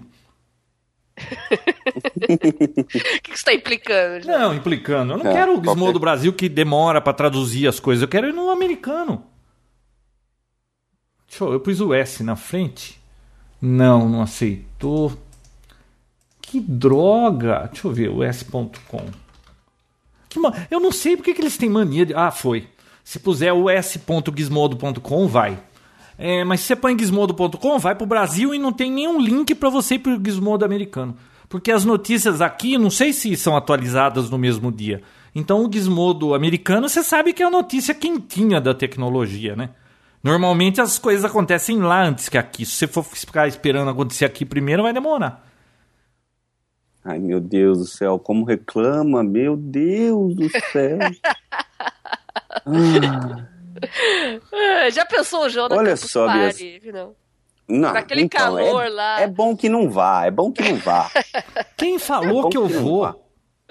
o 1.17 1.17
que 2.37 3.21
que 3.31 3.35
você 3.39 3.45
tá 3.45 3.53
implicando? 3.55 4.23
João? 4.25 4.39
Não, 4.39 4.53
implicando. 4.53 5.13
Eu 5.13 5.17
não 5.17 5.25
É, 5.31 5.33
quero 5.33 5.53
o 5.53 5.55
qualquer- 5.55 5.69
Gizmodo 5.71 5.99
Brasil 5.99 6.33
que 6.33 6.47
demora 6.47 7.01
pra 7.01 7.13
traduzir 7.13 7.67
as 7.67 7.79
coisas. 7.79 8.03
Eu 8.03 8.07
quero 8.07 8.27
ir 8.27 8.33
no 8.33 8.51
americano. 8.51 9.25
Deixa 11.27 11.43
eu, 11.45 11.53
eu 11.53 11.59
pus 11.59 11.81
o 11.81 11.95
S 11.95 12.21
na 12.23 12.35
frente. 12.35 13.00
Não, 13.61 14.09
não 14.09 14.21
aceitou. 14.21 15.13
Que 16.41 16.59
droga. 16.59 17.69
Deixa 17.71 17.87
eu 17.87 17.91
ver, 17.91 18.09
o 18.09 18.23
S.com. 18.23 19.05
Eu 20.69 20.79
não 20.79 20.91
sei 20.91 21.15
porque 21.15 21.33
que 21.33 21.41
eles 21.41 21.57
têm 21.57 21.69
mania 21.69 22.05
de. 22.05 22.13
Ah, 22.13 22.31
foi. 22.31 22.67
Se 23.03 23.19
puser 23.19 23.53
o 23.53 23.69
s.gizmodo.com, 23.69 25.27
vai. 25.27 25.59
É, 26.17 26.43
mas 26.43 26.61
se 26.61 26.67
você 26.67 26.75
põe 26.75 26.97
gizmodo.com, 26.97 27.79
vai 27.79 27.95
pro 27.95 28.05
Brasil 28.05 28.53
e 28.53 28.59
não 28.59 28.71
tem 28.71 28.91
nenhum 28.91 29.19
link 29.19 29.55
pra 29.55 29.69
você 29.69 29.95
ir 29.95 29.99
pro 29.99 30.21
Gizmodo 30.23 30.63
americano. 30.63 31.17
Porque 31.49 31.71
as 31.71 31.83
notícias 31.83 32.41
aqui, 32.41 32.77
não 32.77 32.89
sei 32.89 33.11
se 33.11 33.35
são 33.35 33.57
atualizadas 33.57 34.29
no 34.29 34.37
mesmo 34.37 34.71
dia. 34.71 35.01
Então 35.33 35.65
o 35.65 35.71
Gizmodo 35.71 36.33
americano, 36.33 36.87
você 36.87 37.03
sabe 37.03 37.33
que 37.33 37.41
é 37.41 37.45
a 37.45 37.49
notícia 37.49 37.93
quentinha 37.93 38.61
da 38.61 38.73
tecnologia, 38.73 39.55
né? 39.55 39.71
Normalmente 40.23 40.79
as 40.79 40.99
coisas 40.99 41.25
acontecem 41.25 41.79
lá 41.79 42.03
antes 42.03 42.29
que 42.29 42.37
aqui. 42.37 42.65
Se 42.65 42.73
você 42.73 42.87
for 42.87 43.03
ficar 43.03 43.47
esperando 43.47 43.89
acontecer 43.89 44.25
aqui 44.25 44.45
primeiro, 44.45 44.83
vai 44.83 44.93
demorar. 44.93 45.47
Ai, 47.03 47.17
meu 47.17 47.39
Deus 47.39 47.79
do 47.79 47.85
céu, 47.85 48.19
como 48.19 48.45
reclama, 48.45 49.23
meu 49.23 49.57
Deus 49.57 50.35
do 50.35 50.47
céu. 50.71 50.99
Ah, 54.53 54.89
Já 54.91 55.05
pensou 55.05 55.45
o 55.45 55.49
João 55.49 55.67
da 55.67 55.75
Olha 55.75 55.97
só, 55.97 56.27
Party? 56.27 56.79
Não. 56.93 57.15
não, 57.67 57.93
Naquele 57.93 58.21
então, 58.21 58.39
calor 58.55 58.85
é, 58.85 58.89
lá. 58.89 59.21
É 59.21 59.27
bom 59.27 59.55
que 59.55 59.67
não 59.69 59.89
vá, 59.89 60.25
é 60.25 60.31
bom 60.31 60.51
que 60.51 60.61
não 60.61 60.75
vá. 60.77 61.09
Quem 61.77 61.97
falou 61.97 62.43
bom 62.43 62.49
que 62.49 62.57
eu 62.57 62.67
que 62.67 62.73
não 62.73 62.83
vou? 62.83 63.01
vá. 63.01 63.15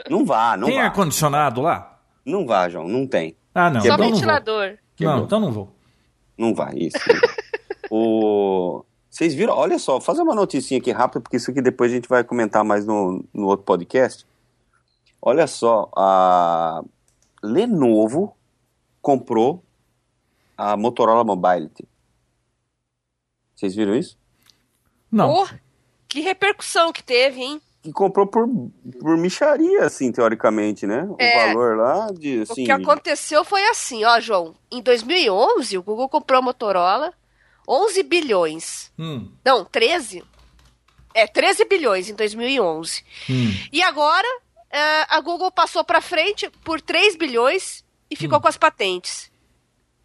Não 0.08 0.24
vá, 0.24 0.56
não 0.56 0.66
Tem 0.66 0.80
ar-condicionado 0.80 1.60
lá? 1.60 2.00
Não 2.24 2.46
vá, 2.46 2.68
João, 2.68 2.88
não 2.88 3.06
tem. 3.06 3.36
Ah, 3.54 3.70
não. 3.70 3.80
Só 3.80 3.88
não 3.90 3.96
vou. 3.98 4.06
ventilador. 4.06 4.78
Quebrou. 4.96 5.16
Não, 5.18 5.24
então 5.24 5.40
não 5.40 5.52
vou. 5.52 5.79
Não 6.40 6.54
vai, 6.54 6.72
isso. 6.74 6.96
o... 7.92 8.82
Vocês 9.10 9.34
viram? 9.34 9.54
Olha 9.54 9.78
só, 9.78 9.92
vou 9.92 10.00
fazer 10.00 10.22
uma 10.22 10.34
noticinha 10.34 10.80
aqui 10.80 10.90
rápida, 10.90 11.20
porque 11.20 11.36
isso 11.36 11.50
aqui 11.50 11.60
depois 11.60 11.92
a 11.92 11.94
gente 11.94 12.08
vai 12.08 12.24
comentar 12.24 12.64
mais 12.64 12.86
no, 12.86 13.22
no 13.34 13.46
outro 13.46 13.66
podcast. 13.66 14.26
Olha 15.20 15.46
só, 15.46 15.90
a 15.94 16.82
Lenovo 17.42 18.34
comprou 19.02 19.62
a 20.56 20.78
Motorola 20.78 21.24
Mobility. 21.24 21.86
Vocês 23.54 23.74
viram 23.74 23.94
isso? 23.94 24.16
Não. 25.12 25.42
Oh, 25.42 25.48
que 26.08 26.22
repercussão 26.22 26.90
que 26.90 27.02
teve, 27.02 27.42
hein? 27.42 27.60
Que 27.82 27.92
comprou 27.92 28.26
por, 28.26 28.46
por 29.00 29.16
micharia, 29.16 29.84
assim, 29.86 30.12
teoricamente, 30.12 30.86
né? 30.86 31.04
O 31.08 31.16
É. 31.18 31.46
valor 31.48 31.76
lá 31.78 32.08
de, 32.12 32.42
assim... 32.42 32.62
O 32.62 32.66
que 32.66 32.72
aconteceu 32.72 33.42
foi 33.44 33.64
assim, 33.68 34.04
ó, 34.04 34.20
João. 34.20 34.54
Em 34.70 34.82
2011, 34.82 35.78
o 35.78 35.82
Google 35.82 36.08
comprou 36.08 36.38
a 36.38 36.42
Motorola 36.42 37.12
11 37.66 38.02
bilhões. 38.02 38.92
Hum, 38.98 39.30
Não, 39.44 39.64
13. 39.64 40.22
É, 41.14 41.26
13 41.26 41.64
bilhões 41.64 42.08
em 42.10 42.14
2011. 42.14 43.02
hum. 43.30 43.50
E 43.72 43.82
agora, 43.82 44.28
é, 44.70 45.06
a 45.08 45.20
Google 45.20 45.50
passou 45.50 45.82
pra 45.82 46.00
frente 46.02 46.50
por 46.62 46.80
3 46.82 47.16
bilhões 47.16 47.82
e 48.10 48.14
ficou 48.16 48.38
Hum. 48.38 48.42
com 48.42 48.48
as 48.48 48.56
patentes. 48.58 49.30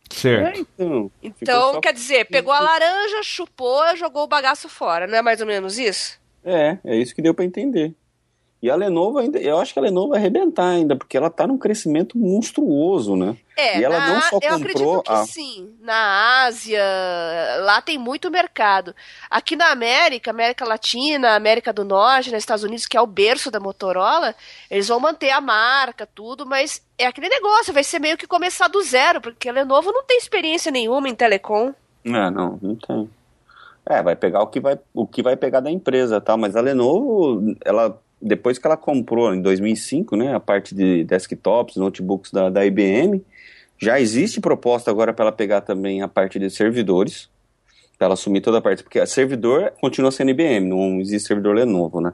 Certo. 0.10 0.60
É, 0.60 0.60
então, 0.62 1.12
Então, 1.22 1.82
quer 1.82 1.92
dizer, 1.94 2.26
pegou 2.26 2.54
a 2.54 2.60
laranja, 2.60 3.22
chupou, 3.24 3.84
jogou 3.98 4.24
o 4.24 4.28
bagaço 4.28 4.70
fora. 4.70 5.08
Não 5.08 5.18
é 5.18 5.22
mais 5.22 5.42
ou 5.42 5.48
menos 5.48 5.78
isso? 5.78 6.24
É, 6.46 6.78
é 6.86 6.96
isso 6.96 7.16
que 7.16 7.22
deu 7.22 7.34
pra 7.34 7.44
entender. 7.44 7.94
E 8.62 8.70
a 8.70 8.76
Lenovo 8.76 9.20
ainda, 9.20 9.38
eu 9.38 9.60
acho 9.60 9.74
que 9.74 9.80
a 9.80 9.82
Lenovo 9.82 10.10
vai 10.10 10.20
arrebentar 10.20 10.70
ainda, 10.70 10.96
porque 10.96 11.16
ela 11.18 11.30
tá 11.30 11.46
num 11.46 11.58
crescimento 11.58 12.18
monstruoso, 12.18 13.16
né? 13.16 13.36
É, 13.56 13.80
E 13.80 13.84
ela 13.84 14.00
na- 14.00 14.08
não 14.08 14.22
só 14.22 14.38
eu 14.42 14.50
comprou 14.54 14.56
acredito 14.58 15.04
que 15.04 15.12
a- 15.12 15.26
sim. 15.26 15.76
Na 15.82 16.46
Ásia, 16.46 16.82
lá 17.62 17.82
tem 17.82 17.98
muito 17.98 18.32
mercado. 18.32 18.96
Aqui 19.30 19.56
na 19.56 19.72
América, 19.72 20.32
América 20.32 20.66
Latina, 20.66 21.36
América 21.36 21.72
do 21.72 21.86
Norte, 21.86 22.32
nos 22.32 22.40
Estados 22.40 22.64
Unidos, 22.64 22.88
que 22.88 22.98
é 22.98 23.02
o 23.02 23.06
berço 23.08 23.52
da 23.52 23.60
Motorola, 23.60 24.34
eles 24.70 24.88
vão 24.88 25.00
manter 25.00 25.30
a 25.30 25.42
marca, 25.42 26.08
tudo, 26.08 26.46
mas 26.46 26.82
é 26.98 27.06
aquele 27.06 27.30
negócio, 27.30 27.74
vai 27.74 27.84
ser 27.84 28.00
meio 28.00 28.18
que 28.18 28.26
começar 28.28 28.68
do 28.68 28.82
zero, 28.82 29.22
porque 29.22 29.48
a 29.48 29.52
Lenovo 29.54 29.92
não 29.92 30.04
tem 30.04 30.18
experiência 30.18 30.72
nenhuma 30.72 31.08
em 31.08 31.16
telecom. 31.16 31.72
É, 32.04 32.30
não, 32.32 32.58
não 32.62 32.76
tem. 32.76 33.10
É, 33.88 34.02
vai 34.02 34.16
pegar 34.16 34.42
o 34.42 34.48
que 34.48 34.60
vai, 34.60 34.80
o 34.94 35.06
que 35.06 35.22
vai 35.22 35.36
pegar 35.36 35.60
da 35.60 35.70
empresa, 35.70 36.20
tá? 36.20 36.36
Mas 36.36 36.56
a 36.56 36.62
Lenovo, 36.62 37.56
ela 37.64 38.02
depois 38.22 38.58
que 38.58 38.66
ela 38.66 38.78
comprou 38.78 39.34
em 39.34 39.42
2005, 39.42 40.16
né, 40.16 40.34
a 40.34 40.40
parte 40.40 40.74
de 40.74 41.04
desktops, 41.04 41.76
notebooks 41.76 42.32
da, 42.32 42.50
da 42.50 42.66
IBM, 42.66 43.24
já 43.78 44.00
existe 44.00 44.40
proposta 44.40 44.90
agora 44.90 45.14
para 45.14 45.26
ela 45.26 45.32
pegar 45.32 45.62
também 45.62 46.02
a 46.02 46.08
parte 46.08 46.40
de 46.40 46.50
servidores, 46.50 47.30
para 47.98 48.06
ela 48.06 48.14
assumir 48.14 48.42
toda 48.42 48.58
a 48.58 48.62
parte, 48.62 48.84
porque 48.84 49.06
servidor 49.06 49.72
continua 49.80 50.12
sendo 50.12 50.32
IBM, 50.32 50.68
não 50.68 51.00
existe 51.00 51.28
servidor 51.28 51.56
Lenovo, 51.56 52.02
né? 52.02 52.14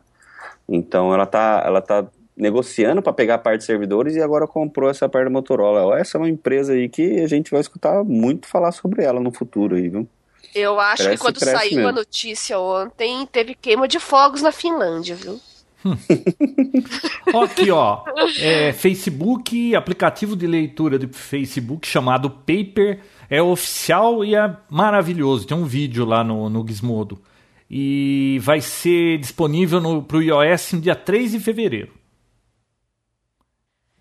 Então 0.68 1.14
ela 1.14 1.26
tá, 1.26 1.64
ela 1.66 1.82
tá 1.82 2.06
negociando 2.36 3.02
para 3.02 3.14
pegar 3.14 3.36
a 3.36 3.40
parte 3.40 3.60
de 3.60 3.66
servidores 3.66 4.16
e 4.16 4.22
agora 4.22 4.48
comprou 4.48 4.90
essa 4.90 5.08
parte 5.08 5.26
da 5.26 5.30
Motorola. 5.30 6.00
Essa 6.00 6.18
é 6.18 6.20
uma 6.20 6.30
empresa 6.30 6.74
aí 6.74 6.90
que 6.90 7.20
a 7.22 7.28
gente 7.28 7.52
vai 7.52 7.62
escutar 7.62 8.04
muito 8.04 8.48
falar 8.48 8.72
sobre 8.72 9.04
ela 9.04 9.20
no 9.20 9.32
futuro 9.32 9.76
aí, 9.76 9.90
viu? 9.90 10.08
Eu 10.54 10.80
acho 10.80 11.04
Cresce, 11.04 11.18
que 11.18 11.24
quando 11.24 11.40
saiu 11.40 11.76
mesmo. 11.76 11.88
a 11.88 11.92
notícia 11.92 12.60
ontem, 12.60 13.26
teve 13.26 13.56
queima 13.56 13.88
de 13.88 14.00
fogos 14.00 14.42
na 14.42 14.52
Finlândia, 14.52 15.16
viu? 15.16 15.40
Aqui, 17.44 17.72
ó. 17.72 18.04
É, 18.40 18.72
Facebook, 18.74 19.76
aplicativo 19.76 20.36
de 20.36 20.46
leitura 20.46 21.00
do 21.00 21.08
Facebook 21.10 21.88
chamado 21.88 22.30
Paper. 22.30 23.00
É 23.30 23.42
oficial 23.42 24.24
e 24.24 24.36
é 24.36 24.56
maravilhoso. 24.70 25.48
Tem 25.48 25.58
um 25.58 25.66
vídeo 25.66 26.06
lá 26.06 26.24
no, 26.24 26.50
no 26.50 26.68
Gizmodo. 26.68 27.22
E 27.70 28.38
vai 28.42 28.60
ser 28.60 29.18
disponível 29.18 29.80
no, 29.80 30.04
pro 30.04 30.22
iOS 30.22 30.74
no 30.74 30.82
dia 30.82 30.96
3 30.96 31.32
de 31.32 31.40
fevereiro. 31.40 31.94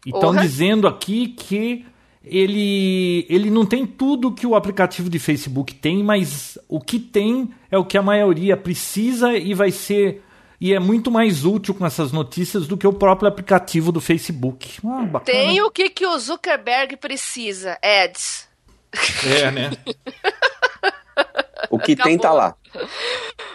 E 0.05 0.11
estão 0.11 0.35
dizendo 0.35 0.89
aqui 0.89 1.29
que 1.29 1.85
ele, 2.25 3.27
ele 3.31 3.51
não 3.51 3.65
tem 3.65 3.87
tudo 3.87 4.33
que 4.33 4.47
o 4.47 4.55
aplicativo 4.55 5.09
de 5.09 5.19
Facebook 5.19 5.75
tem, 5.75 6.03
mas 6.03 6.59
o 6.69 6.81
que 6.81 6.99
tem 6.99 7.51
é 7.71 7.79
o 7.79 7.85
que 7.85 7.97
a 7.97 8.03
maioria 8.03 8.57
precisa 8.57 9.37
e 9.37 9.55
vai 9.55 9.71
ser. 9.71 10.23
E 10.61 10.75
é 10.75 10.79
muito 10.79 11.11
mais 11.11 11.47
útil 11.47 11.75
com 11.75 11.87
essas 11.87 12.13
notícias 12.13 12.67
do 12.67 12.77
que 12.77 12.87
o 12.87 12.93
próprio 12.93 13.29
aplicativo 13.29 13.91
do 13.91 14.01
Facebook. 14.01 14.79
Ah. 14.87 15.21
Tem 15.21 15.63
o 15.63 15.71
que, 15.71 15.89
que 15.89 16.05
o 16.05 16.19
Zuckerberg 16.19 16.99
precisa? 16.99 17.79
Ads. 17.83 18.47
É, 19.25 19.51
né? 19.51 19.71
O 21.71 21.79
que 21.79 21.95
tem 21.95 22.19
tá 22.19 22.33
lá. 22.33 22.55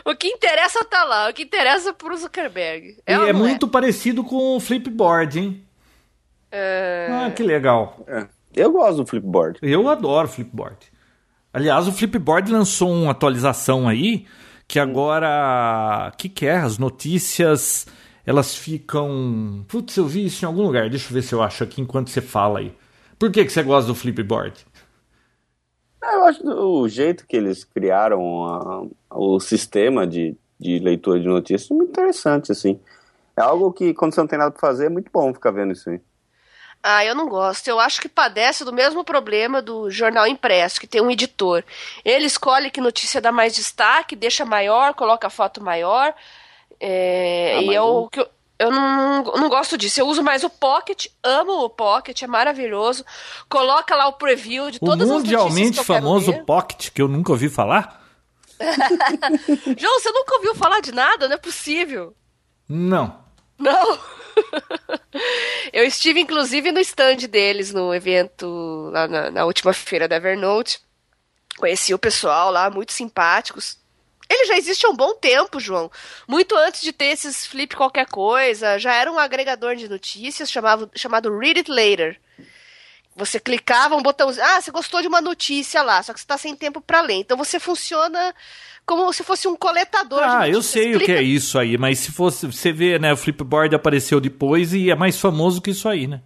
O 0.03 0.15
que 0.15 0.27
interessa 0.27 0.83
tá 0.85 1.03
lá. 1.03 1.29
O 1.29 1.33
que 1.33 1.43
interessa 1.43 1.93
pro 1.93 2.15
Zuckerberg. 2.15 2.97
É 3.05 3.15
e 3.15 3.29
é 3.29 3.33
muito 3.33 3.67
parecido 3.67 4.23
com 4.23 4.55
o 4.55 4.59
Flipboard, 4.59 5.39
hein? 5.39 5.65
É... 6.51 7.07
Ah, 7.11 7.31
que 7.31 7.43
legal. 7.43 8.03
É. 8.07 8.27
Eu 8.55 8.71
gosto 8.71 8.97
do 8.97 9.05
Flipboard. 9.05 9.59
Eu 9.61 9.87
adoro 9.89 10.27
Flipboard. 10.27 10.77
Aliás, 11.51 11.87
o 11.87 11.91
Flipboard 11.91 12.51
lançou 12.51 12.91
uma 12.91 13.11
atualização 13.11 13.87
aí 13.87 14.25
que 14.67 14.79
agora. 14.79 16.11
O 16.13 16.17
que, 16.17 16.29
que 16.29 16.45
é? 16.45 16.57
As 16.57 16.77
notícias 16.77 17.87
elas 18.25 18.55
ficam. 18.55 19.63
Putz, 19.67 19.95
eu 19.97 20.05
vi 20.05 20.25
isso 20.25 20.43
em 20.43 20.47
algum 20.47 20.63
lugar. 20.63 20.89
Deixa 20.89 21.09
eu 21.09 21.13
ver 21.13 21.21
se 21.21 21.33
eu 21.33 21.41
acho 21.41 21.63
aqui 21.63 21.81
enquanto 21.81 22.09
você 22.09 22.21
fala 22.21 22.59
aí. 22.59 22.75
Por 23.19 23.31
que, 23.31 23.45
que 23.45 23.51
você 23.51 23.63
gosta 23.63 23.87
do 23.87 23.95
Flipboard? 23.95 24.65
Ah, 26.01 26.13
eu 26.13 26.23
acho 26.25 26.47
o 26.47 26.87
jeito 26.87 27.25
que 27.25 27.35
eles 27.35 27.63
criaram 27.63 28.45
a, 28.45 28.85
o 29.11 29.39
sistema 29.39 30.05
de, 30.05 30.35
de 30.59 30.79
leitura 30.79 31.19
de 31.19 31.27
notícias 31.27 31.69
muito 31.69 31.89
interessante, 31.89 32.51
assim. 32.51 32.79
É 33.37 33.41
algo 33.41 33.71
que, 33.73 33.93
quando 33.93 34.13
você 34.13 34.21
não 34.21 34.27
tem 34.27 34.39
nada 34.39 34.51
para 34.51 34.59
fazer, 34.59 34.85
é 34.85 34.89
muito 34.89 35.11
bom 35.11 35.33
ficar 35.33 35.51
vendo 35.51 35.73
isso 35.73 35.89
aí. 35.89 35.99
Ah, 36.87 37.03
eu 37.03 37.15
não 37.15 37.27
gosto. 37.27 37.67
Eu 37.67 37.79
acho 37.79 37.99
que 37.99 38.07
padece 38.07 38.63
do 38.63 38.71
mesmo 38.71 39.03
problema 39.03 39.59
do 39.59 39.89
jornal 39.89 40.27
impresso, 40.27 40.79
que 40.79 40.85
tem 40.85 41.01
um 41.01 41.09
editor. 41.09 41.63
Ele 42.05 42.25
escolhe 42.25 42.69
que 42.69 42.79
notícia 42.79 43.19
dá 43.19 43.31
mais 43.31 43.55
destaque, 43.55 44.15
deixa 44.15 44.45
maior, 44.45 44.93
coloca 44.93 45.25
a 45.25 45.31
foto 45.31 45.63
maior. 45.63 46.13
É, 46.79 47.55
ah, 47.57 47.61
e 47.63 47.73
eu, 47.73 48.07
eu, 48.15 48.27
eu 48.59 48.71
não, 48.71 49.23
não 49.23 49.49
gosto 49.49 49.79
disso. 49.79 49.99
Eu 49.99 50.05
uso 50.05 50.21
mais 50.21 50.43
o 50.43 50.49
Pocket, 50.49 51.07
amo 51.23 51.53
o 51.63 51.69
Pocket, 51.71 52.21
é 52.21 52.27
maravilhoso. 52.27 53.03
Coloca 53.49 53.95
lá 53.95 54.07
o 54.07 54.13
preview 54.13 54.69
de 54.69 54.79
todas 54.79 55.09
as 55.09 55.17
notícias. 55.17 55.41
O 55.41 55.43
mundialmente 55.45 55.83
famoso 55.83 56.45
Pocket, 56.45 56.91
que 56.91 57.01
eu 57.01 57.07
nunca 57.07 57.31
ouvi 57.31 57.49
falar. 57.49 57.99
João, 59.75 59.99
você 59.99 60.11
nunca 60.11 60.35
ouviu 60.35 60.53
falar 60.53 60.81
de 60.81 60.91
nada? 60.91 61.27
Não 61.27 61.33
é 61.33 61.39
possível. 61.39 62.15
Não. 62.69 63.24
Não. 63.57 63.99
eu 65.71 65.83
estive, 65.85 66.19
inclusive, 66.19 66.71
no 66.71 66.79
stand 66.79 67.27
deles 67.29 67.71
no 67.73 67.93
evento 67.93 68.89
lá 68.91 69.07
na, 69.07 69.31
na 69.31 69.45
última 69.45 69.73
feira 69.73 70.07
da 70.07 70.17
Evernote. 70.17 70.79
Conheci 71.57 71.93
o 71.93 71.99
pessoal 71.99 72.51
lá, 72.51 72.69
muito 72.69 72.91
simpáticos. 72.91 73.77
Ele 74.29 74.45
já 74.45 74.57
existe 74.57 74.85
há 74.85 74.89
um 74.89 74.95
bom 74.95 75.13
tempo, 75.15 75.59
João. 75.59 75.89
Muito 76.27 76.55
antes 76.57 76.81
de 76.81 76.91
ter 76.91 77.05
esses 77.05 77.45
flip 77.45 77.75
qualquer 77.75 78.07
coisa, 78.07 78.77
já 78.79 78.93
era 78.93 79.11
um 79.11 79.19
agregador 79.19 79.75
de 79.75 79.87
notícias 79.87 80.51
chamado, 80.51 80.89
chamado 80.95 81.37
Read 81.37 81.59
It 81.59 81.71
Later. 81.71 82.19
Você 83.15 83.39
clicava 83.39 83.95
um 83.95 84.01
botãozinho, 84.01 84.45
ah, 84.45 84.59
você 84.59 84.71
gostou 84.71 85.01
de 85.01 85.07
uma 85.07 85.21
notícia 85.21 85.81
lá, 85.81 86.03
só 86.03 86.11
que 86.11 86.19
você 86.19 86.25
está 86.25 86.37
sem 86.37 86.53
tempo 86.53 86.81
para 86.81 86.99
ler. 86.99 87.15
Então 87.15 87.37
você 87.37 87.59
funciona 87.59 88.35
como 88.85 89.11
se 89.13 89.23
fosse 89.23 89.47
um 89.47 89.55
coletador. 89.55 90.21
Ah, 90.21 90.49
eu 90.49 90.61
sei 90.61 90.89
Clica... 90.89 90.97
o 90.97 91.05
que 91.05 91.11
é 91.13 91.21
isso 91.21 91.57
aí, 91.57 91.77
mas 91.77 91.99
se 91.99 92.11
fosse, 92.11 92.45
você 92.45 92.73
vê, 92.73 92.99
né, 92.99 93.13
o 93.13 93.17
Flipboard 93.17 93.73
apareceu 93.73 94.19
depois 94.19 94.73
e 94.73 94.91
é 94.91 94.95
mais 94.95 95.19
famoso 95.19 95.61
que 95.61 95.71
isso 95.71 95.87
aí, 95.87 96.07
né? 96.07 96.21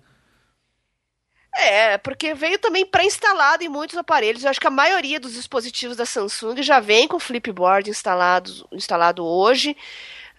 É, 1.55 1.97
porque 1.97 2.33
veio 2.33 2.57
também 2.57 2.85
pré-instalado 2.85 3.63
em 3.63 3.69
muitos 3.69 3.97
aparelhos. 3.97 4.43
Eu 4.43 4.49
acho 4.49 4.61
que 4.61 4.67
a 4.67 4.71
maioria 4.71 5.19
dos 5.19 5.33
dispositivos 5.33 5.97
da 5.97 6.05
Samsung 6.05 6.61
já 6.63 6.79
vem 6.79 7.07
com 7.07 7.19
Flipboard 7.19 7.89
instalado, 7.89 8.67
instalado 8.71 9.25
hoje. 9.25 9.75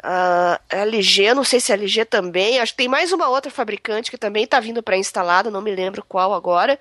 Uh, 0.03 0.59
LG, 0.69 1.35
não 1.35 1.45
sei 1.45 1.61
se 1.61 1.73
é 1.73 1.75
LG 1.75 2.05
também. 2.07 2.59
Acho 2.59 2.73
que 2.73 2.79
tem 2.79 2.89
mais 2.89 3.13
uma 3.13 3.29
outra 3.29 3.51
fabricante 3.51 4.11
que 4.11 4.19
também 4.19 4.45
está 4.45 4.59
vindo 4.59 4.83
pré-instalado, 4.83 5.51
não 5.51 5.61
me 5.61 5.75
lembro 5.75 6.05
qual 6.07 6.33
agora. 6.33 6.79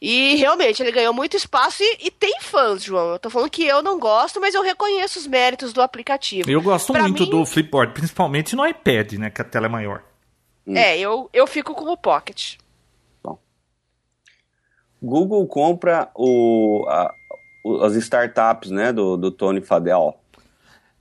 E 0.00 0.34
realmente 0.36 0.82
ele 0.82 0.92
ganhou 0.92 1.14
muito 1.14 1.36
espaço 1.36 1.82
e, 1.82 2.06
e, 2.06 2.10
tem 2.10 2.38
fãs, 2.40 2.82
João. 2.82 3.12
Eu 3.12 3.18
tô 3.18 3.30
falando 3.30 3.50
que 3.50 3.64
eu 3.64 3.82
não 3.82 3.98
gosto, 3.98 4.40
mas 4.40 4.54
eu 4.54 4.62
reconheço 4.62 5.18
os 5.18 5.26
méritos 5.26 5.72
do 5.72 5.80
aplicativo. 5.80 6.50
Eu 6.50 6.60
gosto 6.60 6.92
pra 6.92 7.02
muito 7.02 7.24
mim... 7.24 7.30
do 7.30 7.46
Flipboard, 7.46 7.94
principalmente 7.94 8.54
no 8.54 8.66
iPad, 8.66 9.14
né? 9.14 9.30
Que 9.30 9.40
a 9.40 9.44
tela 9.44 9.66
é 9.66 9.68
maior. 9.68 10.02
É, 10.66 10.98
eu, 10.98 11.28
eu 11.32 11.46
fico 11.46 11.74
com 11.74 11.90
o 11.90 11.96
Pocket. 11.96 12.56
Google 15.04 15.46
compra 15.46 16.08
o, 16.14 16.86
a, 16.88 17.14
as 17.82 17.94
startups, 17.96 18.70
né, 18.70 18.92
do, 18.92 19.16
do 19.16 19.30
Tony 19.30 19.60
Fadell. 19.60 20.16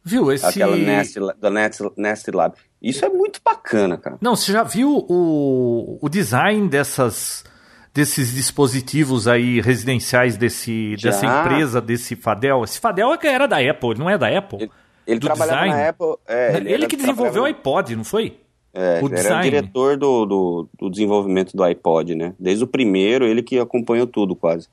Viu, 0.03 0.31
esse... 0.31 0.45
Aquela 0.45 0.75
Nest, 0.75 1.17
da 1.39 1.49
Nest, 1.49 1.81
Nest 1.95 2.31
Lab. 2.31 2.55
Isso 2.81 3.05
é 3.05 3.09
muito 3.09 3.39
bacana, 3.43 3.97
cara. 3.97 4.17
Não, 4.21 4.35
você 4.35 4.51
já 4.51 4.63
viu 4.63 5.05
o, 5.07 5.97
o 6.01 6.09
design 6.09 6.67
dessas 6.67 7.45
desses 7.93 8.33
dispositivos 8.33 9.27
aí 9.27 9.61
residenciais 9.61 10.35
desse, 10.35 10.95
dessa 11.01 11.25
empresa, 11.25 11.79
desse 11.79 12.15
Fadel? 12.15 12.63
Esse 12.63 12.79
Fadel 12.79 13.13
é 13.13 13.27
era 13.27 13.47
da 13.47 13.57
Apple, 13.57 13.97
não 13.97 14.09
é 14.09 14.17
da 14.17 14.35
Apple? 14.35 14.63
Ele, 14.63 14.71
ele 15.05 15.19
trabalhava 15.19 15.61
design. 15.61 15.83
na 15.83 15.89
Apple. 15.89 16.15
É, 16.27 16.57
ele, 16.57 16.73
ele 16.73 16.87
que 16.87 16.95
desenvolveu 16.95 17.43
o 17.43 17.45
iPod, 17.45 17.95
não 17.95 18.03
foi? 18.03 18.39
É, 18.73 18.99
o 19.01 19.05
ele 19.05 19.15
design. 19.15 19.35
era 19.35 19.39
o 19.39 19.43
diretor 19.43 19.97
do, 19.97 20.25
do, 20.25 20.69
do, 20.79 20.89
desenvolvimento 20.89 21.55
do 21.55 21.63
iPod, 21.63 22.15
né? 22.15 22.33
Desde 22.39 22.63
o 22.63 22.67
primeiro, 22.67 23.25
ele 23.25 23.43
que 23.43 23.59
acompanhou 23.59 24.07
tudo 24.07 24.35
quase. 24.35 24.67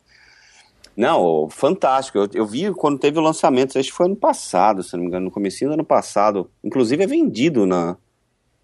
Não, 0.96 1.48
fantástico. 1.50 2.18
Eu, 2.18 2.28
eu 2.34 2.46
vi 2.46 2.72
quando 2.72 2.98
teve 2.98 3.18
o 3.18 3.22
lançamento, 3.22 3.78
acho 3.78 3.90
que 3.90 3.96
foi 3.96 4.06
ano 4.06 4.16
passado, 4.16 4.82
se 4.82 4.92
não 4.94 5.00
me 5.00 5.06
engano, 5.06 5.26
no 5.26 5.30
começo 5.30 5.64
do 5.64 5.72
ano 5.72 5.84
passado. 5.84 6.50
Inclusive 6.62 7.02
é 7.02 7.06
vendido 7.06 7.66
na, 7.66 7.96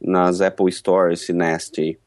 nas 0.01 0.41
Apple 0.41 0.69
Store 0.69 1.13
esse 1.13 1.33
Nest 1.33 1.81
aí. 1.81 1.99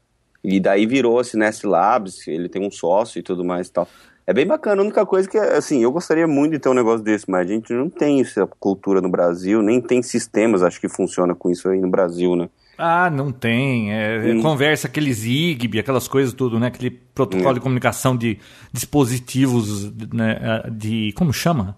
E 0.43 0.59
daí 0.59 0.85
virou 0.85 1.19
esse 1.19 1.35
Nest 1.35 1.65
Labs, 1.65 2.27
ele 2.27 2.47
tem 2.47 2.65
um 2.65 2.71
sócio 2.71 3.19
e 3.19 3.23
tudo 3.23 3.43
mais 3.43 3.67
e 3.67 3.71
tal. 3.71 3.87
É 4.25 4.33
bem 4.33 4.45
bacana, 4.45 4.81
a 4.81 4.85
única 4.85 5.05
coisa 5.05 5.27
que, 5.27 5.37
assim, 5.37 5.81
eu 5.81 5.91
gostaria 5.91 6.27
muito 6.27 6.51
de 6.51 6.59
ter 6.59 6.69
um 6.69 6.75
negócio 6.75 7.03
desse, 7.03 7.29
mas 7.29 7.49
a 7.49 7.51
gente 7.51 7.73
não 7.73 7.89
tem 7.89 8.21
essa 8.21 8.45
cultura 8.45 9.01
no 9.01 9.09
Brasil, 9.09 9.61
nem 9.63 9.81
tem 9.81 10.03
sistemas, 10.03 10.61
acho 10.61 10.79
que 10.79 10.87
funciona 10.87 11.33
com 11.33 11.49
isso 11.49 11.67
aí 11.67 11.81
no 11.81 11.89
Brasil, 11.89 12.35
né? 12.35 12.47
Ah, 12.81 13.09
não 13.09 13.29
tem. 13.29 13.91
É, 13.91 14.33
hum. 14.33 14.41
Conversa 14.41 14.87
aqueles 14.87 15.17
Zigbee, 15.17 15.79
aquelas 15.79 16.07
coisas 16.07 16.33
tudo, 16.33 16.57
né? 16.57 16.67
Aquele 16.67 16.89
protocolo 16.89 17.49
hum. 17.49 17.53
de 17.55 17.59
comunicação 17.59 18.15
de 18.15 18.39
dispositivos, 18.71 19.91
né? 20.13 20.63
de 20.71 21.11
como 21.11 21.33
chama? 21.33 21.75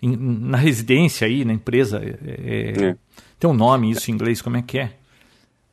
Na 0.00 0.56
residência 0.56 1.26
aí, 1.26 1.44
na 1.44 1.52
empresa. 1.52 2.00
É, 2.00 2.10
é, 2.24 2.84
é, 2.90 2.96
tem 3.36 3.50
um 3.50 3.54
nome 3.54 3.90
isso 3.90 4.08
em 4.12 4.14
inglês, 4.14 4.40
como 4.40 4.56
é 4.56 4.62
que 4.62 4.78
é? 4.78 4.92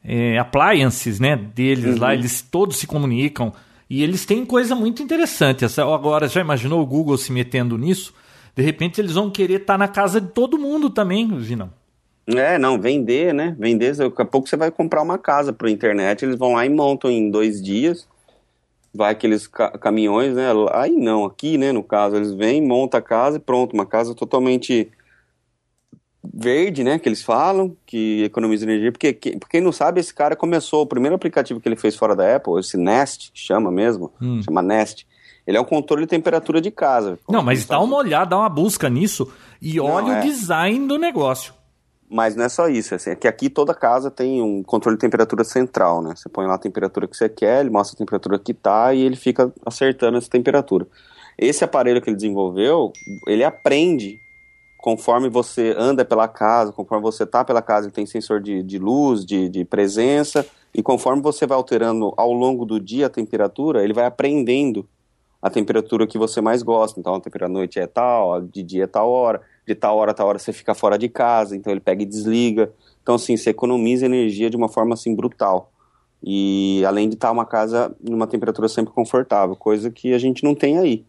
é 0.03 0.39
appliances, 0.39 1.19
né? 1.19 1.35
Deles 1.35 1.93
uhum. 1.93 2.01
lá, 2.01 2.15
eles 2.15 2.41
todos 2.41 2.77
se 2.77 2.87
comunicam. 2.87 3.53
E 3.87 4.01
eles 4.01 4.25
têm 4.25 4.43
coisa 4.43 4.73
muito 4.73 5.03
interessante. 5.03 5.63
Agora, 5.79 6.27
já 6.27 6.41
imaginou 6.41 6.81
o 6.81 6.85
Google 6.87 7.19
se 7.19 7.31
metendo 7.31 7.77
nisso? 7.77 8.15
De 8.55 8.63
repente 8.63 8.99
eles 8.99 9.13
vão 9.13 9.29
querer 9.29 9.61
estar 9.61 9.73
tá 9.73 9.77
na 9.77 9.87
casa 9.87 10.19
de 10.19 10.29
todo 10.29 10.57
mundo 10.57 10.89
também, 10.89 11.27
Vinão. 11.37 11.71
É, 12.37 12.57
não, 12.57 12.79
vender, 12.79 13.33
né? 13.33 13.55
Vender, 13.59 13.95
daqui 13.95 14.21
a 14.21 14.25
pouco 14.25 14.47
você 14.47 14.57
vai 14.57 14.71
comprar 14.71 15.01
uma 15.01 15.17
casa 15.17 15.51
por 15.51 15.67
internet, 15.67 16.23
eles 16.23 16.35
vão 16.35 16.53
lá 16.53 16.65
e 16.65 16.69
montam 16.69 17.09
em 17.09 17.29
dois 17.29 17.61
dias. 17.61 18.07
Vai 18.93 19.13
aqueles 19.13 19.47
ca 19.47 19.71
caminhões, 19.77 20.35
né? 20.35 20.47
Aí 20.73 20.91
não, 20.91 21.23
aqui, 21.23 21.57
né, 21.57 21.71
no 21.71 21.81
caso, 21.81 22.17
eles 22.17 22.33
vêm, 22.33 22.61
montam 22.61 22.97
a 22.97 23.01
casa 23.01 23.37
e 23.37 23.39
pronto, 23.39 23.73
uma 23.73 23.85
casa 23.85 24.13
totalmente 24.13 24.91
verde, 26.33 26.83
né, 26.83 26.99
que 26.99 27.09
eles 27.09 27.23
falam, 27.23 27.75
que 27.85 28.23
economiza 28.23 28.65
energia, 28.65 28.91
porque 28.91 29.11
que, 29.11 29.37
quem 29.49 29.59
não 29.59 29.71
sabe, 29.71 29.99
esse 29.99 30.13
cara 30.13 30.35
começou, 30.35 30.83
o 30.83 30.87
primeiro 30.87 31.15
aplicativo 31.15 31.59
que 31.59 31.67
ele 31.67 31.75
fez 31.75 31.95
fora 31.95 32.15
da 32.15 32.35
Apple, 32.35 32.59
esse 32.59 32.77
Nest, 32.77 33.31
chama 33.33 33.71
mesmo, 33.71 34.13
hum. 34.21 34.41
chama 34.43 34.61
Nest, 34.61 35.07
ele 35.45 35.57
é 35.57 35.61
um 35.61 35.65
controle 35.65 36.03
de 36.03 36.07
temperatura 36.07 36.61
de 36.61 36.69
casa. 36.69 37.17
Não, 37.27 37.41
mas 37.41 37.65
dá 37.65 37.79
uma 37.79 37.97
olhada, 37.97 38.27
dá 38.27 38.37
uma 38.37 38.49
busca 38.49 38.89
nisso 38.89 39.31
e 39.61 39.79
olha 39.79 40.07
não, 40.07 40.13
é... 40.15 40.19
o 40.19 40.23
design 40.23 40.87
do 40.87 40.97
negócio. 40.99 41.53
Mas 42.13 42.35
não 42.35 42.43
é 42.43 42.49
só 42.49 42.67
isso, 42.67 42.93
assim, 42.93 43.11
é 43.11 43.15
que 43.15 43.25
aqui 43.25 43.49
toda 43.49 43.73
casa 43.73 44.11
tem 44.11 44.41
um 44.41 44.61
controle 44.61 44.97
de 44.97 45.01
temperatura 45.01 45.45
central, 45.45 46.01
né? 46.01 46.13
Você 46.13 46.27
põe 46.27 46.45
lá 46.45 46.55
a 46.55 46.57
temperatura 46.57 47.07
que 47.07 47.15
você 47.15 47.29
quer, 47.29 47.61
ele 47.61 47.69
mostra 47.69 47.95
a 47.95 47.97
temperatura 47.97 48.37
que 48.37 48.53
tá 48.53 48.93
e 48.93 48.99
ele 48.99 49.15
fica 49.15 49.49
acertando 49.65 50.17
essa 50.17 50.29
temperatura. 50.29 50.85
Esse 51.37 51.63
aparelho 51.63 52.01
que 52.01 52.09
ele 52.09 52.17
desenvolveu, 52.17 52.91
ele 53.25 53.45
aprende 53.45 54.19
conforme 54.77 55.29
você 55.29 55.73
anda 55.77 56.03
pela 56.03 56.27
casa, 56.27 56.73
conforme 56.73 57.01
você 57.01 57.25
tá 57.25 57.45
pela 57.45 57.61
casa, 57.61 57.87
ele 57.87 57.93
tem 57.93 58.05
sensor 58.05 58.41
de, 58.41 58.61
de 58.61 58.77
luz, 58.77 59.25
de, 59.25 59.47
de 59.47 59.63
presença, 59.63 60.45
e 60.73 60.83
conforme 60.83 61.21
você 61.21 61.47
vai 61.47 61.55
alterando 61.55 62.13
ao 62.17 62.33
longo 62.33 62.65
do 62.65 62.77
dia 62.77 63.05
a 63.05 63.09
temperatura, 63.09 63.85
ele 63.85 63.93
vai 63.93 64.05
aprendendo 64.05 64.85
a 65.41 65.49
temperatura 65.49 66.05
que 66.05 66.17
você 66.17 66.41
mais 66.41 66.61
gosta. 66.61 66.99
Então, 66.99 67.15
a 67.15 67.21
temperatura 67.21 67.47
da 67.47 67.53
noite 67.53 67.79
é 67.79 67.87
tal, 67.87 68.41
de 68.41 68.63
dia 68.63 68.83
é 68.83 68.87
tal 68.87 69.09
hora 69.09 69.41
de 69.67 69.75
tal 69.75 69.97
hora 69.97 70.11
a 70.11 70.13
tal 70.13 70.27
hora 70.27 70.39
você 70.39 70.51
fica 70.51 70.73
fora 70.73 70.97
de 70.97 71.09
casa, 71.09 71.55
então 71.55 71.71
ele 71.71 71.79
pega 71.79 72.03
e 72.03 72.05
desliga. 72.05 72.71
Então, 73.01 73.15
assim, 73.15 73.35
você 73.37 73.49
economiza 73.49 74.05
energia 74.05 74.49
de 74.49 74.57
uma 74.57 74.69
forma, 74.69 74.93
assim, 74.93 75.15
brutal. 75.15 75.71
E 76.23 76.83
além 76.85 77.09
de 77.09 77.15
estar 77.15 77.31
uma 77.31 77.45
casa 77.45 77.95
numa 77.99 78.27
temperatura 78.27 78.67
sempre 78.67 78.93
confortável, 78.93 79.55
coisa 79.55 79.89
que 79.89 80.13
a 80.13 80.19
gente 80.19 80.43
não 80.43 80.53
tem 80.53 80.77
aí. 80.77 81.03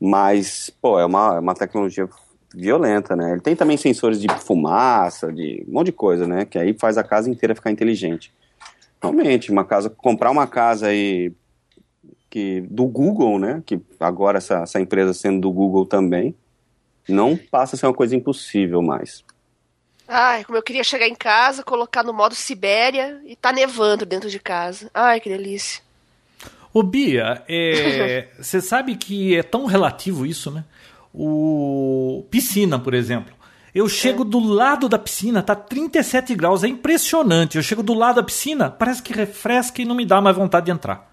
Mas, 0.00 0.70
pô, 0.80 0.98
é 0.98 1.04
uma, 1.04 1.36
é 1.36 1.40
uma 1.40 1.54
tecnologia 1.54 2.08
violenta, 2.54 3.14
né? 3.14 3.32
Ele 3.32 3.40
tem 3.40 3.54
também 3.54 3.76
sensores 3.76 4.20
de 4.20 4.28
fumaça, 4.40 5.32
de 5.32 5.64
um 5.68 5.72
monte 5.72 5.86
de 5.86 5.92
coisa, 5.92 6.26
né? 6.26 6.44
Que 6.44 6.58
aí 6.58 6.74
faz 6.74 6.98
a 6.98 7.04
casa 7.04 7.30
inteira 7.30 7.54
ficar 7.54 7.70
inteligente. 7.70 8.32
Realmente, 9.00 9.52
uma 9.52 9.64
casa, 9.64 9.90
comprar 9.90 10.30
uma 10.30 10.46
casa 10.46 10.88
aí 10.88 11.32
que 12.30 12.62
do 12.62 12.86
Google, 12.86 13.38
né? 13.38 13.62
Que 13.64 13.80
agora 14.00 14.38
essa, 14.38 14.62
essa 14.62 14.80
empresa 14.80 15.14
sendo 15.14 15.40
do 15.40 15.52
Google 15.52 15.86
também, 15.86 16.34
Não 17.08 17.36
passa 17.36 17.74
a 17.74 17.78
ser 17.78 17.86
uma 17.86 17.94
coisa 17.94 18.14
impossível 18.14 18.82
mais. 18.82 19.24
Ai, 20.06 20.44
como 20.44 20.56
eu 20.56 20.62
queria 20.62 20.84
chegar 20.84 21.06
em 21.06 21.14
casa, 21.14 21.62
colocar 21.62 22.02
no 22.02 22.14
modo 22.14 22.34
Sibéria 22.34 23.20
e 23.26 23.36
tá 23.36 23.52
nevando 23.52 24.06
dentro 24.06 24.30
de 24.30 24.38
casa. 24.38 24.90
Ai, 24.94 25.20
que 25.20 25.28
delícia. 25.28 25.82
Ô 26.72 26.82
Bia, 26.82 27.42
é, 27.48 28.28
você 28.40 28.60
sabe 28.60 28.96
que 28.96 29.36
é 29.36 29.42
tão 29.42 29.66
relativo 29.66 30.24
isso, 30.24 30.50
né? 30.50 30.64
O 31.12 32.24
piscina, 32.30 32.78
por 32.78 32.94
exemplo. 32.94 33.34
Eu 33.74 33.88
chego 33.88 34.22
é. 34.22 34.26
do 34.26 34.38
lado 34.38 34.88
da 34.88 34.98
piscina, 34.98 35.42
tá 35.42 35.54
37 35.54 36.34
graus, 36.34 36.64
é 36.64 36.68
impressionante. 36.68 37.56
Eu 37.56 37.62
chego 37.62 37.82
do 37.82 37.94
lado 37.94 38.16
da 38.16 38.22
piscina, 38.22 38.70
parece 38.70 39.02
que 39.02 39.12
refresca 39.12 39.82
e 39.82 39.84
não 39.84 39.94
me 39.94 40.06
dá 40.06 40.20
mais 40.20 40.36
vontade 40.36 40.66
de 40.66 40.72
entrar. 40.72 41.10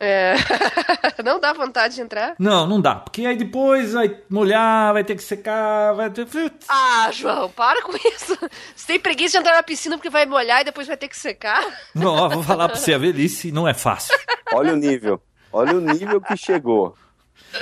É. 0.00 0.34
não 1.22 1.38
dá 1.38 1.52
vontade 1.52 1.94
de 1.94 2.00
entrar? 2.00 2.34
Não, 2.38 2.66
não 2.66 2.80
dá. 2.80 2.94
Porque 2.94 3.26
aí 3.26 3.36
depois 3.36 3.92
vai 3.92 4.16
molhar, 4.30 4.94
vai 4.94 5.04
ter 5.04 5.14
que 5.14 5.22
secar, 5.22 5.92
vai 5.92 6.08
ter. 6.08 6.26
Ah, 6.66 7.10
João, 7.12 7.50
para 7.50 7.82
com 7.82 7.92
isso. 8.08 8.36
Você 8.74 8.86
tem 8.86 8.98
preguiça 8.98 9.32
de 9.32 9.38
entrar 9.38 9.56
na 9.56 9.62
piscina 9.62 9.98
porque 9.98 10.08
vai 10.08 10.24
molhar 10.24 10.62
e 10.62 10.64
depois 10.64 10.86
vai 10.86 10.96
ter 10.96 11.08
que 11.08 11.16
secar? 11.16 11.62
Não, 11.94 12.30
vou 12.30 12.42
falar 12.42 12.68
pra 12.68 12.78
você, 12.78 12.94
a 12.94 12.98
velhice 12.98 13.52
não 13.52 13.68
é 13.68 13.74
fácil. 13.74 14.18
Olha 14.54 14.72
o 14.72 14.76
nível. 14.76 15.20
Olha 15.52 15.76
o 15.76 15.80
nível 15.80 16.18
que 16.20 16.36
chegou. 16.36 16.96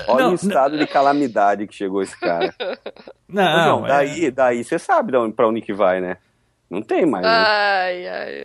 Olha 0.06 0.24
não, 0.24 0.32
o 0.32 0.34
estado 0.34 0.76
não... 0.76 0.78
de 0.78 0.86
calamidade 0.86 1.66
que 1.66 1.74
chegou 1.74 2.02
esse 2.02 2.18
cara. 2.18 2.54
Não, 3.28 3.80
não 3.80 3.82
daí, 3.82 4.26
é... 4.26 4.30
daí 4.30 4.62
você 4.62 4.78
sabe 4.78 5.12
pra 5.34 5.48
onde 5.48 5.60
que 5.60 5.72
vai, 5.72 6.00
né? 6.00 6.18
Não 6.70 6.82
tem 6.82 7.04
mais. 7.04 7.24
Né? 7.24 7.30
Ai, 7.30 8.08
ai, 8.08 8.44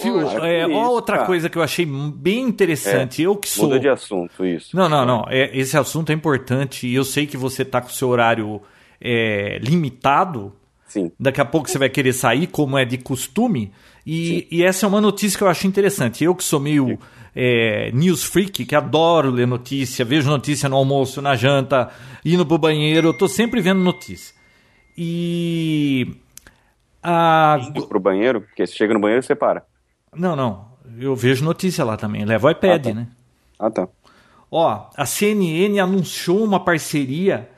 Viu? 0.00 0.20
É, 0.42 0.62
isso, 0.62 0.72
outra 0.72 1.16
cara. 1.16 1.26
coisa 1.26 1.48
que 1.48 1.58
eu 1.58 1.62
achei 1.62 1.86
bem 1.86 2.42
interessante. 2.42 3.22
É, 3.22 3.26
eu 3.26 3.36
que 3.36 3.48
sou. 3.48 3.66
Muda 3.66 3.78
de 3.78 3.88
assunto, 3.88 4.44
isso. 4.44 4.76
Não, 4.76 4.88
não, 4.88 5.04
não. 5.04 5.24
É, 5.28 5.56
esse 5.56 5.76
assunto 5.76 6.10
é 6.10 6.14
importante 6.14 6.86
e 6.86 6.94
eu 6.94 7.04
sei 7.04 7.26
que 7.26 7.36
você 7.36 7.64
tá 7.64 7.80
com 7.80 7.88
o 7.88 7.92
seu 7.92 8.08
horário 8.08 8.62
é, 9.00 9.58
limitado. 9.60 10.52
Sim. 10.86 11.10
Daqui 11.18 11.40
a 11.40 11.44
pouco 11.44 11.68
você 11.68 11.78
vai 11.78 11.88
querer 11.88 12.12
sair, 12.12 12.46
como 12.46 12.76
é 12.76 12.84
de 12.84 12.98
costume. 12.98 13.72
E, 14.06 14.46
e 14.50 14.62
essa 14.62 14.84
é 14.84 14.88
uma 14.88 15.00
notícia 15.00 15.38
que 15.38 15.44
eu 15.44 15.48
acho 15.48 15.66
interessante. 15.66 16.24
Eu 16.24 16.34
que 16.34 16.44
sou 16.44 16.60
meio 16.60 16.98
é, 17.34 17.90
news 17.92 18.24
freak, 18.24 18.64
que 18.64 18.74
adoro 18.74 19.30
ler 19.30 19.46
notícia, 19.46 20.04
vejo 20.04 20.28
notícia 20.28 20.68
no 20.68 20.76
almoço, 20.76 21.22
na 21.22 21.34
janta, 21.34 21.90
indo 22.24 22.44
pro 22.44 22.58
banheiro, 22.58 23.08
eu 23.08 23.14
tô 23.14 23.28
sempre 23.28 23.60
vendo 23.60 23.80
notícia. 23.80 24.34
E. 24.96 26.14
A... 27.02 27.58
Indo 27.68 27.86
pro 27.86 27.98
banheiro? 27.98 28.42
Porque 28.42 28.66
você 28.66 28.74
chega 28.74 28.94
no 28.94 29.00
banheiro 29.00 29.22
e 29.22 29.26
você 29.26 29.34
para. 29.34 29.64
Não, 30.14 30.36
não. 30.36 30.72
Eu 30.98 31.16
vejo 31.16 31.44
notícia 31.44 31.84
lá 31.84 31.96
também. 31.96 32.24
Levo 32.24 32.46
o 32.46 32.50
iPad, 32.50 32.86
ah, 32.86 32.88
tá. 32.88 32.94
né? 32.94 33.08
Ah, 33.58 33.70
tá. 33.70 33.88
Ó, 34.50 34.90
a 34.94 35.06
CNN 35.06 35.80
anunciou 35.80 36.44
uma 36.44 36.60
parceria 36.60 37.48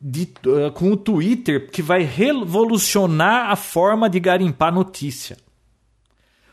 de, 0.00 0.32
uh, 0.46 0.72
com 0.72 0.90
o 0.92 0.96
Twitter 0.96 1.70
que 1.70 1.82
vai 1.82 2.02
revolucionar 2.02 3.50
a 3.50 3.56
forma 3.56 4.08
de 4.08 4.18
garimpar 4.18 4.72
notícia. 4.72 5.36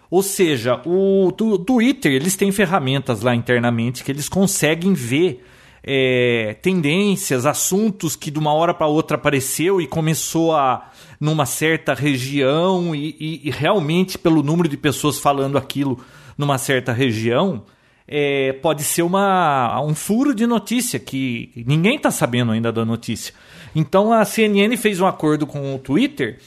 Ou 0.10 0.22
seja, 0.22 0.82
o, 0.86 1.28
o 1.28 1.58
Twitter, 1.60 2.12
eles 2.12 2.36
têm 2.36 2.52
ferramentas 2.52 3.22
lá 3.22 3.34
internamente 3.36 4.04
que 4.04 4.12
eles 4.12 4.28
conseguem 4.28 4.94
ver 4.94 5.46
é, 5.90 6.58
tendências, 6.62 7.46
assuntos 7.46 8.18
que 8.18 8.30
de 8.30 8.38
uma 8.38 8.54
hora 8.54 8.74
para 8.74 8.88
outra 8.88 9.16
apareceu 9.16 9.80
e 9.80 9.88
começou 9.88 10.54
a 10.54 10.92
numa 11.18 11.46
certa 11.46 11.94
região 11.94 12.94
e, 12.94 13.16
e, 13.18 13.48
e, 13.48 13.50
realmente 13.50 14.18
pelo 14.18 14.44
número 14.44 14.68
de 14.68 14.76
pessoas 14.76 15.18
falando 15.18 15.58
aquilo 15.58 15.98
numa 16.38 16.58
certa 16.58 16.92
região 16.92 17.64
é, 18.06 18.52
pode 18.52 18.84
ser 18.84 19.02
uma, 19.02 19.82
um 19.82 19.96
furo 19.96 20.36
de 20.36 20.46
notícia 20.46 21.00
que 21.00 21.52
ninguém 21.66 21.96
está 21.96 22.12
sabendo 22.12 22.52
ainda 22.52 22.72
da 22.72 22.84
notícia. 22.84 23.34
Então 23.74 24.12
a 24.12 24.26
CNN 24.26 24.76
fez 24.76 25.00
um 25.00 25.08
acordo 25.08 25.48
com 25.48 25.74
o 25.74 25.80
Twitter 25.80 26.40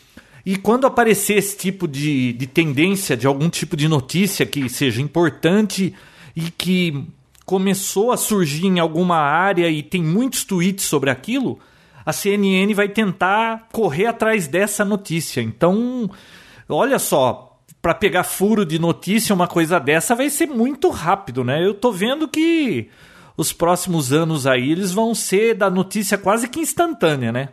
e 0.44 0.54
quando 0.56 0.86
aparecer 0.86 1.38
esse 1.38 1.56
tipo 1.56 1.88
de, 1.88 2.34
de 2.34 2.46
tendência 2.46 3.16
de 3.16 3.26
algum 3.26 3.48
tipo 3.48 3.74
de 3.74 3.88
notícia 3.88 4.44
que 4.44 4.68
seja 4.68 5.00
importante 5.00 5.94
e 6.36 6.50
que 6.50 7.06
começou 7.50 8.12
a 8.12 8.16
surgir 8.16 8.68
em 8.68 8.78
alguma 8.78 9.16
área 9.16 9.68
e 9.68 9.82
tem 9.82 10.00
muitos 10.00 10.44
tweets 10.44 10.84
sobre 10.84 11.10
aquilo, 11.10 11.58
a 12.06 12.12
CNN 12.12 12.72
vai 12.72 12.88
tentar 12.88 13.66
correr 13.72 14.06
atrás 14.06 14.46
dessa 14.46 14.84
notícia. 14.84 15.40
Então, 15.40 16.08
olha 16.68 16.96
só, 16.96 17.60
para 17.82 17.92
pegar 17.92 18.22
furo 18.22 18.64
de 18.64 18.78
notícia, 18.78 19.34
uma 19.34 19.48
coisa 19.48 19.80
dessa 19.80 20.14
vai 20.14 20.30
ser 20.30 20.46
muito 20.46 20.90
rápido, 20.90 21.42
né? 21.42 21.66
Eu 21.66 21.74
tô 21.74 21.90
vendo 21.90 22.28
que 22.28 22.88
os 23.36 23.52
próximos 23.52 24.12
anos 24.12 24.46
aí 24.46 24.70
eles 24.70 24.92
vão 24.92 25.12
ser 25.12 25.56
da 25.56 25.68
notícia 25.68 26.16
quase 26.16 26.46
que 26.46 26.60
instantânea, 26.60 27.32
né? 27.32 27.48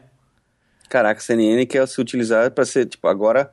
Caraca, 0.88 1.20
a 1.20 1.24
CNN 1.24 1.66
quer 1.66 1.88
se 1.88 2.00
utilizar 2.00 2.52
para 2.52 2.66
ser, 2.66 2.86
tipo, 2.86 3.08
agora 3.08 3.52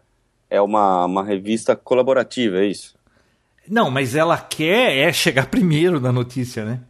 é 0.51 0.61
uma, 0.61 1.07
uma 1.07 1.25
revista 1.25 1.75
colaborativa, 1.75 2.59
é 2.59 2.67
isso? 2.67 2.95
Não, 3.69 3.91
mas 3.91 4.15
ela 4.15 4.37
quer 4.37 4.97
é 4.97 5.13
chegar 5.13 5.47
primeiro 5.47 6.01
na 6.01 6.13
notícia, 6.13 6.65
né? 6.65 6.81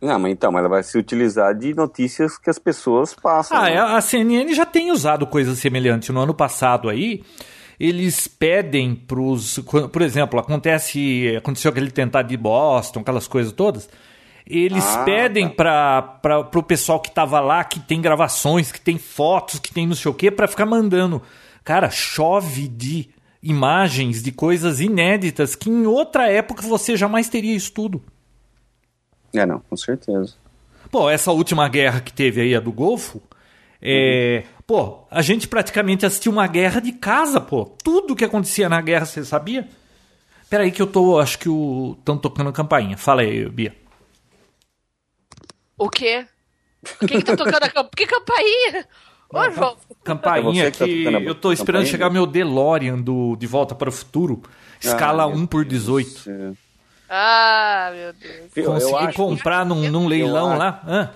Não, 0.00 0.18
mas 0.18 0.32
então, 0.32 0.56
ela 0.58 0.68
vai 0.68 0.82
se 0.82 0.98
utilizar 0.98 1.54
de 1.54 1.74
notícias 1.74 2.36
que 2.38 2.50
as 2.50 2.58
pessoas 2.58 3.14
passam. 3.14 3.56
Ah, 3.56 3.70
né? 3.70 3.78
a 3.78 4.00
CNN 4.00 4.52
já 4.54 4.66
tem 4.66 4.92
usado 4.92 5.26
coisas 5.26 5.58
semelhantes. 5.58 6.10
No 6.10 6.20
ano 6.20 6.34
passado 6.34 6.88
aí, 6.88 7.24
eles 7.80 8.28
pedem 8.28 8.94
para 8.94 9.20
os. 9.20 9.58
Por 9.58 10.02
exemplo, 10.02 10.38
acontece. 10.38 11.34
Aconteceu 11.36 11.70
aquele 11.70 11.90
tentado 11.90 12.28
de 12.28 12.36
Boston, 12.36 13.00
aquelas 13.00 13.26
coisas 13.26 13.52
todas. 13.52 13.88
Eles 14.46 14.84
ah, 14.84 15.02
pedem 15.04 15.48
tá. 15.48 16.02
para 16.02 16.50
o 16.54 16.62
pessoal 16.62 17.00
que 17.00 17.08
estava 17.08 17.40
lá, 17.40 17.64
que 17.64 17.80
tem 17.80 18.00
gravações, 18.00 18.70
que 18.70 18.80
tem 18.80 18.96
fotos, 18.96 19.58
que 19.58 19.72
tem 19.72 19.86
não 19.86 19.96
sei 19.96 20.10
o 20.10 20.14
quê, 20.14 20.30
para 20.30 20.46
ficar 20.46 20.66
mandando. 20.66 21.20
Cara, 21.64 21.90
chove 21.90 22.68
de 22.68 23.08
imagens 23.48 24.22
de 24.22 24.32
coisas 24.32 24.80
inéditas 24.80 25.54
que 25.54 25.70
em 25.70 25.86
outra 25.86 26.28
época 26.30 26.62
você 26.62 26.96
jamais 26.96 27.28
teria 27.28 27.54
isso 27.54 27.72
tudo. 27.72 28.02
É, 29.34 29.44
não, 29.46 29.60
com 29.60 29.76
certeza. 29.76 30.34
Pô, 30.90 31.10
essa 31.10 31.32
última 31.32 31.68
guerra 31.68 32.00
que 32.00 32.12
teve 32.12 32.40
aí, 32.40 32.54
a 32.54 32.60
do 32.60 32.72
Golfo, 32.72 33.22
é... 33.80 34.42
Uhum. 34.44 34.56
Pô, 34.66 35.06
a 35.08 35.22
gente 35.22 35.46
praticamente 35.46 36.04
assistiu 36.04 36.32
uma 36.32 36.46
guerra 36.48 36.80
de 36.80 36.90
casa, 36.90 37.40
pô. 37.40 37.66
Tudo 37.84 38.16
que 38.16 38.24
acontecia 38.24 38.68
na 38.68 38.80
guerra, 38.80 39.06
você 39.06 39.24
sabia? 39.24 39.68
Peraí 40.50 40.72
que 40.72 40.82
eu 40.82 40.88
tô, 40.88 41.20
acho 41.20 41.38
que 41.38 41.48
o 41.48 41.94
estão 42.00 42.18
tocando 42.18 42.52
campainha. 42.52 42.96
Fala 42.96 43.22
aí, 43.22 43.48
Bia. 43.48 43.72
O 45.78 45.88
quê? 45.88 46.26
Quem 47.06 47.20
que 47.20 47.24
tá 47.24 47.36
tocando 47.36 47.62
a 47.62 47.68
campainha? 47.68 47.90
Que 47.96 48.06
campainha? 48.06 48.88
Ô, 49.32 49.50
João. 49.50 49.76
Campainha 50.04 50.66
é 50.66 50.70
que, 50.70 50.84
que 50.84 51.04
tá 51.04 51.20
eu 51.20 51.34
tô 51.34 51.52
esperando 51.52 51.82
campainha? 51.82 51.90
chegar 51.90 52.10
meu 52.10 52.26
DeLorean 52.26 53.00
do 53.00 53.36
De 53.36 53.46
Volta 53.46 53.74
para 53.74 53.88
o 53.88 53.92
Futuro. 53.92 54.42
Escala 54.80 55.24
ah, 55.24 55.26
1 55.26 55.46
por 55.46 55.64
18. 55.64 56.56
Ah, 57.08 57.92
meu 57.94 58.12
Deus. 58.12 58.66
Consegui 58.66 59.12
comprar 59.14 59.62
que... 59.62 59.68
num, 59.68 59.90
num 59.90 60.06
leilão 60.06 60.52
eu 60.52 60.58
lá. 60.58 60.82
Ah. 60.86 61.10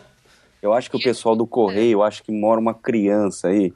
Eu 0.62 0.72
acho 0.72 0.90
que 0.90 0.96
o 0.96 1.02
pessoal 1.02 1.34
do 1.34 1.46
Correio, 1.46 2.02
acho 2.02 2.22
que 2.22 2.32
mora 2.32 2.60
uma 2.60 2.74
criança 2.74 3.48
aí. 3.48 3.72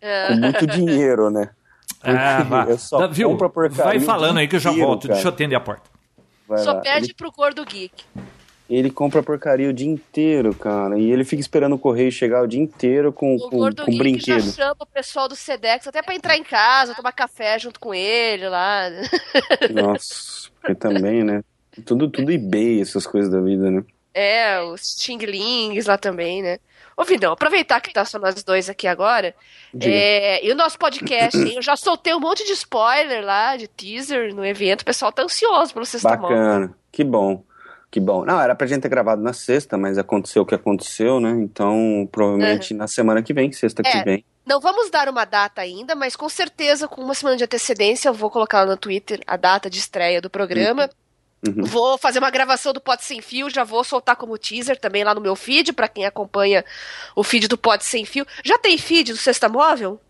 É. 0.00 0.28
Com 0.28 0.34
muito 0.34 0.66
dinheiro, 0.66 1.30
né? 1.30 1.50
ah, 2.02 2.42
vai. 2.42 2.78
Só 2.78 3.06
viu? 3.06 3.36
Vai 3.70 4.00
falando 4.00 4.38
aí 4.38 4.48
que 4.48 4.56
eu 4.56 4.60
já 4.60 4.70
volto. 4.70 5.02
Cara. 5.02 5.14
Deixa 5.14 5.28
eu 5.28 5.32
atender 5.32 5.54
a 5.54 5.60
porta. 5.60 5.88
Vai 6.48 6.58
só 6.58 6.72
lá. 6.72 6.80
perde 6.80 7.06
Ele... 7.06 7.14
pro 7.14 7.30
cor 7.30 7.54
do 7.54 7.64
geek. 7.64 8.04
Ele 8.70 8.90
compra 8.90 9.22
porcaria 9.22 9.68
o 9.68 9.72
dia 9.72 9.88
inteiro, 9.88 10.54
cara. 10.54 10.98
E 10.98 11.10
ele 11.10 11.24
fica 11.24 11.40
esperando 11.40 11.74
o 11.74 11.78
correio 11.78 12.10
chegar 12.10 12.42
o 12.42 12.46
dia 12.46 12.60
inteiro 12.60 13.12
com, 13.12 13.36
o 13.36 13.50
com, 13.50 13.74
com 13.74 13.98
brinquedo. 13.98 14.40
já 14.40 14.52
chama 14.52 14.76
o 14.80 14.86
pessoal 14.86 15.28
do 15.28 15.36
Sedex 15.36 15.86
até 15.86 16.02
pra 16.02 16.14
entrar 16.14 16.36
em 16.36 16.44
casa, 16.44 16.94
tomar 16.94 17.12
café 17.12 17.58
junto 17.58 17.78
com 17.78 17.94
ele 17.94 18.48
lá. 18.48 18.88
Nossa, 19.70 20.48
porque 20.60 20.74
também, 20.74 21.22
né? 21.22 21.42
Tudo, 21.84 22.08
tudo 22.08 22.32
eBay, 22.32 22.80
essas 22.80 23.06
coisas 23.06 23.30
da 23.30 23.40
vida, 23.40 23.70
né? 23.70 23.84
É, 24.14 24.60
os 24.62 24.96
Xinglings 24.98 25.86
lá 25.86 25.96
também, 25.96 26.42
né? 26.42 26.58
Ô, 26.96 27.04
Vidão, 27.04 27.32
aproveitar 27.32 27.80
que 27.80 27.92
tá 27.92 28.04
só 28.04 28.18
nós 28.18 28.42
dois 28.44 28.68
aqui 28.68 28.86
agora. 28.86 29.34
É, 29.80 30.44
e 30.46 30.52
o 30.52 30.54
nosso 30.54 30.78
podcast, 30.78 31.38
hein, 31.38 31.54
eu 31.56 31.62
já 31.62 31.74
soltei 31.76 32.14
um 32.14 32.20
monte 32.20 32.44
de 32.44 32.52
spoiler 32.52 33.24
lá, 33.24 33.56
de 33.56 33.66
teaser 33.66 34.34
no 34.34 34.44
evento. 34.44 34.82
O 34.82 34.84
pessoal 34.84 35.10
tá 35.10 35.22
ansioso 35.22 35.72
pelo 35.72 35.86
Sexta 35.86 36.16
Bacana, 36.16 36.74
que 36.90 37.02
bom. 37.02 37.42
Que 37.92 38.00
bom. 38.00 38.24
Não, 38.24 38.40
era 38.40 38.54
pra 38.54 38.66
gente 38.66 38.80
ter 38.80 38.88
gravado 38.88 39.20
na 39.20 39.34
sexta, 39.34 39.76
mas 39.76 39.98
aconteceu 39.98 40.42
o 40.42 40.46
que 40.46 40.54
aconteceu, 40.54 41.20
né? 41.20 41.30
Então, 41.32 42.08
provavelmente 42.10 42.72
uhum. 42.72 42.78
na 42.78 42.88
semana 42.88 43.22
que 43.22 43.34
vem, 43.34 43.52
sexta 43.52 43.82
é, 43.84 43.92
que 43.92 44.02
vem. 44.02 44.24
Não 44.46 44.60
vamos 44.60 44.90
dar 44.90 45.10
uma 45.10 45.26
data 45.26 45.60
ainda, 45.60 45.94
mas 45.94 46.16
com 46.16 46.26
certeza, 46.26 46.88
com 46.88 47.02
uma 47.02 47.12
semana 47.12 47.36
de 47.36 47.44
antecedência, 47.44 48.08
eu 48.08 48.14
vou 48.14 48.30
colocar 48.30 48.64
no 48.64 48.78
Twitter 48.78 49.20
a 49.26 49.36
data 49.36 49.68
de 49.68 49.78
estreia 49.78 50.22
do 50.22 50.30
programa. 50.30 50.88
Uhum. 51.46 51.54
Uhum. 51.54 51.64
Vou 51.64 51.98
fazer 51.98 52.18
uma 52.18 52.30
gravação 52.30 52.72
do 52.72 52.80
Pod 52.80 53.04
Sem 53.04 53.20
Fio, 53.20 53.50
já 53.50 53.62
vou 53.62 53.84
soltar 53.84 54.16
como 54.16 54.38
teaser 54.38 54.80
também 54.80 55.04
lá 55.04 55.14
no 55.14 55.20
meu 55.20 55.36
feed, 55.36 55.74
para 55.74 55.86
quem 55.86 56.06
acompanha 56.06 56.64
o 57.14 57.22
feed 57.22 57.46
do 57.46 57.58
Pod 57.58 57.84
Sem 57.84 58.06
Fio. 58.06 58.26
Já 58.42 58.56
tem 58.56 58.78
feed 58.78 59.12
do 59.12 59.18
Sexta 59.18 59.50
Móvel? 59.50 60.00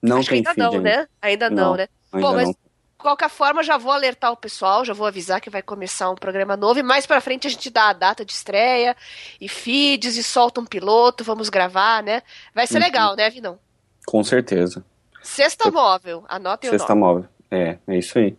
Não 0.00 0.18
Acho 0.18 0.28
tem 0.28 0.36
ainda 0.36 0.50
feed. 0.50 0.60
Não, 0.60 0.72
ainda. 0.74 0.82
né? 0.82 1.08
Ainda 1.20 1.50
não, 1.50 1.56
não 1.70 1.76
né? 1.76 1.88
Ainda 2.12 2.26
Bom, 2.28 2.34
mas 2.34 2.46
não. 2.46 2.67
Qualquer 2.98 3.30
forma, 3.30 3.62
já 3.62 3.78
vou 3.78 3.92
alertar 3.92 4.32
o 4.32 4.36
pessoal, 4.36 4.84
já 4.84 4.92
vou 4.92 5.06
avisar 5.06 5.40
que 5.40 5.48
vai 5.48 5.62
começar 5.62 6.10
um 6.10 6.14
programa 6.16 6.56
novo. 6.56 6.78
E 6.80 6.82
mais 6.82 7.06
pra 7.06 7.20
frente 7.20 7.46
a 7.46 7.50
gente 7.50 7.70
dá 7.70 7.90
a 7.90 7.92
data 7.92 8.24
de 8.24 8.32
estreia 8.32 8.96
e 9.40 9.48
feeds 9.48 10.16
e 10.16 10.22
solta 10.22 10.60
um 10.60 10.66
piloto, 10.66 11.22
vamos 11.24 11.48
gravar, 11.48 12.02
né? 12.02 12.22
Vai 12.54 12.66
ser 12.66 12.78
Uhum. 12.78 12.84
legal, 12.84 13.16
né, 13.16 13.30
Vinão? 13.30 13.58
Com 14.06 14.22
certeza. 14.24 14.84
Sexta 15.22 15.70
móvel, 15.70 16.24
anotem 16.28 16.70
Sexta 16.70 16.92
o 16.92 16.96
nome. 16.96 17.00
móvel. 17.14 17.28
É, 17.50 17.78
é 17.86 17.98
isso 17.98 18.18
aí. 18.18 18.36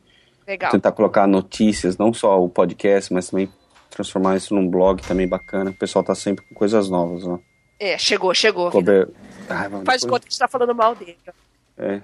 Legal. 0.47 0.72
Tentar 0.72 0.91
colocar 0.91 1.28
notícias, 1.28 1.97
não 1.97 2.12
só 2.14 2.41
o 2.43 2.49
podcast, 2.49 3.14
mas 3.14 3.30
também 3.30 3.51
transformar 3.89 4.36
isso 4.38 4.53
num 4.55 4.68
blog 4.68 5.01
também 5.03 5.28
bacana. 5.28 5.70
O 5.72 5.78
pessoal 5.78 6.03
tá 6.03 6.16
sempre 6.16 6.43
com 6.47 6.55
coisas 6.55 6.89
novas 6.89 7.24
lá. 7.24 7.39
É, 7.80 7.97
chegou, 7.97 8.34
chegou. 8.34 8.70
Cober... 8.72 9.07
Ai, 9.47 9.70
Faz 9.70 9.70
de 9.70 9.80
depois- 9.80 10.03
conta 10.05 10.20
que 10.22 10.28
a 10.28 10.30
gente 10.32 10.39
tá 10.39 10.47
falando 10.47 10.74
mal 10.76 10.95
dele. 10.95 11.18
É. 11.78 12.01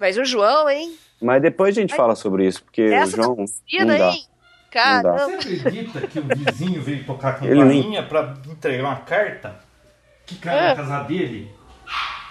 Mas 0.00 0.16
o 0.16 0.24
João, 0.24 0.68
hein? 0.70 0.96
Mas 1.20 1.42
depois 1.42 1.76
a 1.76 1.80
gente 1.82 1.92
Ai, 1.92 1.96
fala 1.98 2.16
sobre 2.16 2.46
isso, 2.46 2.62
porque 2.64 2.82
o 2.88 2.92
Essa 2.94 3.16
João. 3.16 3.36
tá 3.36 3.84
não 3.84 3.86
dá. 3.98 4.10
hein? 4.10 4.24
Caramba. 4.70 5.18
Você 5.18 5.34
acredita 5.34 6.06
que 6.06 6.18
o 6.18 6.22
vizinho 6.24 6.80
veio 6.82 7.04
tocar 7.04 7.38
a 7.42 7.44
Ele 7.46 7.62
nem- 7.64 7.82
campainha 7.82 8.02
pra 8.04 8.34
entregar 8.50 8.84
uma 8.84 8.96
carta 9.00 9.60
que 10.24 10.36
caiu 10.36 10.58
É. 10.58 10.68
na 10.68 10.76
casa 10.76 11.02
dele? 11.04 11.52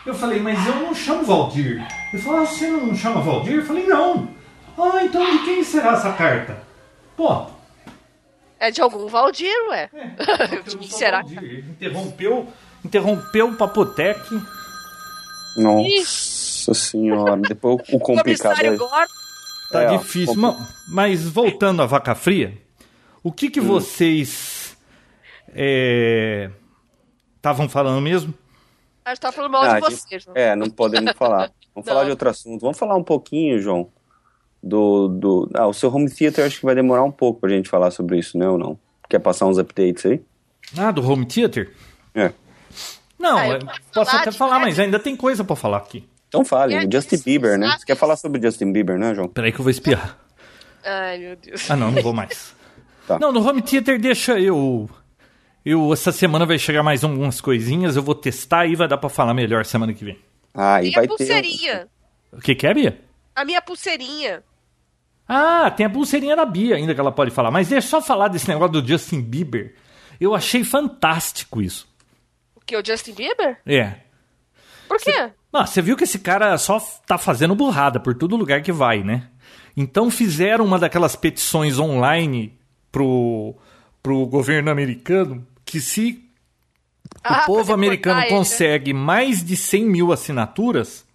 Eu 0.05 0.15
falei, 0.15 0.39
mas 0.39 0.65
eu 0.65 0.75
não 0.77 0.95
chamo 0.95 1.23
Valdir. 1.23 1.85
Ele 2.11 2.21
falou, 2.21 2.39
ah, 2.41 2.45
você 2.45 2.67
não 2.67 2.95
chama 2.95 3.21
Valdir? 3.21 3.55
Eu 3.57 3.65
falei, 3.65 3.85
não. 3.85 4.29
Ah, 4.77 5.03
então 5.03 5.29
de 5.37 5.43
quem 5.43 5.63
será 5.63 5.91
essa 5.93 6.13
carta? 6.13 6.57
Pô, 7.17 7.45
É 8.57 8.71
de 8.71 8.81
algum 8.81 9.07
Valdir, 9.07 9.53
ué. 9.69 9.89
é, 9.93 10.57
De 10.69 10.77
quem 10.77 10.87
será? 10.89 11.17
Valdir. 11.21 11.43
Ele 11.43 11.65
interrompeu, 11.71 12.47
interrompeu 12.83 13.49
o 13.49 13.55
Papotec. 13.55 14.19
Nossa 15.57 16.58
senhora. 16.73 17.37
Depois 17.37 17.75
o 17.91 17.99
complicado 17.99 18.23
Comissário 18.23 18.73
é. 18.73 18.77
Gordon. 18.77 19.13
Tá 19.71 19.81
É, 19.83 19.97
difícil. 19.97 20.35
Mas 20.87 21.23
voltando 21.27 21.81
à 21.81 21.85
vaca 21.85 22.15
fria, 22.15 22.57
o 23.23 23.31
que 23.31 23.47
Hum. 23.47 23.51
que 23.51 23.61
vocês 23.61 24.75
estavam 27.35 27.69
falando 27.69 28.01
mesmo? 28.01 28.33
A 29.05 29.09
gente 29.09 29.19
tá 29.21 29.31
falando 29.31 29.51
mal 29.51 29.61
Ah, 29.63 29.79
de 29.79 29.85
a 29.85 29.89
gente- 29.89 30.01
você, 30.01 30.19
João. 30.19 30.35
É, 30.37 30.55
não 30.55 30.69
podemos 30.69 31.13
falar. 31.13 31.51
Vamos 31.73 31.87
falar 31.87 31.99
Não. 32.01 32.05
de 32.05 32.11
outro 32.11 32.29
assunto. 32.29 32.61
Vamos 32.61 32.77
falar 32.77 32.95
um 32.95 33.03
pouquinho, 33.03 33.59
João, 33.59 33.89
do. 34.61 35.07
do... 35.07 35.49
Ah, 35.53 35.67
o 35.67 35.73
seu 35.73 35.93
home 35.93 36.09
theater 36.09 36.45
acho 36.45 36.59
que 36.59 36.65
vai 36.65 36.75
demorar 36.75 37.03
um 37.03 37.11
pouco 37.11 37.39
pra 37.39 37.49
gente 37.49 37.69
falar 37.69 37.91
sobre 37.91 38.17
isso, 38.19 38.37
né 38.37 38.47
ou 38.47 38.57
não? 38.57 38.77
Quer 39.09 39.19
passar 39.19 39.45
uns 39.45 39.57
updates 39.57 40.05
aí? 40.05 40.21
Ah, 40.77 40.91
do 40.91 41.07
home 41.07 41.25
theater? 41.25 41.73
É. 42.13 42.31
Não, 43.17 43.37
Ah, 43.37 43.47
eu 43.47 43.59
posso 43.59 43.81
posso 43.93 44.11
falar 44.11 44.21
até 44.21 44.31
falar, 44.31 44.59
mas 44.59 44.79
ainda 44.79 44.99
tem 44.99 45.15
coisa 45.15 45.43
pra 45.43 45.55
falar 45.55 45.77
aqui. 45.77 46.07
Então 46.29 46.45
fale, 46.45 46.75
É, 46.75 46.81
Justin 46.89 47.15
isso, 47.15 47.25
Bieber, 47.25 47.57
né? 47.57 47.75
Você 47.77 47.85
quer 47.85 47.95
falar 47.95 48.15
sobre 48.15 48.41
Justin 48.41 48.71
Bieber, 48.71 48.97
né, 48.97 49.13
João? 49.13 49.27
Peraí 49.27 49.51
que 49.51 49.59
eu 49.59 49.63
vou 49.63 49.71
espirrar. 49.71 50.17
Ai, 50.85 51.17
meu 51.17 51.35
Deus. 51.35 51.69
Ah, 51.69 51.75
não, 51.75 51.91
não 51.91 52.01
vou 52.01 52.13
mais. 52.13 52.55
Tá. 53.07 53.17
Não, 53.17 53.31
no 53.31 53.41
home 53.41 53.59
theater 53.63 53.99
deixa 53.99 54.39
eu. 54.39 54.87
Eu, 55.65 55.91
essa 55.91 56.11
semana 56.11 56.45
vai 56.45 56.59
chegar 56.59 56.83
mais 56.83 57.03
algumas 57.03 57.41
coisinhas, 57.41 57.95
eu 57.95 58.03
vou 58.03 58.13
testar 58.13 58.67
e 58.67 58.75
vai 58.75 58.87
dar 58.87 58.99
pra 58.99 59.09
falar 59.09 59.33
melhor 59.33 59.65
semana 59.65 59.91
que 59.95 60.05
vem. 60.05 60.19
Ah, 60.53 60.79
e 60.83 60.89
E 60.89 60.91
vai 60.91 61.05
a 61.05 61.07
pulseirinha? 61.07 61.87
O 62.31 62.39
que 62.39 62.53
que 62.53 62.67
é, 62.67 62.73
Bia? 62.73 63.01
A 63.35 63.43
minha 63.43 63.63
pulseirinha. 63.63 64.43
Ah, 65.27 65.71
tem 65.71 65.87
a 65.87 65.89
pulseirinha 65.89 66.35
da 66.35 66.45
Bia 66.45 66.75
ainda 66.75 66.93
que 66.93 66.99
ela 66.99 67.11
pode 67.11 67.31
falar. 67.31 67.49
Mas 67.49 67.67
deixa 67.69 67.87
eu 67.87 67.89
só 67.89 67.99
falar 68.01 68.27
desse 68.27 68.47
negócio 68.47 68.79
do 68.79 68.87
Justin 68.87 69.21
Bieber. 69.21 69.73
Eu 70.21 70.35
achei 70.35 70.63
fantástico 70.63 71.63
isso. 71.63 71.87
O 72.55 72.61
que? 72.63 72.77
O 72.77 72.85
Justin 72.85 73.13
Bieber? 73.13 73.57
É. 73.65 73.95
Por 74.89 74.97
quê? 74.97 75.31
Você 75.53 75.81
viu 75.81 75.95
que 75.95 76.03
esse 76.03 76.17
cara 76.17 76.57
só 76.57 76.79
tá 77.05 77.17
fazendo 77.17 77.53
burrada 77.55 77.99
por 77.99 78.15
todo 78.15 78.35
lugar 78.35 78.61
que 78.63 78.71
vai, 78.71 79.03
né? 79.03 79.29
Então 79.77 80.09
fizeram 80.09 80.65
uma 80.65 80.79
daquelas 80.79 81.15
petições 81.15 81.77
online 81.77 82.57
pro, 82.91 83.55
pro 84.01 84.25
governo 84.25 84.71
americano 84.71 85.47
que 85.63 85.79
se 85.79 86.27
Ah, 87.23 87.43
o 87.43 87.45
povo 87.45 87.71
americano 87.71 88.19
ele, 88.21 88.29
né? 88.31 88.35
consegue 88.35 88.91
mais 88.93 89.43
de 89.43 89.55
100 89.55 89.85
mil 89.85 90.11
assinaturas, 90.11 91.05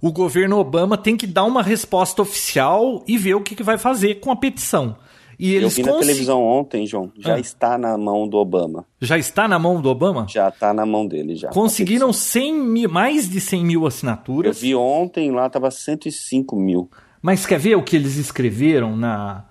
o 0.00 0.12
governo 0.12 0.58
Obama 0.58 0.96
tem 0.96 1.16
que 1.16 1.26
dar 1.26 1.44
uma 1.44 1.62
resposta 1.62 2.22
oficial 2.22 3.02
e 3.08 3.18
ver 3.18 3.34
o 3.34 3.40
que, 3.40 3.56
que 3.56 3.62
vai 3.62 3.76
fazer 3.76 4.16
com 4.20 4.30
a 4.30 4.36
petição. 4.36 4.96
E 5.38 5.52
Eu 5.54 5.62
eles 5.62 5.76
vi 5.76 5.82
na 5.82 5.98
televisão 5.98 6.42
ontem, 6.42 6.86
João. 6.86 7.10
Já 7.18 7.34
Ah. 7.34 7.40
está 7.40 7.76
na 7.78 7.96
mão 7.98 8.28
do 8.28 8.36
Obama. 8.36 8.84
Já 9.00 9.18
está 9.18 9.46
na 9.48 9.58
mão 9.58 9.80
do 9.80 9.88
Obama? 9.88 10.26
Já 10.28 10.48
está 10.48 10.72
na 10.72 10.84
mão 10.86 11.06
dele, 11.06 11.34
já. 11.36 11.48
Conseguiram 11.48 12.12
100 12.12 12.54
mil, 12.54 12.90
mais 12.90 13.28
de 13.28 13.40
100 13.40 13.64
mil 13.64 13.80
Eu 13.82 13.86
assinaturas. 13.86 14.60
vi 14.60 14.74
ontem 14.74 15.30
lá, 15.30 15.48
tava 15.50 15.70
105 15.70 16.56
mil. 16.56 16.88
Mas 17.20 17.46
quer 17.46 17.58
ver 17.58 17.76
o 17.76 17.82
que 17.82 17.96
eles 17.96 18.16
escreveram 18.16 18.96
na, 18.96 19.44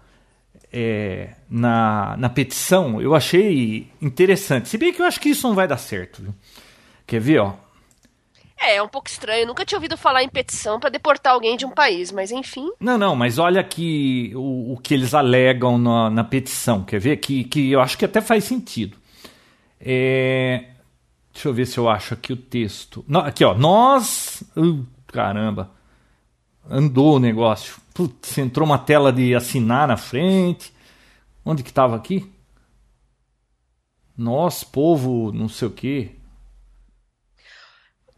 é, 0.71 1.29
na, 1.49 2.15
na 2.17 2.29
petição? 2.29 3.01
Eu 3.01 3.15
achei 3.15 3.87
interessante. 4.01 4.69
Se 4.69 4.77
bem 4.77 4.93
que 4.93 5.01
eu 5.01 5.05
acho 5.05 5.19
que 5.19 5.29
isso 5.29 5.47
não 5.47 5.55
vai 5.55 5.67
dar 5.67 5.77
certo. 5.77 6.21
Viu? 6.21 6.33
Quer 7.05 7.19
ver, 7.19 7.39
ó? 7.39 7.53
É, 8.63 8.75
é 8.77 8.83
um 8.83 8.87
pouco 8.87 9.09
estranho. 9.09 9.45
Nunca 9.45 9.65
tinha 9.65 9.77
ouvido 9.77 9.97
falar 9.97 10.23
em 10.23 10.29
petição 10.29 10.79
pra 10.79 10.89
deportar 10.89 11.33
alguém 11.33 11.57
de 11.57 11.65
um 11.65 11.71
país, 11.71 12.11
mas 12.11 12.31
enfim. 12.31 12.71
Não, 12.79 12.97
não, 12.97 13.15
mas 13.15 13.37
olha 13.37 13.59
aqui 13.59 14.31
o, 14.35 14.73
o 14.73 14.77
que 14.77 14.93
eles 14.93 15.13
alegam 15.13 15.77
na, 15.77 16.09
na 16.09 16.23
petição. 16.23 16.83
Quer 16.83 16.99
ver? 16.99 17.17
Que, 17.17 17.43
que 17.43 17.71
eu 17.71 17.81
acho 17.81 17.97
que 17.97 18.05
até 18.05 18.21
faz 18.21 18.45
sentido. 18.45 18.97
É, 19.79 20.65
deixa 21.33 21.49
eu 21.49 21.53
ver 21.53 21.65
se 21.65 21.77
eu 21.77 21.89
acho 21.89 22.13
aqui 22.13 22.31
o 22.31 22.37
texto. 22.37 23.05
Aqui, 23.23 23.43
ó. 23.43 23.53
Nós. 23.53 24.43
Uh, 24.55 24.85
caramba. 25.07 25.69
Andou 26.69 27.17
o 27.17 27.19
negócio. 27.19 27.75
Putz, 27.93 28.37
entrou 28.37 28.65
uma 28.65 28.79
tela 28.79 29.11
de 29.11 29.35
assinar 29.35 29.87
na 29.87 29.97
frente. 29.97 30.73
Onde 31.45 31.61
que 31.61 31.69
estava 31.69 31.95
aqui? 31.95 32.31
Nós, 34.17 34.63
povo, 34.63 35.31
não 35.33 35.49
sei 35.49 35.67
o 35.67 35.71
quê. 35.71 36.11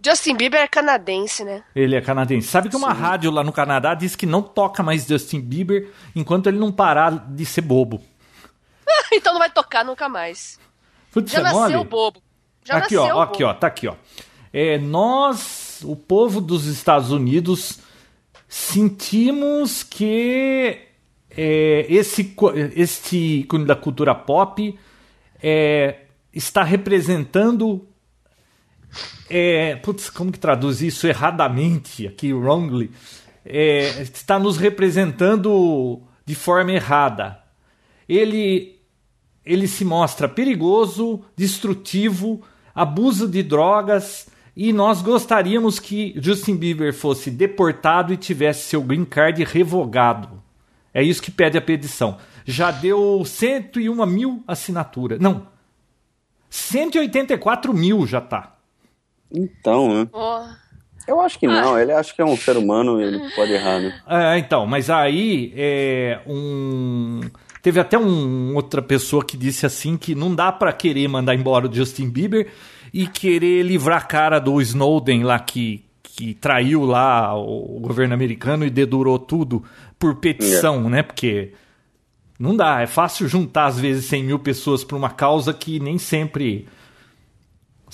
Justin 0.06 0.36
Bieber 0.36 0.62
é 0.62 0.68
canadense, 0.68 1.44
né? 1.44 1.64
Ele 1.76 1.96
é 1.96 2.02
canadense. 2.02 2.48
Sabe 2.48 2.70
que 2.70 2.76
uma 2.76 2.94
rádio 2.94 3.32
lá 3.32 3.44
no 3.44 3.52
Canadá 3.52 3.96
diz 3.96 4.16
que 4.16 4.28
não 4.28 4.44
toca 4.44 4.84
mais 4.84 5.08
Justin 5.08 5.42
Bieber 5.42 5.90
enquanto 6.16 6.46
ele 6.46 6.60
não 6.60 6.72
parar 6.72 7.12
de 7.12 7.44
ser 7.44 7.62
bobo. 7.62 8.00
então 9.12 9.34
não 9.34 9.40
vai 9.40 9.50
tocar 9.50 9.84
nunca 9.84 10.08
mais. 10.08 10.60
Putz, 11.12 11.32
Já 11.32 11.40
é 11.40 11.44
nasceu 11.44 11.78
mole? 11.80 11.90
bobo. 11.90 12.22
Já 12.64 12.78
aqui, 12.78 12.96
nasceu 12.96 13.16
ó, 13.16 13.22
aqui, 13.22 13.40
bobo. 13.40 13.50
ó, 13.50 13.54
tá 13.56 13.68
aqui, 13.68 13.88
ó. 13.88 13.96
É, 14.54 14.78
nós, 14.78 15.82
o 15.84 15.96
povo 15.96 16.40
dos 16.40 16.68
Estados 16.68 17.12
Unidos, 17.12 17.80
sentimos 18.48 19.82
que 19.82 20.78
é, 21.36 21.86
esse, 21.90 22.36
este 22.76 23.40
ícone 23.40 23.66
da 23.66 23.76
cultura 23.76 24.14
pop 24.14 24.78
é, 25.42 26.02
está 26.32 26.64
representando. 26.64 27.88
É, 29.30 29.76
putz, 29.78 30.10
como 30.10 30.32
que 30.32 30.40
traduz 30.40 30.82
isso 30.82 31.08
erradamente 31.08 32.08
aqui, 32.08 32.34
wrongly? 32.34 32.92
É, 33.46 34.02
está 34.02 34.40
nos 34.40 34.58
representando 34.58 36.02
de 36.26 36.36
forma 36.36 36.72
errada. 36.72 37.40
Ele 38.08 38.76
ele 39.46 39.68
se 39.68 39.86
mostra 39.86 40.28
perigoso, 40.28 41.22
destrutivo, 41.36 42.42
abuso 42.74 43.28
de 43.28 43.44
drogas 43.44 44.28
e 44.56 44.74
nós 44.74 45.02
gostaríamos 45.02 45.80
que 45.80 46.16
Justin 46.18 46.56
Bieber 46.56 46.94
fosse 46.94 47.30
deportado 47.30 48.12
e 48.12 48.18
tivesse 48.18 48.70
seu 48.70 48.82
green 48.82 49.06
card 49.06 49.44
revogado. 49.44 50.42
É 50.94 51.04
isso 51.04 51.22
que 51.22 51.30
pede 51.30 51.58
a 51.58 51.62
petição. 51.62 52.18
Já 52.46 52.72
deu 52.72 53.24
101 53.26 54.06
mil 54.06 54.44
assinaturas. 54.48 55.20
Não, 55.20 55.48
184 56.50 57.74
mil 57.74 58.08
já 58.08 58.22
tá. 58.22 58.55
Então, 59.36 59.94
né? 59.94 60.08
Eu 61.08 61.20
acho 61.22 61.38
que 61.38 61.48
não. 61.48 61.78
Ele 61.78 61.92
acha 61.92 62.14
que 62.14 62.22
é 62.22 62.26
um 62.26 62.36
ser 62.36 62.58
humano 62.58 63.00
e 63.00 63.04
ele 63.04 63.30
pode 63.36 63.52
errar, 63.52 63.80
né? 63.80 63.94
É, 64.08 64.38
então, 64.38 64.66
mas 64.66 64.90
aí 64.90 65.54
é 65.56 66.20
um. 66.26 67.22
Teve 67.62 67.80
até 67.80 67.98
um, 67.98 68.56
outra 68.56 68.82
pessoa 68.82 69.24
que 69.24 69.36
disse 69.36 69.66
assim 69.66 69.98
que 69.98 70.14
não 70.14 70.34
dá 70.34 70.52
pra 70.52 70.72
querer 70.72 71.08
mandar 71.08 71.34
embora 71.34 71.68
o 71.68 71.74
Justin 71.74 72.10
Bieber 72.10 72.48
e 72.94 73.08
querer 73.08 73.64
livrar 73.64 73.98
a 74.00 74.06
cara 74.06 74.40
do 74.40 74.62
Snowden 74.62 75.24
lá 75.24 75.40
que, 75.40 75.84
que 76.04 76.34
traiu 76.36 76.86
lá 76.86 77.36
o, 77.36 77.78
o 77.78 77.80
governo 77.80 78.14
americano 78.14 78.66
e 78.66 78.70
dedurou 78.70 79.18
tudo 79.18 79.64
por 79.98 80.16
petição, 80.16 80.90
né? 80.90 81.02
Porque 81.02 81.54
não 82.40 82.56
dá, 82.56 82.82
é 82.82 82.88
fácil 82.88 83.28
juntar 83.28 83.66
às 83.66 83.80
vezes 83.80 84.06
100 84.06 84.24
mil 84.24 84.40
pessoas 84.40 84.84
pra 84.84 84.98
uma 84.98 85.10
causa 85.10 85.54
que 85.54 85.80
nem 85.80 85.98
sempre. 85.98 86.68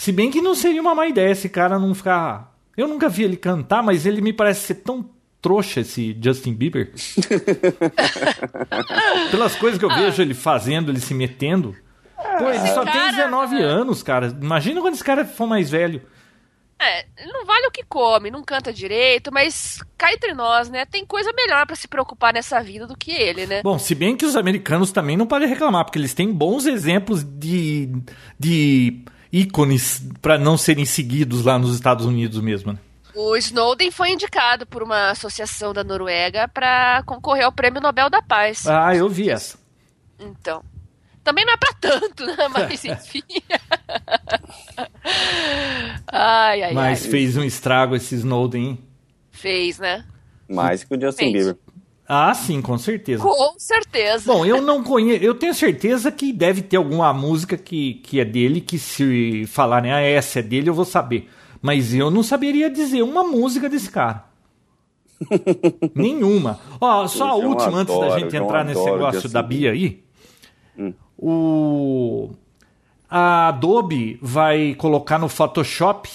Se 0.02 0.12
bem 0.12 0.32
que 0.32 0.42
não 0.42 0.56
seria 0.56 0.82
uma 0.82 0.96
má 0.96 1.06
ideia 1.06 1.30
esse 1.30 1.48
cara 1.48 1.78
não 1.78 1.94
ficar. 1.94 2.58
Eu 2.76 2.88
nunca 2.88 3.08
vi 3.08 3.24
ele 3.24 3.38
cantar, 3.38 3.84
mas 3.84 4.04
ele 4.04 4.20
me 4.20 4.34
parece 4.34 4.62
ser 4.62 4.76
tão 4.82 5.08
trouxa 5.40 5.82
esse 5.82 6.18
Justin 6.20 6.56
Bieber. 6.56 6.92
Pelas 9.30 9.56
coisas 9.56 9.78
que 9.78 9.86
eu 9.86 9.94
vejo 9.94 10.20
ele 10.20 10.34
fazendo, 10.34 10.92
ele 10.92 11.00
se 11.00 11.14
metendo. 11.14 11.76
Pô, 12.16 12.50
ele 12.50 12.68
só 12.70 12.84
tem 12.84 12.94
Cara- 12.94 13.12
19 13.12 13.62
anos, 13.62 14.02
cara. 14.02 14.36
Imagina 14.42 14.82
quando 14.82 14.96
esse 14.96 15.04
cara 15.04 15.24
for 15.24 15.46
mais 15.46 15.70
velho. 15.70 16.02
É, 16.80 17.06
não 17.32 17.46
vale 17.46 17.68
o 17.68 17.72
que 17.72 17.84
come, 17.84 18.32
não 18.32 18.42
canta 18.42 18.74
direito, 18.74 19.32
mas 19.32 19.84
cá 20.00 20.12
entre 20.12 20.34
nós, 20.34 20.68
né? 20.68 20.84
Tem 20.84 21.06
coisa 21.06 21.32
melhor 21.32 21.68
para 21.68 21.76
se 21.76 21.88
preocupar 21.88 22.34
nessa 22.34 22.60
vida 22.64 22.88
do 22.88 22.98
que 22.98 23.12
ele, 23.12 23.46
né? 23.46 23.62
Bom, 23.62 23.78
se 23.78 23.94
bem 23.94 24.18
que 24.18 24.26
os 24.26 24.36
americanos 24.36 24.92
também 24.92 25.16
não 25.16 25.28
podem 25.28 25.48
reclamar, 25.48 25.86
porque 25.86 26.00
eles 26.00 26.16
têm 26.16 26.34
bons 26.34 26.66
exemplos 26.66 27.24
de, 27.24 27.88
de 28.40 29.06
ícones 29.32 30.04
para 30.22 30.38
não 30.38 30.58
serem 30.58 30.86
seguidos 30.86 31.46
lá 31.46 31.58
nos 31.58 31.74
Estados 31.74 32.06
Unidos 32.06 32.40
mesmo, 32.42 32.74
né? 32.74 32.80
O 33.14 33.36
Snowden 33.36 33.92
foi 33.92 34.12
indicado 34.12 34.66
por 34.66 34.82
uma 34.82 35.10
associação 35.12 35.74
da 35.74 35.84
Noruega 35.84 36.48
para 36.48 37.04
concorrer 37.06 37.46
ao 37.46 37.52
Prêmio 37.52 37.82
Nobel 37.82 38.10
da 38.10 38.22
Paz. 38.22 38.66
Ah, 38.68 38.96
eu 38.96 39.10
vi 39.10 39.30
essa. 39.30 39.58
Então. 40.20 40.64
Também 41.24 41.46
não 41.46 41.54
é 41.54 41.58
para 41.58 41.74
tanto, 41.74 42.26
né? 42.26 42.36
Mas 42.50 42.84
enfim. 42.86 43.22
ai, 46.08 46.64
ai, 46.64 46.74
Mas 46.74 47.04
ai. 47.06 47.12
fez 47.12 47.38
um 47.38 47.44
estrago 47.44 47.96
esse 47.96 48.16
Snowden? 48.16 48.80
Fez, 49.30 49.78
né? 49.78 50.06
Mais 50.50 50.84
que 50.84 50.96
o 50.96 51.00
Justin 51.00 51.32
Fez. 51.32 51.46
Bieber. 51.46 51.58
Ah, 52.14 52.34
sim, 52.34 52.62
com 52.62 52.78
certeza. 52.78 53.24
Com 53.24 53.54
certeza. 53.58 54.34
Bom, 54.34 54.46
eu 54.46 54.62
não 54.62 54.84
conheço. 54.84 55.24
Eu 55.24 55.34
tenho 55.34 55.54
certeza 55.54 56.12
que 56.12 56.34
deve 56.34 56.62
ter 56.62 56.76
alguma 56.76 57.14
música 57.14 57.56
que, 57.56 57.94
que 58.04 58.20
é 58.20 58.26
dele, 58.26 58.60
que 58.60 58.78
se 58.78 59.46
falarem, 59.48 59.94
ah, 59.94 60.02
essa 60.02 60.40
é 60.40 60.44
dele, 60.44 60.70
eu 60.70 60.74
vou 60.74 60.84
saber. 60.84 61.30
Mas 61.62 61.94
eu 61.94 62.12
não 62.12 62.22
saberia 62.22 62.70
dizer 62.70 63.02
uma 63.02 63.24
música 63.24 63.70
desse 63.70 63.90
cara. 63.90 64.26
Nenhuma. 65.96 66.60
Ó, 66.82 67.08
só 67.08 67.30
a 67.30 67.36
O 67.36 67.42
João 67.44 67.52
última 67.54 67.78
antes 67.78 67.98
da 67.98 68.20
gente 68.20 68.36
entrar 68.36 68.66
nesse 68.66 68.84
negócio 68.84 69.22
Justin 69.22 69.34
da 69.34 69.42
Bia 69.42 69.72
aí. 69.72 70.04
O 71.18 72.32
a 73.10 73.48
Adobe 73.48 74.20
vai 74.22 74.76
colocar 74.76 75.18
no 75.18 75.30
Photoshop 75.30 76.10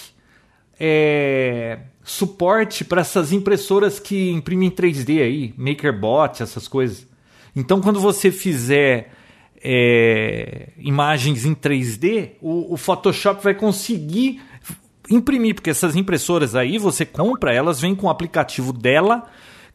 é, 0.79 1.79
suporte 2.05 2.85
para 2.85 3.01
essas 3.01 3.33
impressoras 3.33 3.99
que 3.99 4.31
imprimem 4.31 4.71
3D 4.71 5.23
aí, 5.23 5.55
MakerBot, 5.57 6.43
essas 6.43 6.69
coisas. 6.69 7.07
Então, 7.55 7.81
quando 7.81 7.99
você 8.01 8.31
fizer 8.31 9.11
é, 9.63 10.69
imagens 10.79 11.45
em 11.45 11.55
3D, 11.55 12.33
o, 12.41 12.75
o 12.75 12.77
Photoshop 12.77 13.43
vai 13.43 13.55
conseguir 13.55 14.41
imprimir, 15.11 15.55
porque 15.55 15.71
essas 15.71 15.97
impressoras 15.97 16.55
aí 16.55 16.79
você 16.79 17.05
compra, 17.07 17.55
elas 17.55 17.81
vêm 17.81 17.95
com 17.95 18.07
o 18.07 18.11
aplicativo 18.11 18.73
dela 18.73 19.27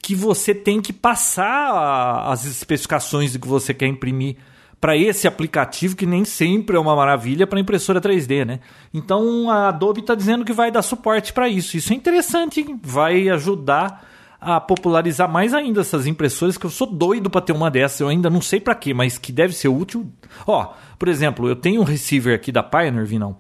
que 0.01 0.13
você 0.15 0.53
tem 0.53 0.81
que 0.81 0.91
passar 0.91 1.45
a- 1.71 2.31
as 2.31 2.45
especificações 2.45 3.33
do 3.33 3.39
que 3.39 3.47
você 3.47 3.73
quer 3.73 3.87
imprimir 3.87 4.35
para 4.81 4.97
esse 4.97 5.27
aplicativo 5.27 5.95
que 5.95 6.07
nem 6.07 6.25
sempre 6.25 6.75
é 6.75 6.79
uma 6.79 6.95
maravilha 6.95 7.45
para 7.45 7.59
impressora 7.59 8.01
3D, 8.01 8.43
né? 8.43 8.59
Então 8.91 9.47
a 9.47 9.67
Adobe 9.67 9.99
está 9.99 10.15
dizendo 10.15 10.43
que 10.43 10.51
vai 10.51 10.71
dar 10.71 10.81
suporte 10.81 11.31
para 11.31 11.47
isso. 11.47 11.77
Isso 11.77 11.93
é 11.93 11.95
interessante, 11.95 12.61
hein? 12.61 12.79
vai 12.81 13.29
ajudar 13.29 14.09
a 14.41 14.59
popularizar 14.59 15.29
mais 15.29 15.53
ainda 15.53 15.81
essas 15.81 16.07
impressoras 16.07 16.57
que 16.57 16.65
eu 16.65 16.69
sou 16.71 16.87
doido 16.87 17.29
para 17.29 17.41
ter 17.41 17.53
uma 17.53 17.69
dessas. 17.69 17.99
Eu 17.99 18.07
ainda 18.07 18.27
não 18.27 18.41
sei 18.41 18.59
para 18.59 18.73
quê, 18.73 18.91
mas 18.91 19.19
que 19.19 19.31
deve 19.31 19.53
ser 19.53 19.67
útil. 19.67 20.11
Ó, 20.47 20.73
por 20.97 21.07
exemplo, 21.07 21.47
eu 21.47 21.55
tenho 21.55 21.81
um 21.81 21.85
receiver 21.85 22.33
aqui 22.33 22.51
da 22.51 22.63
Pioneer, 22.63 23.05
Vinão, 23.05 23.37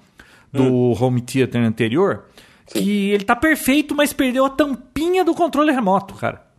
do 0.53 0.93
Home 1.03 1.21
Theater 1.21 1.63
anterior, 1.63 2.25
que 2.67 3.09
ele 3.09 3.23
tá 3.23 3.35
perfeito, 3.35 3.95
mas 3.95 4.13
perdeu 4.13 4.45
a 4.45 4.49
tampinha 4.51 5.25
do 5.25 5.33
controle 5.33 5.71
remoto, 5.71 6.13
cara. 6.13 6.50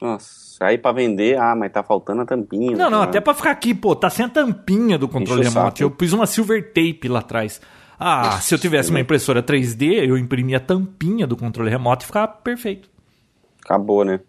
Nossa, 0.00 0.64
aí 0.66 0.76
pra 0.76 0.92
vender, 0.92 1.38
ah, 1.38 1.54
mas 1.56 1.72
tá 1.72 1.82
faltando 1.82 2.22
a 2.22 2.26
tampinha. 2.26 2.76
Não, 2.76 2.90
não, 2.90 2.98
tá? 2.98 3.04
até 3.04 3.20
pra 3.20 3.34
ficar 3.34 3.50
aqui, 3.52 3.74
pô, 3.74 3.94
tá 3.96 4.10
sem 4.10 4.24
a 4.26 4.28
tampinha 4.28 4.98
do 4.98 5.08
controle 5.08 5.42
Enche 5.42 5.54
remoto. 5.54 5.82
Eu 5.82 5.90
pus 5.90 6.12
uma 6.12 6.26
silver 6.26 6.72
tape 6.72 7.08
lá 7.08 7.20
atrás. 7.20 7.60
Ah, 7.98 8.40
se 8.40 8.54
eu 8.54 8.58
tivesse 8.58 8.90
uma 8.90 9.00
impressora 9.00 9.42
3D, 9.42 10.06
eu 10.08 10.18
imprimia 10.18 10.56
a 10.56 10.60
tampinha 10.60 11.26
do 11.26 11.36
controle 11.36 11.70
remoto 11.70 12.04
e 12.04 12.06
ficava 12.06 12.28
perfeito. 12.28 12.90
Acabou, 13.64 14.04
né? 14.04 14.20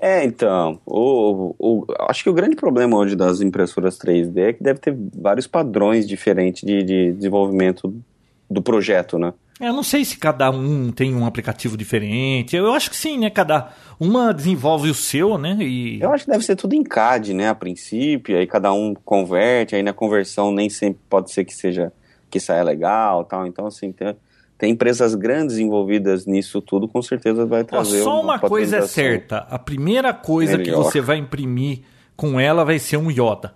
É, 0.00 0.24
então, 0.24 0.80
o, 0.84 1.54
o- 1.58 1.84
acho 2.08 2.24
que 2.24 2.30
o 2.30 2.34
grande 2.34 2.56
problema 2.56 2.96
hoje 2.96 3.14
das 3.14 3.40
impressoras 3.40 3.96
3D 3.96 4.38
é 4.38 4.52
que 4.52 4.62
deve 4.62 4.80
ter 4.80 4.96
vários 5.16 5.46
padrões 5.46 6.08
diferentes 6.08 6.62
de, 6.66 6.82
de 6.82 7.12
desenvolvimento 7.12 7.94
do 8.50 8.60
projeto, 8.60 9.18
né? 9.18 9.32
Eu 9.60 9.72
não 9.72 9.84
sei 9.84 10.04
se 10.04 10.16
cada 10.18 10.50
um 10.50 10.90
tem 10.90 11.14
um 11.14 11.24
aplicativo 11.24 11.76
diferente. 11.76 12.56
Eu 12.56 12.72
acho 12.72 12.90
que 12.90 12.96
sim, 12.96 13.18
né? 13.18 13.30
Cada 13.30 13.70
uma 14.00 14.34
desenvolve 14.34 14.90
o 14.90 14.94
seu, 14.94 15.38
né? 15.38 15.56
E 15.60 16.00
Eu 16.00 16.12
acho 16.12 16.24
que 16.24 16.30
deve 16.30 16.44
ser 16.44 16.56
tudo 16.56 16.74
em 16.74 16.82
CAD, 16.82 17.32
né, 17.32 17.48
a 17.48 17.54
princípio, 17.54 18.36
aí 18.36 18.46
cada 18.46 18.72
um 18.72 18.94
converte, 18.94 19.76
aí 19.76 19.82
na 19.82 19.92
conversão 19.92 20.52
nem 20.52 20.68
sempre 20.68 21.00
pode 21.08 21.30
ser 21.32 21.44
que 21.44 21.54
seja, 21.54 21.92
que 22.28 22.40
saia 22.40 22.64
legal 22.64 23.24
tal, 23.24 23.46
então 23.46 23.66
assim, 23.66 23.92
tem, 23.92 24.16
tem 24.58 24.72
empresas 24.72 25.14
grandes 25.14 25.58
envolvidas 25.58 26.26
nisso 26.26 26.60
tudo, 26.60 26.88
com 26.88 27.00
certeza 27.00 27.46
vai 27.46 27.62
Ó, 27.62 27.64
trazer 27.64 28.02
só 28.02 28.20
uma 28.20 28.40
coisa 28.40 28.78
é 28.78 28.82
certa: 28.82 29.38
a 29.48 29.58
primeira 29.58 30.12
coisa 30.12 30.58
que 30.58 30.64
Melhor. 30.70 30.82
você 30.82 31.00
vai 31.00 31.18
imprimir 31.18 31.82
com 32.16 32.40
ela 32.40 32.64
vai 32.64 32.80
ser 32.80 32.96
um 32.96 33.08
Yoda. 33.10 33.54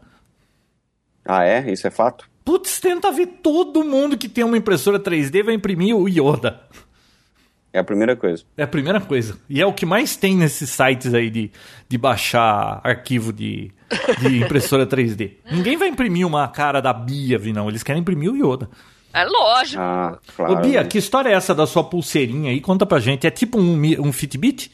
Ah, 1.24 1.44
é? 1.44 1.70
Isso 1.70 1.86
é 1.86 1.90
fato? 1.90 2.28
Putz, 2.48 2.80
tenta 2.80 3.12
ver 3.12 3.26
todo 3.42 3.84
mundo 3.84 4.16
que 4.16 4.26
tem 4.26 4.42
uma 4.42 4.56
impressora 4.56 4.98
3D 4.98 5.42
vai 5.44 5.52
imprimir 5.54 5.94
o 5.94 6.08
Yoda. 6.08 6.62
É 7.70 7.78
a 7.78 7.84
primeira 7.84 8.16
coisa. 8.16 8.42
É 8.56 8.62
a 8.62 8.66
primeira 8.66 8.98
coisa. 9.02 9.38
E 9.50 9.60
é 9.60 9.66
o 9.66 9.72
que 9.74 9.84
mais 9.84 10.16
tem 10.16 10.34
nesses 10.34 10.70
sites 10.70 11.12
aí 11.12 11.28
de, 11.28 11.50
de 11.86 11.98
baixar 11.98 12.80
arquivo 12.82 13.34
de, 13.34 13.70
de 14.20 14.38
impressora 14.42 14.86
3D. 14.86 15.32
Ninguém 15.52 15.76
vai 15.76 15.88
imprimir 15.88 16.26
uma 16.26 16.48
cara 16.48 16.80
da 16.80 16.94
Bia, 16.94 17.38
não. 17.52 17.68
Eles 17.68 17.82
querem 17.82 18.00
imprimir 18.00 18.32
o 18.32 18.36
Yoda. 18.36 18.70
É 19.12 19.24
lógico. 19.24 19.82
Ah, 19.82 20.18
claro. 20.34 20.52
Ô, 20.54 20.56
Bia, 20.56 20.82
que 20.86 20.96
história 20.96 21.28
é 21.28 21.34
essa 21.34 21.54
da 21.54 21.66
sua 21.66 21.84
pulseirinha 21.84 22.50
aí? 22.50 22.62
Conta 22.62 22.86
pra 22.86 22.98
gente. 22.98 23.26
É 23.26 23.30
tipo 23.30 23.58
um, 23.58 23.76
mi- 23.76 23.98
um 24.00 24.10
Fitbit? 24.10 24.72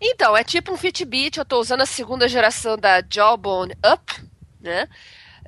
Então, 0.00 0.34
é 0.34 0.42
tipo 0.42 0.72
um 0.72 0.76
Fitbit, 0.78 1.38
eu 1.38 1.44
tô 1.44 1.60
usando 1.60 1.82
a 1.82 1.86
segunda 1.86 2.26
geração 2.28 2.78
da 2.78 3.02
Jawbone 3.10 3.74
Up, 3.84 4.22
né? 4.62 4.88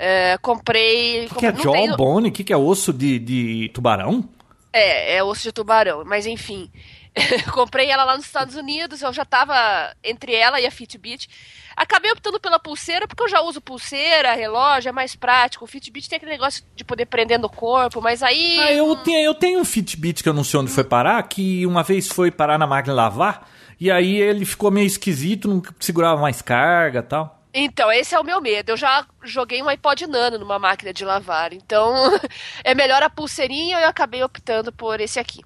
É, 0.02 0.38
comprei. 0.38 1.26
O 1.26 1.28
que, 1.28 1.34
que 1.40 1.46
é 1.46 1.52
não 1.52 1.60
tenho- 1.60 1.88
jawbone? 1.88 2.30
O 2.30 2.32
que, 2.32 2.42
que 2.42 2.52
é 2.54 2.56
osso 2.56 2.90
de, 2.90 3.18
de 3.18 3.70
tubarão? 3.74 4.26
É, 4.72 5.16
é 5.16 5.22
osso 5.22 5.42
de 5.42 5.52
tubarão, 5.52 6.04
mas 6.06 6.26
enfim. 6.26 6.70
comprei 7.52 7.90
ela 7.90 8.04
lá 8.04 8.16
nos 8.16 8.24
Estados 8.24 8.54
Unidos, 8.54 9.02
eu 9.02 9.12
já 9.12 9.24
tava 9.24 9.54
entre 10.02 10.34
ela 10.34 10.58
e 10.58 10.66
a 10.66 10.70
Fitbit. 10.70 11.28
Acabei 11.76 12.10
optando 12.12 12.40
pela 12.40 12.58
pulseira, 12.58 13.06
porque 13.06 13.22
eu 13.22 13.28
já 13.28 13.42
uso 13.42 13.60
pulseira, 13.60 14.32
relógio, 14.32 14.88
é 14.88 14.92
mais 14.92 15.14
prático. 15.14 15.64
O 15.64 15.68
Fitbit 15.68 16.08
tem 16.08 16.16
aquele 16.16 16.32
negócio 16.32 16.64
de 16.74 16.82
poder 16.84 17.04
prender 17.06 17.38
no 17.38 17.50
corpo, 17.50 18.00
mas 18.00 18.22
aí. 18.22 18.58
Ah, 18.58 18.72
eu 18.72 18.96
tenho, 18.96 19.18
eu 19.18 19.34
tenho 19.34 19.60
um 19.60 19.64
Fitbit 19.66 20.22
que 20.22 20.28
eu 20.28 20.34
não 20.34 20.44
sei 20.44 20.60
onde 20.60 20.70
foi 20.70 20.84
parar, 20.84 21.22
que 21.24 21.66
uma 21.66 21.82
vez 21.82 22.08
foi 22.08 22.30
parar 22.30 22.56
na 22.56 22.66
máquina 22.66 22.94
lavar, 22.94 23.50
e 23.78 23.90
aí 23.90 24.16
ele 24.16 24.46
ficou 24.46 24.70
meio 24.70 24.86
esquisito, 24.86 25.46
não 25.46 25.62
segurava 25.78 26.20
mais 26.20 26.40
carga 26.40 27.00
e 27.00 27.02
tal. 27.02 27.39
Então, 27.52 27.90
esse 27.90 28.14
é 28.14 28.20
o 28.20 28.24
meu 28.24 28.40
medo. 28.40 28.70
Eu 28.70 28.76
já 28.76 29.04
joguei 29.24 29.62
um 29.62 29.68
iPod 29.68 30.06
Nano 30.06 30.38
numa 30.38 30.58
máquina 30.58 30.92
de 30.92 31.04
lavar. 31.04 31.52
Então, 31.52 31.92
é 32.64 32.74
melhor 32.74 33.02
a 33.02 33.10
pulseirinha 33.10 33.80
e 33.80 33.82
eu 33.82 33.88
acabei 33.88 34.22
optando 34.22 34.72
por 34.72 35.00
esse 35.00 35.18
aqui. 35.18 35.40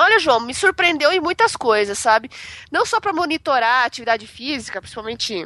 Olha, 0.00 0.20
João, 0.20 0.38
me 0.40 0.54
surpreendeu 0.54 1.10
em 1.10 1.18
muitas 1.20 1.56
coisas, 1.56 1.98
sabe? 1.98 2.30
Não 2.70 2.86
só 2.86 3.00
para 3.00 3.12
monitorar 3.12 3.82
a 3.82 3.86
atividade 3.86 4.28
física, 4.28 4.80
principalmente 4.80 5.44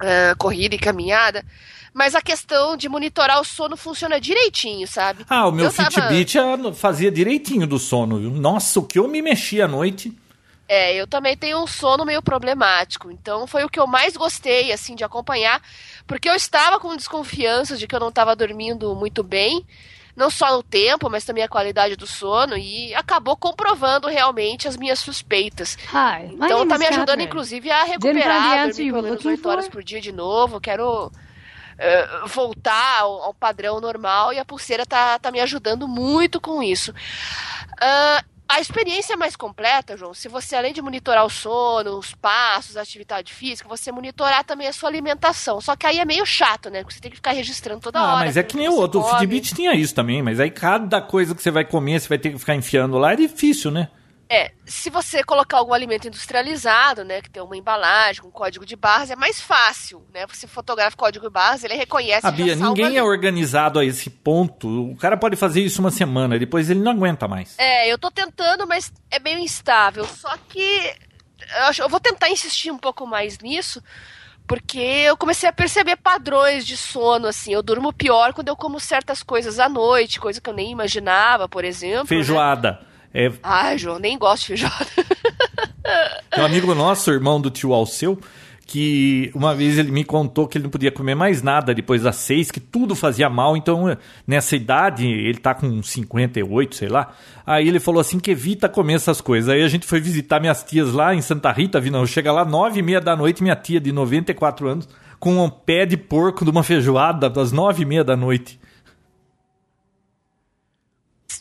ah, 0.00 0.34
corrida 0.38 0.74
e 0.74 0.78
caminhada, 0.78 1.44
mas 1.92 2.14
a 2.14 2.22
questão 2.22 2.76
de 2.76 2.88
monitorar 2.88 3.40
o 3.40 3.44
sono 3.44 3.76
funciona 3.76 4.20
direitinho, 4.20 4.86
sabe? 4.86 5.26
Ah, 5.28 5.46
o 5.46 5.52
meu 5.52 5.66
Eu 5.66 5.72
tava- 5.72 5.90
Fitbit 5.90 6.38
ah, 6.38 6.72
fazia 6.72 7.10
direitinho 7.10 7.66
do 7.66 7.78
sono, 7.78 8.18
viu? 8.18 8.30
Nossa, 8.30 8.80
o 8.80 8.86
que 8.86 8.98
eu 8.98 9.06
me 9.06 9.20
mexia 9.20 9.66
à 9.66 9.68
noite. 9.68 10.16
É, 10.68 10.94
eu 10.94 11.06
também 11.06 11.34
tenho 11.34 11.62
um 11.62 11.66
sono 11.66 12.04
meio 12.04 12.20
problemático. 12.20 13.10
Então 13.10 13.46
foi 13.46 13.64
o 13.64 13.68
que 13.70 13.80
eu 13.80 13.86
mais 13.86 14.14
gostei, 14.16 14.70
assim, 14.70 14.94
de 14.94 15.02
acompanhar. 15.02 15.62
Porque 16.06 16.28
eu 16.28 16.34
estava 16.34 16.78
com 16.78 16.94
desconfiança 16.94 17.76
de 17.76 17.86
que 17.86 17.94
eu 17.94 18.00
não 18.00 18.10
estava 18.10 18.36
dormindo 18.36 18.94
muito 18.94 19.22
bem. 19.22 19.66
Não 20.14 20.28
só 20.30 20.56
no 20.56 20.62
tempo, 20.64 21.08
mas 21.08 21.24
também 21.24 21.44
a 21.44 21.48
qualidade 21.48 21.96
do 21.96 22.06
sono. 22.06 22.56
E 22.58 22.94
acabou 22.94 23.36
comprovando 23.36 24.08
realmente 24.08 24.68
as 24.68 24.76
minhas 24.76 24.98
suspeitas. 24.98 25.78
Hi, 25.94 26.34
Então 26.34 26.66
tá 26.68 26.76
me 26.76 26.86
ajudando, 26.86 27.06
Catherine. 27.06 27.24
inclusive, 27.28 27.70
a 27.70 27.84
recuperar, 27.84 28.66
dormir 28.68 28.92
pelo 28.92 29.02
menos 29.02 29.18
looking 29.24 29.28
8 29.28 29.48
horas 29.48 29.68
por 29.68 29.82
dia 29.82 30.00
de 30.00 30.10
novo. 30.12 30.60
Quero 30.60 31.10
eh, 31.78 32.08
voltar 32.26 32.98
ao, 33.00 33.22
ao 33.22 33.32
padrão 33.32 33.80
normal 33.80 34.32
e 34.32 34.38
a 34.40 34.44
pulseira 34.44 34.84
tá, 34.84 35.18
tá 35.20 35.30
me 35.30 35.38
ajudando 35.40 35.86
muito 35.86 36.40
com 36.40 36.60
isso. 36.62 36.92
Ah, 37.80 38.24
a 38.48 38.60
experiência 38.60 39.12
é 39.12 39.16
mais 39.16 39.36
completa, 39.36 39.96
João, 39.96 40.14
se 40.14 40.28
você, 40.28 40.56
além 40.56 40.72
de 40.72 40.80
monitorar 40.80 41.24
o 41.24 41.28
sono, 41.30 41.98
os 41.98 42.14
passos, 42.14 42.76
a 42.76 42.82
atividade 42.82 43.32
física, 43.34 43.68
você 43.68 43.92
monitorar 43.92 44.42
também 44.44 44.66
a 44.66 44.72
sua 44.72 44.88
alimentação. 44.88 45.60
Só 45.60 45.76
que 45.76 45.86
aí 45.86 45.98
é 45.98 46.04
meio 46.04 46.24
chato, 46.24 46.70
né? 46.70 46.80
Porque 46.82 46.94
você 46.94 47.00
tem 47.00 47.10
que 47.10 47.16
ficar 47.18 47.32
registrando 47.32 47.80
toda 47.80 47.98
Ah, 47.98 48.14
hora. 48.14 48.24
mas 48.24 48.36
é 48.36 48.42
que 48.42 48.56
nem 48.56 48.68
o 48.68 48.74
outro. 48.74 49.00
O 49.00 49.02
come. 49.04 49.18
Fitbit 49.18 49.54
tinha 49.54 49.74
isso 49.74 49.94
também, 49.94 50.22
mas 50.22 50.40
aí 50.40 50.50
cada 50.50 51.00
coisa 51.02 51.34
que 51.34 51.42
você 51.42 51.50
vai 51.50 51.64
comer, 51.64 52.00
você 52.00 52.08
vai 52.08 52.18
ter 52.18 52.30
que 52.30 52.38
ficar 52.38 52.54
enfiando 52.54 52.96
lá, 52.98 53.12
é 53.12 53.16
difícil, 53.16 53.70
né? 53.70 53.88
É, 54.30 54.52
se 54.66 54.90
você 54.90 55.24
colocar 55.24 55.56
algum 55.56 55.72
alimento 55.72 56.06
industrializado, 56.06 57.02
né, 57.02 57.22
que 57.22 57.30
tem 57.30 57.42
uma 57.42 57.56
embalagem 57.56 58.20
com 58.20 58.30
código 58.30 58.66
de 58.66 58.76
barras, 58.76 59.10
é 59.10 59.16
mais 59.16 59.40
fácil, 59.40 60.04
né? 60.12 60.26
Você 60.26 60.46
fotografa 60.46 60.94
o 60.94 60.98
código 60.98 61.26
de 61.26 61.32
barras, 61.32 61.64
ele 61.64 61.74
reconhece. 61.74 62.26
A 62.26 62.30
Bia, 62.30 62.54
ninguém 62.54 62.98
é 62.98 63.02
organizado 63.02 63.78
a 63.78 63.84
esse 63.84 64.10
ponto. 64.10 64.92
O 64.92 64.96
cara 64.96 65.16
pode 65.16 65.34
fazer 65.34 65.62
isso 65.62 65.80
uma 65.80 65.90
semana, 65.90 66.38
depois 66.38 66.68
ele 66.68 66.80
não 66.80 66.92
aguenta 66.92 67.26
mais. 67.26 67.54
É, 67.58 67.90
eu 67.90 67.96
tô 67.96 68.10
tentando, 68.10 68.66
mas 68.66 68.92
é 69.10 69.18
meio 69.18 69.38
instável. 69.38 70.04
Só 70.04 70.36
que 70.48 70.92
eu, 71.56 71.64
acho, 71.64 71.82
eu 71.82 71.88
vou 71.88 71.98
tentar 71.98 72.28
insistir 72.28 72.70
um 72.70 72.78
pouco 72.78 73.06
mais 73.06 73.38
nisso, 73.38 73.82
porque 74.46 74.78
eu 74.78 75.16
comecei 75.16 75.48
a 75.48 75.52
perceber 75.54 75.96
padrões 75.96 76.66
de 76.66 76.76
sono, 76.76 77.28
assim. 77.28 77.54
Eu 77.54 77.62
durmo 77.62 77.94
pior 77.94 78.34
quando 78.34 78.48
eu 78.48 78.56
como 78.56 78.78
certas 78.78 79.22
coisas 79.22 79.58
à 79.58 79.70
noite, 79.70 80.20
coisa 80.20 80.38
que 80.38 80.50
eu 80.50 80.54
nem 80.54 80.70
imaginava, 80.70 81.48
por 81.48 81.64
exemplo. 81.64 82.00
Né? 82.00 82.08
Feijoada. 82.08 82.72
Né? 82.72 82.87
É... 83.18 83.32
Ai, 83.42 83.76
João, 83.76 83.98
nem 83.98 84.16
gosto 84.16 84.42
de 84.42 84.46
feijoada. 84.46 84.86
Tem 86.30 86.40
um 86.40 86.46
amigo 86.46 86.72
nosso, 86.72 87.10
irmão 87.10 87.40
do 87.40 87.50
tio 87.50 87.72
Alceu, 87.72 88.16
que 88.64 89.28
uma 89.34 89.56
vez 89.56 89.76
ele 89.76 89.90
me 89.90 90.04
contou 90.04 90.46
que 90.46 90.56
ele 90.56 90.62
não 90.62 90.70
podia 90.70 90.92
comer 90.92 91.16
mais 91.16 91.42
nada 91.42 91.74
depois 91.74 92.02
das 92.02 92.14
seis, 92.14 92.48
que 92.48 92.60
tudo 92.60 92.94
fazia 92.94 93.28
mal. 93.28 93.56
Então, 93.56 93.96
nessa 94.24 94.54
idade, 94.54 95.04
ele 95.04 95.38
tá 95.38 95.52
com 95.52 95.82
58, 95.82 96.76
sei 96.76 96.88
lá. 96.88 97.12
Aí 97.44 97.66
ele 97.66 97.80
falou 97.80 98.00
assim 98.00 98.20
que 98.20 98.30
evita 98.30 98.68
comer 98.68 98.94
essas 98.94 99.20
coisas. 99.20 99.48
Aí 99.48 99.64
a 99.64 99.68
gente 99.68 99.84
foi 99.84 99.98
visitar 99.98 100.38
minhas 100.38 100.62
tias 100.62 100.92
lá 100.92 101.12
em 101.12 101.20
Santa 101.20 101.50
Rita, 101.50 101.80
vi 101.80 101.90
não, 101.90 102.06
chega 102.06 102.30
lá 102.30 102.44
nove 102.44 102.78
e 102.78 102.82
meia 102.84 103.00
da 103.00 103.16
noite, 103.16 103.42
minha 103.42 103.56
tia 103.56 103.80
de 103.80 103.90
94 103.90 104.68
anos, 104.68 104.88
com 105.18 105.44
um 105.44 105.50
pé 105.50 105.84
de 105.84 105.96
porco 105.96 106.44
de 106.44 106.52
uma 106.52 106.62
feijoada 106.62 107.28
das 107.28 107.50
nove 107.50 107.82
e 107.82 107.84
meia 107.84 108.04
da 108.04 108.16
noite 108.16 108.60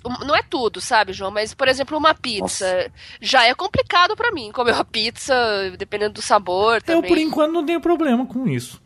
não 0.04 0.36
é 0.36 0.43
tudo, 0.43 0.80
sabe, 0.82 1.14
João? 1.14 1.32
Mas, 1.32 1.54
por 1.54 1.68
exemplo, 1.68 1.98
uma 1.98 2.14
pizza. 2.14 2.76
Nossa. 2.76 2.91
Já 3.22 3.45
é 3.45 3.54
complicado 3.54 4.16
para 4.16 4.32
mim 4.32 4.52
comer 4.52 4.74
uma 4.74 4.86
pizza, 4.86 5.34
dependendo 5.78 6.16
do 6.16 6.22
sabor 6.22 6.82
também. 6.82 7.02
Eu, 7.02 7.08
por 7.08 7.18
enquanto, 7.18 7.52
não 7.52 7.66
tenho 7.66 7.82
problema 7.82 8.26
com 8.26 8.48
isso. 8.48 8.82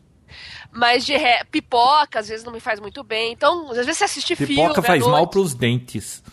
Mas 0.72 1.06
de 1.06 1.18
re... 1.18 1.44
pipoca, 1.52 2.20
às 2.20 2.30
vezes, 2.30 2.46
não 2.46 2.54
me 2.54 2.60
faz 2.60 2.80
muito 2.80 3.04
bem. 3.04 3.34
Então, 3.34 3.70
às 3.72 3.78
vezes 3.78 3.98
você 3.98 4.04
assiste 4.06 4.36
pipoca 4.36 4.48
filme... 4.48 4.70
Pipoca 4.70 4.82
faz 4.82 5.06
mal 5.06 5.28
pros 5.28 5.54
dentes. 5.54 6.24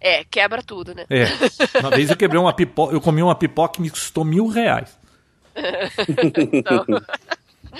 É, 0.00 0.24
quebra 0.24 0.62
tudo, 0.62 0.94
né? 0.94 1.04
É. 1.10 1.26
Uma 1.80 1.90
vez 1.90 2.10
eu 2.10 2.16
quebrei 2.16 2.40
uma 2.40 2.52
pipoca, 2.52 2.94
eu 2.94 3.00
comi 3.00 3.22
uma 3.22 3.34
pipoca 3.34 3.74
que 3.74 3.82
me 3.82 3.90
custou 3.90 4.24
mil 4.24 4.46
reais. 4.46 4.96
então... 6.52 6.84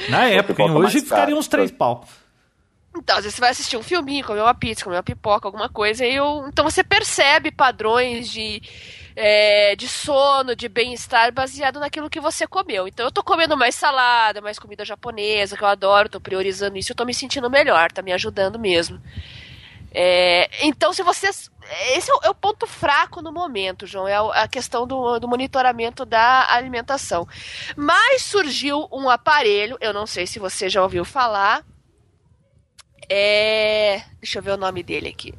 Na 0.09 0.27
época, 0.27 0.63
hein? 0.63 0.71
hoje 0.71 1.01
ficaria 1.01 1.37
uns 1.37 1.49
três 1.49 1.71
pau. 1.71 2.05
Então, 2.97 3.17
às 3.17 3.25
vezes 3.25 3.37
você 3.37 3.41
vai 3.41 3.51
assistir 3.51 3.77
um 3.77 3.83
filminho, 3.83 4.25
comer 4.25 4.41
uma 4.41 4.55
pizza, 4.55 4.83
comer 4.83 4.97
uma 4.97 5.03
pipoca, 5.03 5.47
alguma 5.47 5.69
coisa, 5.69 6.05
e 6.05 6.17
eu... 6.17 6.47
então 6.49 6.65
você 6.65 6.83
percebe 6.83 7.51
padrões 7.51 8.31
de, 8.31 8.61
é, 9.15 9.77
de 9.77 9.87
sono, 9.87 10.57
de 10.57 10.69
bem-estar 10.69 11.33
baseado 11.33 11.79
naquilo 11.79 12.11
que 12.11 12.21
você 12.21 12.47
comeu. 12.47 12.89
Então 12.89 13.07
eu 13.07 13.13
tô 13.13 13.23
comendo 13.23 13.57
mais 13.57 13.75
salada, 13.75 14.41
mais 14.41 14.59
comida 14.59 14.85
japonesa, 14.85 15.57
que 15.57 15.63
eu 15.63 15.69
adoro, 15.69 16.09
tô 16.09 16.21
priorizando 16.21 16.79
isso, 16.79 16.93
eu 16.93 16.97
tô 16.97 17.05
me 17.05 17.15
sentindo 17.15 17.51
melhor, 17.51 17.93
tá 17.93 18.03
me 18.03 18.13
ajudando 18.13 18.59
mesmo. 18.59 19.01
É, 19.91 20.67
então, 20.67 20.93
se 20.93 21.03
vocês. 21.03 21.51
Esse 21.95 22.11
é 22.11 22.15
o, 22.15 22.21
é 22.25 22.31
o, 22.31 22.35
ponto 22.35 22.67
fraco 22.67 23.21
no 23.21 23.33
momento, 23.33 23.87
João, 23.87 24.09
é 24.09 24.17
a 24.17 24.49
questão 24.49 24.87
do, 24.87 25.19
do, 25.19 25.29
monitoramento 25.29 26.05
da 26.05 26.51
alimentação. 26.51 27.27
Mas 27.77 28.23
surgiu 28.23 28.89
um 28.91 29.11
aparelho, 29.11 29.77
eu 29.81 29.93
não 29.93 30.07
sei 30.07 30.27
se 30.27 30.39
você 30.39 30.69
já 30.69 30.83
ouviu 30.83 31.05
falar, 31.05 31.63
é. 33.09 34.03
Deixa 34.21 34.39
eu 34.39 34.43
ver 34.43 34.53
o 34.53 34.57
nome 34.57 34.83
dele 34.83 35.09
aqui. 35.09 35.35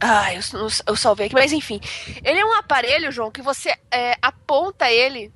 Ah, 0.00 0.34
eu, 0.34 0.40
eu 0.86 0.96
salvei 0.96 1.26
aqui, 1.26 1.34
mas 1.34 1.52
enfim. 1.52 1.80
Ele 2.22 2.38
é 2.38 2.44
um 2.44 2.54
aparelho, 2.54 3.10
João, 3.10 3.30
que 3.30 3.40
você 3.40 3.74
é, 3.90 4.16
aponta 4.20 4.90
ele, 4.90 5.32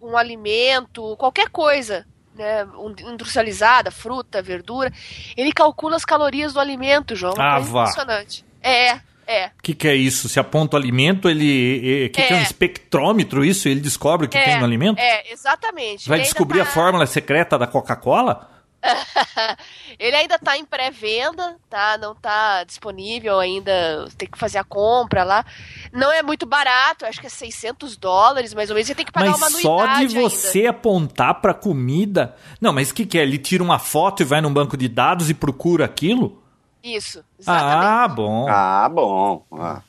um 0.00 0.16
alimento, 0.16 1.16
qualquer 1.16 1.48
coisa, 1.48 2.06
né, 2.34 2.66
industrializada, 3.08 3.90
fruta, 3.90 4.40
verdura. 4.40 4.92
Ele 5.36 5.52
calcula 5.52 5.96
as 5.96 6.04
calorias 6.04 6.52
do 6.52 6.60
alimento, 6.60 7.16
João. 7.16 7.34
Ah, 7.36 7.58
é 7.58 7.62
impressionante. 7.62 8.44
É, 8.62 9.00
é. 9.26 9.46
O 9.58 9.62
que, 9.62 9.74
que, 9.74 9.88
é 9.88 9.94
isso? 9.94 10.28
Se 10.28 10.38
aponta 10.38 10.76
o 10.76 10.78
alimento, 10.78 11.28
ele. 11.28 12.06
O 12.06 12.10
que, 12.10 12.20
é. 12.20 12.26
que, 12.26 12.32
é 12.32 12.36
um 12.36 12.40
é. 12.40 12.42
espectrômetro 12.42 13.44
isso? 13.44 13.68
Ele 13.68 13.80
descobre 13.80 14.26
o 14.26 14.28
que 14.28 14.38
é, 14.38 14.44
tem 14.44 14.58
no 14.58 14.64
alimento? 14.64 14.98
É, 14.98 15.32
exatamente. 15.32 16.08
Vai 16.08 16.20
descobrir 16.20 16.58
tá... 16.58 16.64
a 16.64 16.66
fórmula 16.66 17.06
secreta 17.06 17.58
da 17.58 17.66
Coca-Cola? 17.66 18.50
ele 19.98 20.16
ainda 20.16 20.38
tá 20.38 20.56
em 20.56 20.64
pré-venda, 20.64 21.56
tá? 21.70 21.96
Não 21.98 22.14
tá 22.14 22.64
disponível 22.64 23.38
ainda, 23.38 24.08
tem 24.16 24.28
que 24.28 24.38
fazer 24.38 24.58
a 24.58 24.64
compra 24.64 25.24
lá. 25.24 25.44
Não 25.92 26.10
é 26.12 26.22
muito 26.22 26.44
barato, 26.46 27.06
acho 27.06 27.20
que 27.20 27.26
é 27.26 27.30
600 27.30 27.96
dólares, 27.96 28.52
mais 28.54 28.70
ou 28.70 28.74
menos. 28.74 28.88
Você 28.88 28.94
tem 28.94 29.06
que 29.06 29.12
pagar 29.12 29.30
mas 29.30 29.38
uma 29.38 29.46
anuidade 29.46 29.62
só 29.62 30.06
de 30.06 30.20
você 30.20 30.58
ainda. 30.58 30.70
apontar 30.70 31.40
pra 31.40 31.54
comida... 31.54 32.34
Não, 32.60 32.72
mas 32.72 32.90
o 32.90 32.94
que 32.94 33.06
que 33.06 33.18
é? 33.18 33.22
Ele 33.22 33.38
tira 33.38 33.62
uma 33.62 33.78
foto 33.78 34.22
e 34.22 34.24
vai 34.24 34.40
num 34.40 34.52
banco 34.52 34.76
de 34.76 34.88
dados 34.88 35.30
e 35.30 35.34
procura 35.34 35.84
aquilo? 35.84 36.42
Isso, 36.82 37.24
exatamente. 37.38 37.86
Ah, 37.86 38.08
bom. 38.08 38.48
Ah, 38.48 38.88
bom. 38.88 39.46
Ah. 39.52 39.82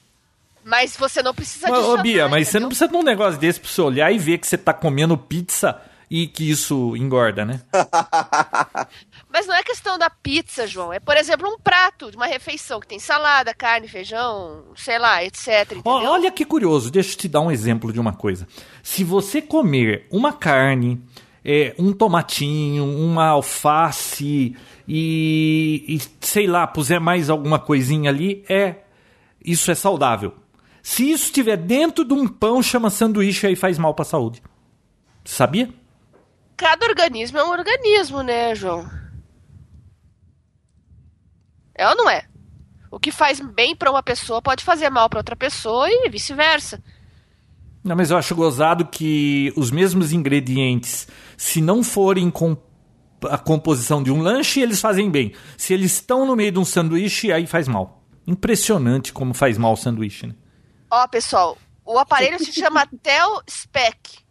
Mas 0.63 0.95
você 0.95 1.21
não 1.21 1.33
precisa 1.33 1.67
de 1.67 1.73
Ô, 1.73 1.97
Bia, 1.97 2.27
mas 2.29 2.47
entendeu? 2.47 2.51
você 2.51 2.59
não 2.59 2.67
precisa 2.69 2.87
de 2.87 2.95
um 2.95 3.03
negócio 3.03 3.39
desse 3.39 3.59
pra 3.59 3.69
você 3.69 3.81
olhar 3.81 4.11
e 4.11 4.17
ver 4.17 4.37
que 4.37 4.47
você 4.47 4.57
tá 4.57 4.73
comendo 4.73 5.17
pizza 5.17 5.81
e 6.13 6.27
que 6.27 6.47
isso 6.47 6.95
engorda, 6.95 7.43
né? 7.43 7.59
Mas 9.33 9.47
não 9.47 9.55
é 9.55 9.63
questão 9.63 9.97
da 9.97 10.11
pizza, 10.11 10.67
João. 10.67 10.93
É, 10.93 10.99
por 10.99 11.17
exemplo, 11.17 11.49
um 11.49 11.57
prato 11.57 12.11
de 12.11 12.15
uma 12.15 12.27
refeição 12.27 12.79
que 12.79 12.85
tem 12.85 12.99
salada, 12.99 13.51
carne, 13.51 13.87
feijão, 13.87 14.63
sei 14.75 14.99
lá, 14.99 15.23
etc. 15.23 15.71
Entendeu? 15.71 15.91
Olha 15.91 16.31
que 16.31 16.45
curioso, 16.45 16.91
deixa 16.91 17.13
eu 17.13 17.17
te 17.17 17.27
dar 17.27 17.41
um 17.41 17.49
exemplo 17.49 17.91
de 17.91 17.99
uma 17.99 18.13
coisa. 18.13 18.47
Se 18.83 19.03
você 19.03 19.41
comer 19.41 20.05
uma 20.11 20.31
carne, 20.31 21.03
é, 21.43 21.73
um 21.79 21.91
tomatinho, 21.91 22.85
uma 22.85 23.29
alface 23.29 24.55
e, 24.87 25.83
e, 25.87 25.99
sei 26.21 26.45
lá, 26.45 26.67
puser 26.67 27.01
mais 27.01 27.27
alguma 27.27 27.57
coisinha 27.57 28.11
ali, 28.11 28.45
é 28.47 28.75
isso 29.43 29.71
é 29.71 29.75
saudável. 29.75 30.35
Se 30.83 31.09
isso 31.09 31.25
estiver 31.25 31.57
dentro 31.57 32.05
de 32.05 32.13
um 32.13 32.27
pão, 32.27 32.61
chama 32.61 32.91
sanduíche 32.91 33.47
aí 33.47 33.55
faz 33.55 33.79
mal 33.79 33.95
para 33.95 34.03
a 34.03 34.05
saúde. 34.05 34.43
Sabia? 35.25 35.73
Cada 36.63 36.85
organismo 36.85 37.37
é 37.37 37.43
um 37.43 37.51
organismo, 37.51 38.21
né, 38.21 38.55
João? 38.55 38.89
É 41.75 41.85
ou 41.89 41.93
não 41.93 42.09
é? 42.09 42.25
O 42.89 42.97
que 42.97 43.11
faz 43.11 43.41
bem 43.41 43.75
para 43.75 43.91
uma 43.91 44.01
pessoa 44.01 44.41
pode 44.41 44.63
fazer 44.63 44.89
mal 44.89 45.09
para 45.09 45.19
outra 45.19 45.35
pessoa 45.35 45.89
e 45.89 46.09
vice-versa. 46.09 46.81
Não, 47.83 47.97
mas 47.97 48.11
eu 48.11 48.17
acho 48.17 48.33
gozado 48.33 48.85
que 48.85 49.51
os 49.57 49.71
mesmos 49.71 50.13
ingredientes, 50.13 51.05
se 51.35 51.59
não 51.59 51.83
forem 51.83 52.31
com 52.31 52.55
a 53.29 53.37
composição 53.37 54.01
de 54.01 54.09
um 54.09 54.21
lanche, 54.21 54.61
eles 54.61 54.79
fazem 54.79 55.11
bem. 55.11 55.33
Se 55.57 55.73
eles 55.73 55.91
estão 55.91 56.25
no 56.25 56.33
meio 56.33 56.53
de 56.53 56.59
um 56.59 56.65
sanduíche, 56.65 57.29
aí 57.29 57.45
faz 57.45 57.67
mal. 57.67 58.05
Impressionante 58.25 59.11
como 59.11 59.33
faz 59.33 59.57
mal 59.57 59.73
o 59.73 59.77
sanduíche, 59.77 60.27
né? 60.27 60.35
Ó, 60.89 61.05
pessoal, 61.09 61.57
o 61.83 61.99
aparelho 61.99 62.39
se 62.39 62.53
chama 62.53 62.87
Tel 63.03 63.41
Spec. 63.49 64.22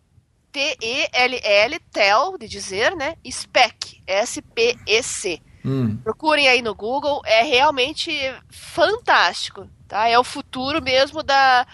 T-E-L-L, 0.52 1.78
TEL, 1.90 2.36
de 2.38 2.46
dizer, 2.46 2.94
né? 2.94 3.14
SPEC, 3.24 4.02
S-P-E-C. 4.06 5.40
Hum. 5.64 5.96
Procurem 6.04 6.48
aí 6.48 6.60
no 6.60 6.74
Google, 6.74 7.22
é 7.24 7.42
realmente 7.42 8.12
fantástico, 8.50 9.66
tá? 9.88 10.08
É 10.08 10.18
o 10.18 10.24
futuro 10.24 10.82
mesmo 10.82 11.22
da 11.22 11.66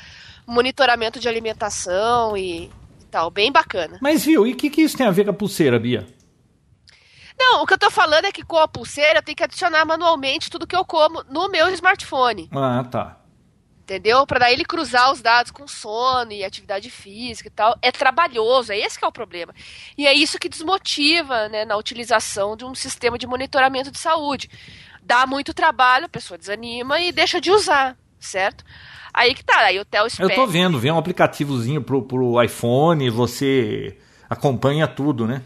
monitoramento 0.47 1.19
de 1.19 1.29
alimentação 1.29 2.37
e, 2.37 2.65
e 3.01 3.05
tal, 3.11 3.31
bem 3.31 3.51
bacana. 3.51 3.99
Mas 4.01 4.25
viu, 4.25 4.47
e 4.47 4.53
o 4.53 4.57
que, 4.57 4.71
que 4.71 4.83
isso 4.83 4.97
tem 4.97 5.07
a 5.07 5.11
ver 5.11 5.25
com 5.25 5.31
a 5.31 5.35
pulseira, 5.35 5.79
Bia? 5.79 6.07
Não, 7.39 7.63
o 7.63 7.67
que 7.67 7.75
eu 7.75 7.79
tô 7.79 7.91
falando 7.91 8.27
é 8.27 8.33
que 8.33 8.45
com 8.45 8.59
a 8.59 8.69
pulseira 8.69 9.19
eu 9.19 9.23
tenho 9.23 9.37
que 9.37 9.45
adicionar 9.45 9.85
manualmente 9.85 10.51
tudo 10.51 10.67
que 10.67 10.77
eu 10.77 10.85
como 10.85 11.23
no 11.25 11.49
meu 11.49 11.69
smartphone. 11.71 12.49
Ah, 12.53 12.85
tá 12.91 13.18
entendeu? 13.89 14.27
Para 14.27 14.41
daí 14.41 14.53
ele 14.53 14.67
cruzar 14.67 15.11
os 15.11 15.23
dados 15.23 15.51
com 15.51 15.67
sono 15.67 16.31
e 16.31 16.45
atividade 16.45 16.91
física 16.91 17.49
e 17.49 17.51
tal. 17.51 17.79
É 17.81 17.91
trabalhoso, 17.91 18.71
é 18.71 18.79
esse 18.79 18.99
que 18.99 19.05
é 19.05 19.09
o 19.09 19.13
problema. 19.13 19.55
E 19.97 20.07
é 20.07 20.13
isso 20.13 20.39
que 20.39 20.49
desmotiva, 20.49 21.49
né, 21.49 21.65
na 21.65 21.77
utilização 21.77 22.55
de 22.55 22.67
um 22.67 22.75
sistema 22.75 23.17
de 23.17 23.27
monitoramento 23.27 23.91
de 23.91 23.99
saúde. 23.99 24.51
Dá 25.03 25.27
muito 25.27 25.55
trabalho, 25.55 26.05
a 26.05 26.09
pessoa 26.09 26.37
desanima 26.37 27.01
e 27.01 27.11
deixa 27.11 27.41
de 27.41 27.51
usar, 27.51 27.97
certo? 28.21 28.63
Aí 29.15 29.35
que 29.35 29.43
tá, 29.43 29.61
aí 29.61 29.81
o 29.81 29.85
Theo 29.87 30.07
Eu 30.19 30.35
tô 30.35 30.47
vendo, 30.47 30.79
vem 30.79 30.93
um 30.93 30.99
aplicativozinho 30.99 31.83
pro, 31.83 32.03
pro 32.03 32.43
iPhone, 32.43 33.09
você 33.09 33.97
acompanha 34.29 34.87
tudo, 34.87 35.27
né? 35.27 35.43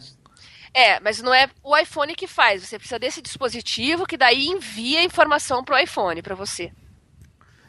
É, 0.75 0.99
mas 0.99 1.23
não 1.23 1.33
é 1.33 1.49
o 1.63 1.77
iPhone 1.77 2.15
que 2.17 2.27
faz. 2.27 2.65
Você 2.67 2.77
precisa 2.77 2.99
desse 2.99 3.23
dispositivo 3.23 4.07
que 4.07 4.17
daí 4.17 4.47
envia 4.47 4.99
a 5.01 5.05
informação 5.05 5.63
pro 5.63 5.79
iPhone 5.79 6.23
para 6.23 6.35
você. 6.35 6.73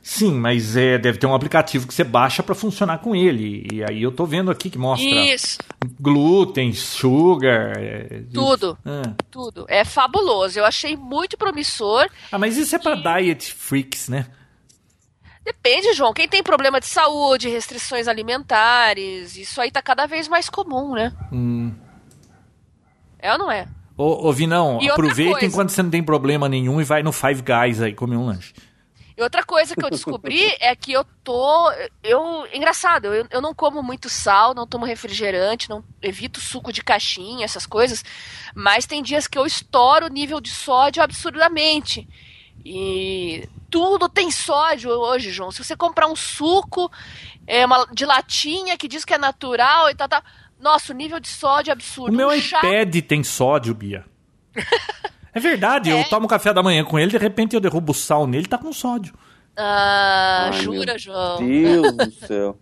Sim, 0.05 0.33
mas 0.33 0.75
é, 0.75 0.97
deve 0.97 1.17
ter 1.17 1.25
um 1.25 1.33
aplicativo 1.33 1.87
que 1.87 1.93
você 1.93 2.03
baixa 2.03 2.43
para 2.43 2.53
funcionar 2.53 2.97
com 2.97 3.15
ele. 3.15 3.65
E 3.71 3.81
aí 3.81 4.03
eu 4.03 4.11
tô 4.11 4.25
vendo 4.25 4.51
aqui 4.51 4.69
que 4.69 4.77
mostra 4.77 5.07
Isso. 5.09 5.59
glúten, 5.97 6.73
sugar. 6.73 7.77
É, 7.77 8.23
tudo. 8.33 8.77
É. 8.85 9.13
Tudo. 9.31 9.65
É 9.69 9.85
fabuloso. 9.85 10.59
Eu 10.59 10.65
achei 10.65 10.97
muito 10.97 11.37
promissor. 11.37 12.09
Ah, 12.29 12.37
mas 12.37 12.57
isso 12.57 12.75
é 12.75 12.79
para 12.79 12.95
diet 12.95 13.53
freaks, 13.53 14.09
né? 14.09 14.27
Depende, 15.45 15.93
João. 15.93 16.13
Quem 16.13 16.27
tem 16.27 16.43
problema 16.43 16.81
de 16.81 16.85
saúde, 16.85 17.47
restrições 17.47 18.09
alimentares, 18.09 19.37
isso 19.37 19.61
aí 19.61 19.71
tá 19.71 19.81
cada 19.81 20.05
vez 20.05 20.27
mais 20.27 20.49
comum, 20.49 20.95
né? 20.95 21.13
Hum. 21.31 21.71
É 23.19 23.31
ou 23.31 23.37
não 23.37 23.49
é? 23.49 23.69
Ô, 23.95 24.27
ô 24.27 24.33
Vinão, 24.33 24.79
E 24.81 24.89
aproveita 24.89 25.45
enquanto 25.45 25.69
você 25.69 25.81
não 25.81 25.89
tem 25.89 26.03
problema 26.03 26.49
nenhum 26.49 26.81
e 26.81 26.83
vai 26.83 27.01
no 27.01 27.13
Five 27.13 27.41
Guys 27.41 27.81
aí 27.81 27.93
comer 27.93 28.17
um 28.17 28.25
lanche. 28.25 28.53
E 29.15 29.21
outra 29.21 29.43
coisa 29.43 29.75
que 29.75 29.85
eu 29.85 29.89
descobri 29.89 30.43
é 30.59 30.75
que 30.75 30.91
eu 30.91 31.05
tô. 31.23 31.71
Eu. 32.03 32.47
Engraçado, 32.53 33.05
eu, 33.13 33.27
eu 33.29 33.41
não 33.41 33.53
como 33.53 33.83
muito 33.83 34.09
sal, 34.09 34.53
não 34.53 34.67
tomo 34.67 34.85
refrigerante, 34.85 35.69
não 35.69 35.83
evito 36.01 36.39
suco 36.39 36.73
de 36.73 36.83
caixinha, 36.83 37.45
essas 37.45 37.65
coisas. 37.65 38.03
Mas 38.55 38.85
tem 38.85 39.03
dias 39.03 39.27
que 39.27 39.37
eu 39.37 39.45
estouro 39.45 40.07
o 40.07 40.09
nível 40.09 40.41
de 40.41 40.49
sódio 40.49 41.03
absurdamente. 41.03 42.07
E 42.65 43.47
tudo 43.69 44.07
tem 44.07 44.31
sódio 44.31 44.89
hoje, 44.89 45.31
João. 45.31 45.51
Se 45.51 45.63
você 45.63 45.75
comprar 45.75 46.07
um 46.07 46.15
suco 46.15 46.91
é 47.45 47.65
uma, 47.65 47.85
de 47.91 48.05
latinha 48.05 48.77
que 48.77 48.87
diz 48.87 49.03
que 49.03 49.13
é 49.13 49.17
natural 49.17 49.89
e 49.89 49.95
tal, 49.95 50.07
tal. 50.07 50.23
Nossa, 50.59 50.93
o 50.93 50.95
nível 50.95 51.19
de 51.19 51.27
sódio 51.27 51.71
é 51.71 51.73
absurdo. 51.73 52.13
O 52.13 52.15
meu 52.15 52.29
Um 52.29 52.39
chá- 52.39 52.59
iPad 52.59 52.95
tem 53.05 53.23
sódio, 53.23 53.73
Bia. 53.75 54.05
É 55.33 55.39
verdade, 55.39 55.89
eu 55.89 55.97
É? 55.97 56.03
tomo 56.05 56.27
café 56.27 56.53
da 56.53 56.61
manhã 56.63 56.83
com 56.83 56.99
ele, 56.99 57.11
de 57.11 57.17
repente 57.17 57.55
eu 57.55 57.59
derrubo 57.59 57.91
o 57.91 57.95
sal 57.95 58.27
nele, 58.27 58.45
tá 58.47 58.57
com 58.57 58.71
sódio. 58.71 59.13
Ah, 59.57 60.49
Ai, 60.51 60.61
jura, 60.61 60.93
meu 60.93 60.99
João? 60.99 61.37
Deus 61.37 61.91
do 61.97 62.11
céu. 62.27 62.57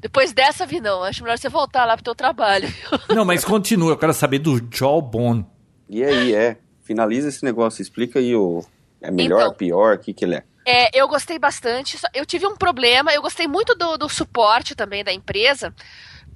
Depois 0.00 0.32
dessa, 0.32 0.66
vi 0.66 0.80
não. 0.80 1.02
Acho 1.04 1.22
melhor 1.22 1.38
você 1.38 1.48
voltar 1.48 1.84
lá 1.84 1.94
pro 1.96 2.02
teu 2.04 2.14
trabalho. 2.14 2.68
Não, 3.14 3.24
mas 3.24 3.44
continua, 3.44 3.92
eu 3.92 3.96
quero 3.96 4.12
saber 4.12 4.40
do 4.40 4.60
Jawbone. 4.70 5.46
E 5.88 6.02
aí, 6.02 6.34
é? 6.34 6.56
Finaliza 6.82 7.28
esse 7.28 7.44
negócio, 7.44 7.80
explica 7.80 8.18
aí 8.18 8.34
o. 8.34 8.64
É 9.00 9.10
melhor, 9.12 9.42
Então. 9.42 9.54
pior, 9.54 9.94
o 9.94 9.98
que, 10.00 10.12
que 10.12 10.24
ele 10.24 10.34
é? 10.34 10.42
É, 10.66 10.90
eu 11.00 11.06
gostei 11.06 11.38
bastante. 11.38 11.96
Eu 12.12 12.26
tive 12.26 12.46
um 12.46 12.56
problema, 12.56 13.12
eu 13.12 13.22
gostei 13.22 13.46
muito 13.46 13.74
do, 13.76 13.96
do 13.96 14.08
suporte 14.08 14.74
também 14.74 15.04
da 15.04 15.12
empresa, 15.12 15.72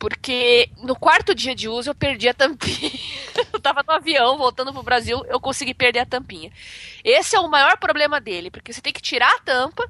porque 0.02 0.68
no 0.82 0.96
quarto 0.96 1.32
dia 1.32 1.54
de 1.54 1.68
uso 1.68 1.90
eu 1.90 1.94
perdi 1.94 2.28
a 2.28 2.34
tampinha. 2.34 2.90
eu 3.54 3.60
tava 3.60 3.84
no 3.86 3.94
avião 3.94 4.36
voltando 4.36 4.72
pro 4.72 4.82
Brasil, 4.82 5.24
eu 5.28 5.38
consegui 5.38 5.72
perder 5.72 6.00
a 6.00 6.04
tampinha. 6.06 6.50
Esse 7.04 7.36
é 7.36 7.38
o 7.38 7.48
maior 7.48 7.76
problema 7.78 8.20
dele, 8.20 8.50
porque 8.50 8.72
você 8.72 8.80
tem 8.80 8.92
que 8.92 9.00
tirar 9.00 9.32
a 9.32 9.38
tampa 9.38 9.88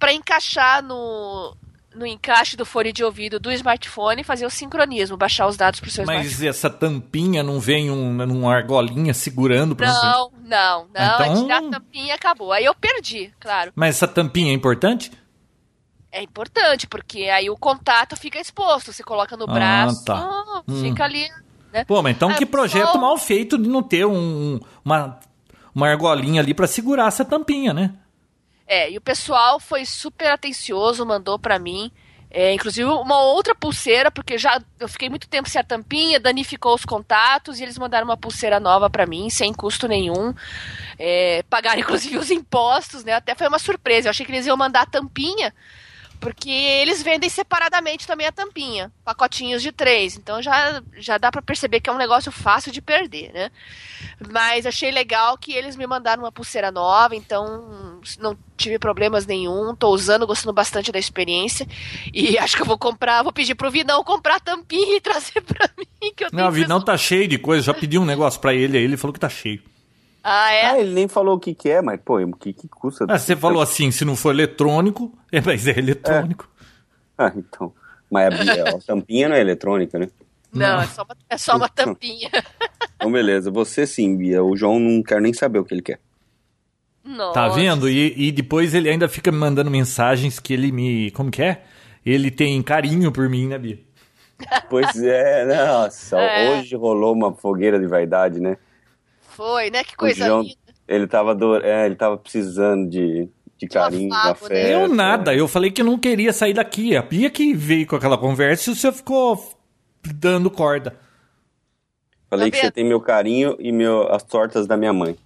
para 0.00 0.12
encaixar 0.12 0.82
no, 0.82 1.56
no 1.94 2.04
encaixe 2.04 2.56
do 2.56 2.66
fone 2.66 2.92
de 2.92 3.04
ouvido 3.04 3.38
do 3.38 3.52
smartphone 3.52 4.22
e 4.22 4.24
fazer 4.24 4.44
o 4.46 4.50
sincronismo, 4.50 5.16
baixar 5.16 5.46
os 5.46 5.56
dados 5.56 5.78
pro 5.78 5.92
seu 5.92 6.02
smartphone. 6.02 6.28
Mas 6.28 6.42
essa 6.42 6.68
tampinha 6.68 7.44
não 7.44 7.60
vem 7.60 7.88
um, 7.88 8.12
numa 8.14 8.52
argolinha 8.52 9.14
segurando 9.14 9.76
você? 9.76 9.84
Não, 9.84 10.32
não, 10.42 10.88
não. 10.92 11.14
Então- 11.14 11.36
É 11.36 11.40
tirar 11.40 11.58
a 11.58 11.70
tampinha 11.70 12.06
e 12.06 12.10
acabou. 12.10 12.50
Aí 12.50 12.64
eu 12.64 12.74
perdi, 12.74 13.32
claro. 13.38 13.70
Mas 13.76 13.94
essa 13.94 14.08
tampinha 14.08 14.50
é 14.50 14.54
importante? 14.54 15.12
É 16.12 16.22
importante, 16.22 16.86
porque 16.86 17.24
aí 17.30 17.48
o 17.48 17.56
contato 17.56 18.14
fica 18.16 18.38
exposto. 18.38 18.92
Você 18.92 19.02
coloca 19.02 19.34
no 19.36 19.44
Ah, 19.44 19.52
braço, 19.54 20.04
tá. 20.04 20.16
ah, 20.18 20.62
Hum. 20.68 20.82
fica 20.82 21.04
ali. 21.04 21.26
Né? 21.72 21.84
Pô, 21.86 22.02
mas 22.02 22.14
então 22.14 22.30
Ah, 22.30 22.34
que 22.34 22.44
projeto 22.44 22.98
mal 22.98 23.16
feito 23.16 23.56
de 23.56 23.66
não 23.68 23.82
ter 23.82 24.04
um, 24.04 24.60
uma, 24.84 25.18
uma 25.74 25.88
argolinha 25.88 26.42
ali 26.42 26.52
pra 26.52 26.66
segurar 26.66 27.06
essa 27.08 27.24
tampinha, 27.24 27.72
né? 27.72 27.94
É, 28.66 28.90
e 28.90 28.96
o 28.98 29.00
pessoal 29.00 29.58
foi 29.58 29.84
super 29.86 30.30
atencioso, 30.30 31.04
mandou 31.06 31.38
pra 31.38 31.58
mim. 31.58 31.90
é, 32.30 32.52
inclusive 32.54 32.88
uma 32.88 33.20
outra 33.22 33.54
pulseira, 33.54 34.10
porque 34.10 34.38
já 34.38 34.58
eu 34.80 34.88
fiquei 34.88 35.10
muito 35.10 35.28
tempo 35.28 35.48
sem 35.50 35.60
a 35.60 35.64
tampinha, 35.64 36.18
danificou 36.20 36.74
os 36.74 36.82
contatos 36.84 37.58
e 37.58 37.62
eles 37.62 37.76
mandaram 37.76 38.06
uma 38.06 38.16
pulseira 38.16 38.58
nova 38.58 38.88
pra 38.88 39.04
mim, 39.06 39.28
sem 39.28 39.52
custo 39.52 39.86
nenhum. 39.88 40.32
É, 40.98 41.42
pagaram 41.50 41.80
inclusive 41.80 42.16
os 42.18 42.30
impostos, 42.30 43.04
né? 43.04 43.12
Até 43.14 43.34
foi 43.34 43.48
uma 43.48 43.58
surpresa. 43.58 44.08
Eu 44.08 44.10
achei 44.10 44.24
que 44.26 44.32
eles 44.32 44.46
iam 44.46 44.56
mandar 44.56 44.82
a 44.82 44.86
tampinha, 44.86 45.52
porque 46.22 46.50
eles 46.50 47.02
vendem 47.02 47.28
separadamente 47.28 48.06
também 48.06 48.28
a 48.28 48.32
tampinha, 48.32 48.92
pacotinhos 49.04 49.60
de 49.60 49.72
três. 49.72 50.16
Então 50.16 50.40
já, 50.40 50.80
já 50.96 51.18
dá 51.18 51.32
pra 51.32 51.42
perceber 51.42 51.80
que 51.80 51.90
é 51.90 51.92
um 51.92 51.98
negócio 51.98 52.30
fácil 52.30 52.70
de 52.70 52.80
perder, 52.80 53.32
né? 53.32 53.50
Mas 54.30 54.64
achei 54.64 54.92
legal 54.92 55.36
que 55.36 55.52
eles 55.52 55.74
me 55.74 55.84
mandaram 55.84 56.22
uma 56.22 56.30
pulseira 56.30 56.70
nova, 56.70 57.16
então 57.16 58.00
não 58.20 58.38
tive 58.56 58.78
problemas 58.78 59.26
nenhum. 59.26 59.74
Tô 59.74 59.88
usando, 59.88 60.24
gostando 60.24 60.52
bastante 60.52 60.92
da 60.92 60.98
experiência. 60.98 61.66
E 62.14 62.38
acho 62.38 62.54
que 62.54 62.62
eu 62.62 62.66
vou 62.66 62.78
comprar, 62.78 63.24
vou 63.24 63.32
pedir 63.32 63.56
pro 63.56 63.70
Vinão 63.70 64.04
comprar 64.04 64.36
a 64.36 64.40
tampinha 64.40 64.98
e 64.98 65.00
trazer 65.02 65.40
pra 65.40 65.68
mim. 65.76 66.12
Que 66.14 66.24
eu 66.24 66.28
Não, 66.32 66.46
o 66.46 66.52
Vinão 66.52 66.80
tá 66.80 66.96
cheio 66.96 67.26
de 67.26 67.36
coisa, 67.36 67.64
já 67.64 67.74
pedi 67.74 67.98
um 67.98 68.04
negócio 68.04 68.40
pra 68.40 68.54
ele 68.54 68.78
aí, 68.78 68.84
ele 68.84 68.96
falou 68.96 69.12
que 69.12 69.18
tá 69.18 69.28
cheio. 69.28 69.60
Ah, 70.22 70.52
é? 70.52 70.66
Ah, 70.66 70.78
ele 70.78 70.92
nem 70.92 71.08
falou 71.08 71.36
o 71.36 71.40
que, 71.40 71.54
que 71.54 71.68
é, 71.68 71.82
mas, 71.82 72.00
pô, 72.00 72.20
o 72.20 72.36
que, 72.36 72.52
que 72.52 72.68
custa? 72.68 73.06
Ah, 73.08 73.18
você 73.18 73.34
falou 73.34 73.60
assim, 73.60 73.90
se 73.90 74.04
não 74.04 74.14
for 74.14 74.30
eletrônico, 74.30 75.12
é, 75.32 75.40
mas 75.40 75.66
é 75.66 75.78
eletrônico. 75.78 76.48
Ah, 77.18 77.32
então. 77.34 77.72
Mas 78.10 78.26
a, 78.26 78.42
Bia, 78.42 78.68
a 78.68 78.78
tampinha 78.78 79.28
não 79.28 79.36
é 79.36 79.40
eletrônica, 79.40 79.98
né? 79.98 80.08
Não, 80.52 80.80
é 80.80 80.86
só 80.86 81.02
uma, 81.02 81.16
é 81.30 81.38
só 81.38 81.56
uma 81.56 81.68
tampinha. 81.70 82.30
Então, 82.96 83.10
beleza. 83.10 83.50
Você 83.50 83.86
sim, 83.86 84.16
Bia. 84.16 84.44
O 84.44 84.56
João 84.56 84.78
não 84.78 85.02
quer 85.02 85.20
nem 85.20 85.32
saber 85.32 85.58
o 85.58 85.64
que 85.64 85.74
ele 85.74 85.82
quer. 85.82 85.98
Nossa. 87.02 87.32
Tá 87.32 87.48
vendo? 87.48 87.88
E, 87.88 88.28
e 88.28 88.30
depois 88.30 88.74
ele 88.74 88.88
ainda 88.88 89.08
fica 89.08 89.32
me 89.32 89.38
mandando 89.38 89.70
mensagens 89.70 90.38
que 90.38 90.52
ele 90.52 90.70
me. 90.70 91.10
Como 91.12 91.30
que 91.30 91.42
é? 91.42 91.62
Ele 92.04 92.30
tem 92.30 92.62
carinho 92.62 93.10
por 93.10 93.28
mim, 93.28 93.48
né, 93.48 93.58
Bia? 93.58 93.78
Pois 94.68 95.00
é, 95.02 95.44
nossa. 95.44 96.18
É. 96.20 96.50
Hoje 96.50 96.76
rolou 96.76 97.12
uma 97.14 97.32
fogueira 97.32 97.78
de 97.78 97.86
vaidade, 97.86 98.40
né? 98.40 98.56
Foi, 99.34 99.70
né? 99.70 99.82
Que 99.84 99.96
coisa 99.96 100.26
João, 100.26 100.42
linda. 100.42 100.56
ele 100.86 101.06
tava, 101.06 101.34
do... 101.34 101.56
é, 101.56 101.86
ele 101.86 101.94
tava 101.96 102.16
precisando 102.16 102.88
de, 102.88 103.28
de 103.56 103.66
carinho, 103.68 104.08
de 104.10 104.14
afago, 104.14 104.48
né? 104.48 104.60
afeto. 104.60 104.68
Eu 104.70 104.88
nada, 104.88 105.34
eu 105.34 105.48
falei 105.48 105.70
que 105.70 105.82
não 105.82 105.98
queria 105.98 106.32
sair 106.32 106.54
daqui. 106.54 106.96
A 106.96 107.02
Bia 107.02 107.30
que 107.30 107.54
veio 107.54 107.86
com 107.86 107.96
aquela 107.96 108.18
conversa 108.18 108.70
e 108.70 108.74
você 108.76 108.92
ficou 108.92 109.52
dando 110.14 110.50
corda. 110.50 110.98
Falei 112.28 112.50
Tá 112.50 112.56
que 112.56 112.62
você 112.66 112.70
tem 112.70 112.84
meu 112.84 113.00
carinho 113.00 113.56
e 113.58 113.70
meu, 113.70 114.10
as 114.12 114.22
tortas 114.22 114.66
da 114.66 114.76
minha 114.76 114.92
mãe, 114.92 115.16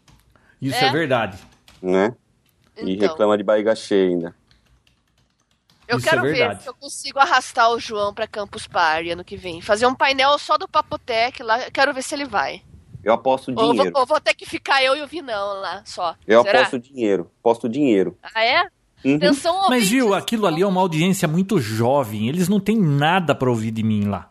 Isso 0.61 0.83
é, 0.85 0.89
É? 0.89 0.93
verdade. 0.93 1.39
né? 1.81 2.15
E 2.77 2.95
Então. 2.95 3.09
reclama 3.09 3.39
de 3.39 3.45
barriga 3.45 3.75
cheia 3.77 4.09
ainda. 4.09 4.35
Eu 5.89 5.99
Isso 5.99 6.07
é 6.09 6.11
quero 6.11 6.23
ver 6.23 6.35
verdade. 6.35 6.63
se 6.65 6.69
eu 6.69 6.75
consigo 6.75 7.19
arrastar 7.21 7.71
o 7.71 7.79
João 7.79 8.13
pra 8.13 8.27
Campus 8.27 8.67
Party 8.67 9.11
ano 9.11 9.23
que 9.25 9.37
vem. 9.37 9.61
Fazer 9.61 9.87
um 9.87 9.95
painel 9.95 10.37
só 10.37 10.59
do 10.59 10.67
Papotec 10.67 11.41
lá. 11.45 11.65
Eu 11.65 11.71
Quero 11.71 11.95
ver 11.95 12.03
se 12.03 12.13
ele 12.13 12.25
vai. 12.25 12.61
Eu 13.07 13.13
aposto 13.13 13.51
Ou 13.51 13.55
vou, 13.55 13.73
dinheiro. 13.73 13.93
ou 13.95 14.05
vou 14.05 14.21
ter 14.21 14.35
que 14.35 14.45
ficar 14.45 14.83
eu 14.83 14.97
e 14.97 15.01
o 15.01 15.07
Vinão 15.07 15.61
lá 15.61 15.81
só. 15.85 16.17
Eu 16.27 16.43
Será? 16.43 16.59
aposto 16.63 16.81
dinheiro. 16.81 17.31
Aposto 17.39 17.69
dinheiro. 17.69 18.19
Ah, 18.35 18.45
é? 18.45 18.67
Uhum. 19.05 19.15
Atenção, 19.15 19.69
Mas 19.69 19.89
viu, 19.89 20.13
aquilo 20.13 20.45
ali 20.45 20.63
é 20.63 20.67
uma 20.67 20.81
audiência 20.81 21.29
muito 21.29 21.61
jovem. 21.61 22.29
Eles 22.29 22.49
não 22.49 22.59
têm 22.59 22.77
nada 22.77 23.33
pra 23.33 23.49
ouvir 23.49 23.71
de 23.71 23.85
mim 23.85 24.07
lá. 24.09 24.29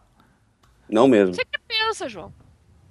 Não 0.90 1.08
mesmo. 1.08 1.34
Você 1.34 1.46
que 1.46 1.58
pensa, 1.66 2.10
João? 2.10 2.34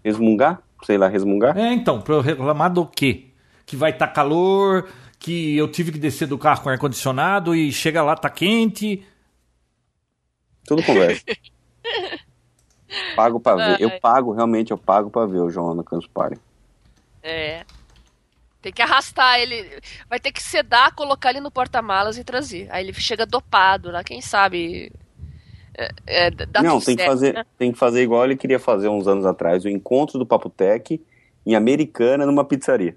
Resmungar? 0.03 0.63
Sei 0.85 0.97
lá, 0.97 1.07
resmungar? 1.07 1.55
É, 1.59 1.75
então, 1.75 2.01
pra 2.01 2.15
eu 2.15 2.23
reclamar 2.23 2.73
do 2.73 2.87
quê? 2.87 3.27
Que 3.67 3.77
vai 3.77 3.91
estar 3.91 4.09
calor, 4.09 4.89
que 5.19 5.55
eu 5.55 5.71
tive 5.71 5.93
que 5.93 5.99
descer 5.99 6.27
do 6.27 6.39
carro 6.39 6.63
com 6.63 6.71
ar-condicionado 6.71 7.55
e 7.55 7.71
chega 7.71 8.03
lá, 8.03 8.17
tá 8.17 8.31
quente. 8.31 9.07
Tudo 10.67 10.83
conversa. 10.83 11.23
pago 13.17 13.41
pra 13.41 13.55
ver. 13.55 13.81
Eu 13.81 14.01
pago, 14.01 14.33
realmente, 14.33 14.71
eu 14.71 14.79
pago 14.79 15.11
pra 15.11 15.27
ver 15.27 15.39
o 15.39 15.51
João 15.51 15.75
no 15.75 15.85
Campus 15.85 16.07
Party. 16.07 16.39
É. 17.23 17.65
Tem 18.61 18.73
que 18.73 18.81
arrastar 18.81 19.39
ele. 19.41 19.79
Vai 20.09 20.19
ter 20.19 20.33
que 20.33 20.43
sedar, 20.43 20.95
colocar 20.95 21.31
ele 21.31 21.41
no 21.41 21.51
porta-malas 21.51 22.17
e 22.17 22.25
trazer. 22.25 22.67
Aí 22.71 22.85
ele 22.85 22.95
chega 22.95 23.27
dopado 23.27 23.91
lá, 23.91 24.03
quem 24.03 24.21
sabe. 24.21 24.91
É, 25.77 25.91
é, 26.07 26.31
dá 26.31 26.63
não, 26.63 26.81
tem 26.81 26.97
que, 26.97 27.03
certo, 27.03 27.11
fazer, 27.11 27.35
né? 27.35 27.45
tem 27.59 27.73
que 27.73 27.79
fazer 27.79 28.03
igual 28.03 28.25
ele 28.25 28.37
queria 28.37 28.59
fazer 28.61 28.89
uns 28.89 29.09
anos 29.09 29.27
atrás, 29.27 29.65
o 29.65 29.69
encontro 29.69 30.19
do 30.19 30.25
Papotec 30.25 31.03
em 31.45 31.55
Americana 31.55 32.25
numa 32.25 32.45
pizzaria. 32.45 32.97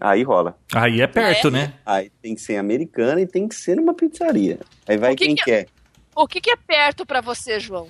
Aí 0.00 0.22
rola. 0.22 0.58
Aí 0.74 1.00
é 1.00 1.06
perto, 1.06 1.48
é? 1.48 1.50
né? 1.50 1.74
Aí 1.86 2.10
tem 2.20 2.34
que 2.34 2.40
ser 2.40 2.54
em 2.54 2.58
Americana 2.58 3.20
e 3.20 3.26
tem 3.26 3.48
que 3.48 3.54
ser 3.54 3.76
numa 3.76 3.94
pizzaria. 3.94 4.58
Aí 4.86 4.98
vai 4.98 5.14
que 5.14 5.24
quem 5.24 5.34
que- 5.34 5.44
quer. 5.44 5.66
O 6.14 6.26
que, 6.26 6.40
que 6.40 6.50
é 6.50 6.56
perto 6.56 7.06
pra 7.06 7.20
você, 7.20 7.60
João? 7.60 7.88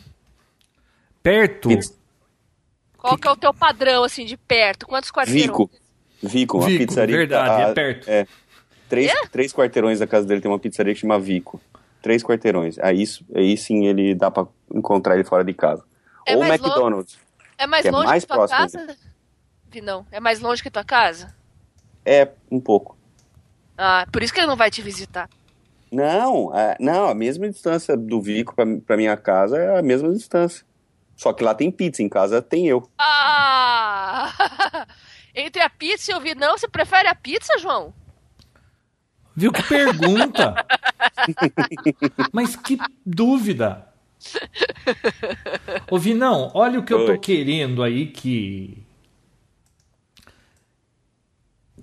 Perto. 1.27 1.69
Pizza. 1.69 1.93
Qual 2.97 3.19
que 3.19 3.27
é 3.27 3.31
o 3.33 3.37
teu 3.37 3.53
padrão, 3.53 4.05
assim, 4.05 4.25
de 4.25 4.37
perto? 4.37 4.87
Quantos 4.87 5.11
quarteirões? 5.11 5.43
Vico. 5.43 5.71
Vico, 6.23 6.59
uma 6.59 6.69
Vico, 6.69 6.87
pizzaria. 6.87 7.17
verdade, 7.17 7.49
tá- 7.49 7.69
é 7.69 7.75
perto. 7.75 8.09
É. 8.09 8.27
Três, 8.89 9.13
três 9.33 9.53
quarteirões 9.53 9.99
da 9.99 10.07
casa 10.07 10.25
dele 10.25 10.41
tem 10.41 10.49
uma 10.49 10.59
pizzaria 10.59 10.95
que 10.95 11.01
chama 11.01 11.19
Vico. 11.19 11.61
Três 12.01 12.23
quarteirões. 12.23 12.79
Aí, 12.79 13.03
isso, 13.03 13.25
aí 13.35 13.57
sim 13.57 13.87
ele 13.87 14.15
dá 14.15 14.31
pra 14.31 14.47
encontrar 14.73 15.17
ele 15.17 15.25
fora 15.25 15.43
de 15.43 15.53
casa. 15.53 15.83
É 16.25 16.37
Ou 16.37 16.45
McDonald's. 16.45 17.19
É 17.59 17.67
mais 17.67 17.83
Que 17.83 17.89
é 17.89 17.91
longe 17.91 18.07
mais 18.07 18.23
que 18.23 18.29
tua 18.29 18.47
próximo, 18.47 18.87
casa? 18.87 18.97
Não, 19.83 20.07
é 20.13 20.21
mais 20.21 20.39
longe 20.39 20.63
que 20.63 20.71
tua 20.71 20.85
casa? 20.85 21.35
É, 22.05 22.29
um 22.49 22.61
pouco. 22.61 22.97
Ah, 23.77 24.07
por 24.13 24.23
isso 24.23 24.33
que 24.33 24.39
ele 24.39 24.47
não 24.47 24.57
vai 24.57 24.71
te 24.71 24.81
visitar. 24.81 25.29
Não, 25.91 26.57
é, 26.57 26.77
não, 26.79 27.09
a 27.09 27.15
mesma 27.15 27.49
distância 27.49 27.97
do 27.97 28.21
Vico 28.21 28.55
pra, 28.55 28.65
pra 28.87 28.97
minha 28.97 29.17
casa 29.17 29.59
é 29.59 29.77
a 29.79 29.83
mesma 29.83 30.13
distância. 30.13 30.65
Só 31.17 31.33
que 31.33 31.43
lá 31.43 31.55
tem 31.55 31.71
pizza, 31.71 32.03
em 32.03 32.09
casa 32.09 32.43
tem 32.43 32.69
eu. 32.69 32.89
Ah! 32.99 34.87
Entre 35.35 35.63
a 35.63 35.71
pizza 35.71 36.13
e 36.13 36.15
o 36.15 36.21
Vinão, 36.21 36.57
você 36.57 36.69
prefere 36.69 37.09
a 37.09 37.15
pizza, 37.15 37.59
João? 37.59 37.93
Viu 39.35 39.53
que 39.53 39.63
pergunta? 39.63 40.67
Mas 42.33 42.55
que 42.57 42.79
dúvida! 43.05 43.87
Ô 45.91 45.99
Vinão, 45.99 46.51
olha 46.55 46.81
o 46.81 46.85
que 46.85 46.93
eu 46.93 47.05
tô 47.05 47.13
Oi. 47.13 47.19
querendo 47.19 47.83
aí 47.83 48.07
que. 48.07 48.83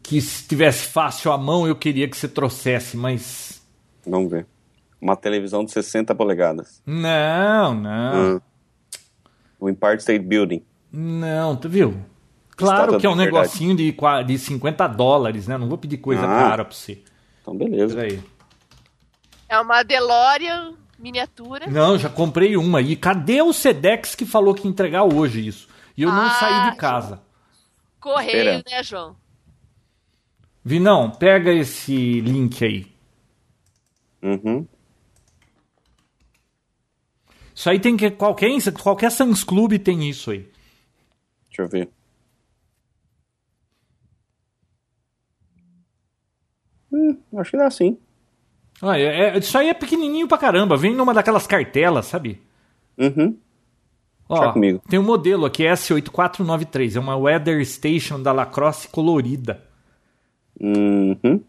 Que 0.01 0.19
se 0.19 0.41
estivesse 0.41 0.87
fácil 0.87 1.31
à 1.31 1.37
mão 1.37 1.65
eu 1.65 1.75
queria 1.75 2.09
que 2.09 2.17
você 2.17 2.27
trouxesse, 2.27 2.97
mas. 2.97 3.65
Vamos 4.05 4.29
ver. 4.29 4.45
Uma 4.99 5.15
televisão 5.15 5.63
de 5.63 5.71
60 5.71 6.13
polegadas. 6.13 6.81
Não, 6.85 7.73
não. 7.73 8.35
Hum. 8.35 8.41
O 9.63 9.69
Empire 9.69 9.95
State 9.97 10.25
Building. 10.25 10.61
Não, 10.91 11.55
tu 11.55 11.69
viu? 11.69 11.95
Claro 12.57 12.79
Estátua 12.81 12.99
que 12.99 13.05
é 13.05 13.09
um 13.09 13.13
Liberdade. 13.13 13.47
negocinho 13.47 13.75
de, 13.77 13.95
de 14.25 14.37
50 14.37 14.87
dólares, 14.87 15.47
né? 15.47 15.57
Não 15.57 15.69
vou 15.69 15.77
pedir 15.77 15.97
coisa 15.97 16.23
Ah. 16.23 16.27
cara 16.27 16.65
pra 16.65 16.75
você. 16.75 17.01
Então, 17.41 17.55
beleza. 17.55 17.95
Peraí. 17.95 18.21
É 19.47 19.57
uma 19.59 19.81
DeLorean 19.83 20.73
miniatura. 20.99 21.67
Não, 21.67 21.97
já 21.97 22.09
comprei 22.09 22.57
uma 22.57 22.79
aí. 22.79 22.95
Cadê 22.97 23.41
o 23.41 23.53
Sedex 23.53 24.15
que 24.15 24.25
falou 24.25 24.53
que 24.53 24.67
ia 24.67 24.69
entregar 24.69 25.03
hoje 25.03 25.47
isso? 25.47 25.69
E 25.95 26.03
eu 26.03 26.11
não 26.11 26.23
Ah, 26.25 26.29
saí 26.31 26.71
de 26.71 26.75
casa. 26.77 27.21
Correio, 28.01 28.37
Esperando. 28.37 28.63
né, 28.69 28.83
João? 28.83 29.15
Vinão, 30.65 31.09
pega 31.09 31.51
esse 31.53 32.19
link 32.21 32.63
aí. 32.65 32.87
Uhum. 34.21 34.67
Isso 37.55 37.69
aí 37.69 37.79
tem 37.79 37.95
que. 37.95 38.09
Qualquer, 38.11 38.49
qualquer 38.81 39.11
Sans 39.11 39.43
Club 39.43 39.77
tem 39.79 40.09
isso 40.09 40.31
aí. 40.31 40.47
Deixa 41.49 41.61
eu 41.61 41.67
ver. 41.67 41.89
Hum, 46.91 47.17
acho 47.37 47.51
que 47.51 47.57
dá 47.57 47.69
sim. 47.69 47.97
Ah, 48.81 48.97
é- 48.99 49.35
é- 49.35 49.37
isso 49.37 49.57
aí 49.57 49.69
é 49.69 49.73
pequenininho 49.73 50.27
pra 50.27 50.37
caramba. 50.37 50.77
Vem 50.77 50.93
numa 50.95 51.13
daquelas 51.13 51.47
cartelas, 51.47 52.05
sabe? 52.07 52.41
Uhum. 52.97 53.37
Ó, 54.29 54.53
tem 54.89 54.99
um 54.99 55.03
modelo 55.03 55.45
aqui, 55.45 55.63
S8493. 55.63 56.95
É 56.95 56.99
uma 56.99 57.15
Weather 57.15 57.63
Station 57.65 58.21
da 58.21 58.31
Lacrosse 58.31 58.87
colorida. 58.87 59.63
Uhum. 60.59 61.41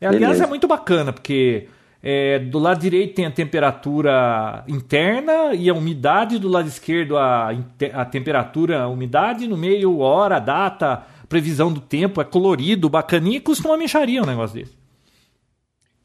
É, 0.00 0.06
aliás, 0.06 0.20
Beleza. 0.34 0.44
é 0.44 0.46
muito 0.46 0.68
bacana, 0.68 1.12
porque 1.12 1.68
é, 2.02 2.38
do 2.38 2.58
lado 2.58 2.80
direito 2.80 3.14
tem 3.14 3.26
a 3.26 3.30
temperatura 3.30 4.64
interna 4.68 5.52
e 5.54 5.68
a 5.68 5.74
umidade, 5.74 6.38
do 6.38 6.48
lado 6.48 6.68
esquerdo 6.68 7.16
a, 7.16 7.50
a 7.92 8.04
temperatura, 8.04 8.82
a 8.82 8.88
umidade, 8.88 9.48
no 9.48 9.56
meio, 9.56 9.98
hora, 9.98 10.38
data, 10.38 11.02
previsão 11.28 11.72
do 11.72 11.80
tempo, 11.80 12.20
é 12.20 12.24
colorido, 12.24 12.88
bacaninha, 12.88 13.38
e 13.38 13.40
custa 13.40 13.66
uma 13.68 13.76
mexaria 13.76 14.22
um 14.22 14.26
negócio 14.26 14.60
desse. 14.60 14.76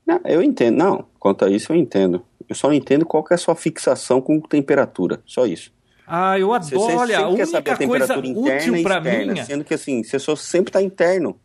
Não, 0.06 0.20
eu 0.26 0.42
entendo. 0.42 0.78
Não, 0.78 1.06
quanto 1.20 1.46
a 1.46 1.50
isso 1.50 1.72
eu 1.72 1.76
entendo. 1.78 2.24
Eu 2.50 2.56
só 2.56 2.74
entendo 2.74 3.06
qual 3.06 3.24
que 3.24 3.34
é 3.34 3.36
a 3.36 3.38
sua 3.38 3.56
fixação 3.56 4.20
com 4.20 4.40
temperatura. 4.42 5.22
Só 5.26 5.46
isso. 5.46 5.72
Ah, 6.06 6.38
eu 6.38 6.48
Você, 6.50 6.76
adoro, 6.76 6.92
você 6.92 6.98
olha, 6.98 7.20
a 7.28 7.36
quer 7.36 7.46
saber 7.48 7.70
única 7.70 7.84
a 7.84 7.88
coisa 7.88 8.16
interna 8.18 8.40
útil 8.58 8.76
externa, 8.76 9.34
mim... 9.34 9.40
é- 9.40 9.44
sendo 9.46 9.64
que 9.64 9.74
assim, 9.74 10.04
você 10.04 10.20
só 10.20 10.36
sempre 10.36 10.70
está 10.70 10.82
interno. 10.82 11.40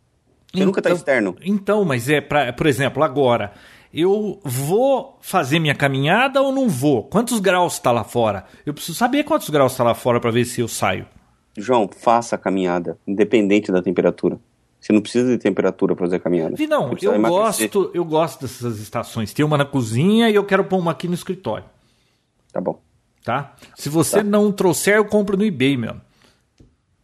Você 0.52 0.64
nunca 0.64 0.80
está 0.80 0.90
Então- 0.90 0.96
externo. 0.98 1.36
Então, 1.44 1.84
mas 1.84 2.08
é, 2.08 2.20
pra, 2.20 2.52
por 2.52 2.66
exemplo, 2.66 3.04
agora, 3.04 3.52
eu 3.92 4.38
vou 4.44 5.16
fazer 5.20 5.58
minha 5.58 5.74
caminhada 5.74 6.40
ou 6.42 6.52
não 6.52 6.68
vou? 6.68 7.04
Quantos 7.04 7.40
graus 7.40 7.74
está 7.74 7.90
lá 7.92 8.04
fora? 8.04 8.44
Eu 8.66 8.74
preciso 8.74 8.96
saber 8.98 9.24
quantos 9.24 9.48
graus 9.50 9.72
está 9.72 9.84
lá 9.84 9.94
fora 9.94 10.20
para 10.20 10.30
ver 10.30 10.44
se 10.44 10.60
eu 10.60 10.68
saio. 10.68 11.06
João, 11.56 11.88
faça 11.88 12.36
a 12.36 12.38
caminhada, 12.38 12.98
independente 13.06 13.72
da 13.72 13.82
temperatura. 13.82 14.38
Você 14.80 14.92
não 14.92 15.00
precisa 15.00 15.28
de 15.32 15.38
temperatura 15.38 15.96
para 15.96 16.06
fazer 16.06 16.16
a 16.16 16.20
caminhada. 16.20 16.54
Vi, 16.54 16.66
não, 16.68 16.94
eu 17.02 17.14
emagrecer. 17.14 17.68
gosto, 17.70 17.90
eu 17.92 18.04
gosto 18.04 18.42
dessas 18.42 18.78
estações. 18.78 19.32
Tem 19.32 19.44
uma 19.44 19.58
na 19.58 19.64
cozinha 19.64 20.30
e 20.30 20.34
eu 20.36 20.44
quero 20.44 20.62
pôr 20.64 20.78
uma 20.78 20.92
aqui 20.92 21.08
no 21.08 21.14
escritório, 21.14 21.64
Tá 22.52 22.60
bom, 22.60 22.80
tá? 23.24 23.56
Se 23.76 23.88
você 23.88 24.18
Tá. 24.18 24.22
não 24.22 24.52
trouxer, 24.52 24.96
eu 24.96 25.04
compro 25.04 25.36
no 25.36 25.44
eBay 25.44 25.76
mesmo. 25.76 26.00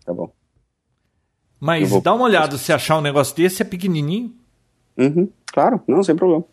tá 0.05 0.13
bom. 0.15 0.31
Mas 1.59 1.89
vou- 1.89 2.01
dá 2.01 2.13
uma 2.15 2.25
olhada 2.25 2.57
se 2.59 2.73
achar 2.73 2.99
um 2.99 3.01
negócio 3.01 3.35
desse, 3.35 3.63
é 3.63 3.65
pequenininho. 3.65 4.33
Uhum, 4.97 5.29
claro, 5.47 5.81
não, 5.89 6.03
sem 6.03 6.15
problema. 6.15 6.45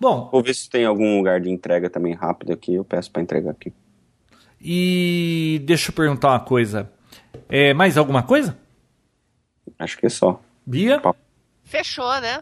Bom, 0.00 0.28
Vou 0.30 0.42
ver 0.42 0.54
se 0.54 0.68
tem 0.70 0.84
algum 0.84 1.16
lugar 1.18 1.40
de 1.40 1.50
entrega 1.50 1.90
também 1.90 2.14
rápido 2.14 2.52
aqui. 2.52 2.74
Eu 2.74 2.84
peço 2.84 3.10
para 3.10 3.22
entregar 3.22 3.50
aqui. 3.50 3.72
e 4.60 5.60
deixa 5.64 5.90
eu 5.90 5.94
perguntar 5.94 6.30
uma 6.30 6.40
coisa. 6.40 6.90
É, 7.48 7.72
mais 7.74 7.96
alguma 7.96 8.22
coisa? 8.22 8.56
Acho 9.78 9.98
que 9.98 10.06
é 10.06 10.08
só. 10.08 10.40
Bia? 10.66 11.00
Fechou, 11.64 12.20
né? 12.20 12.40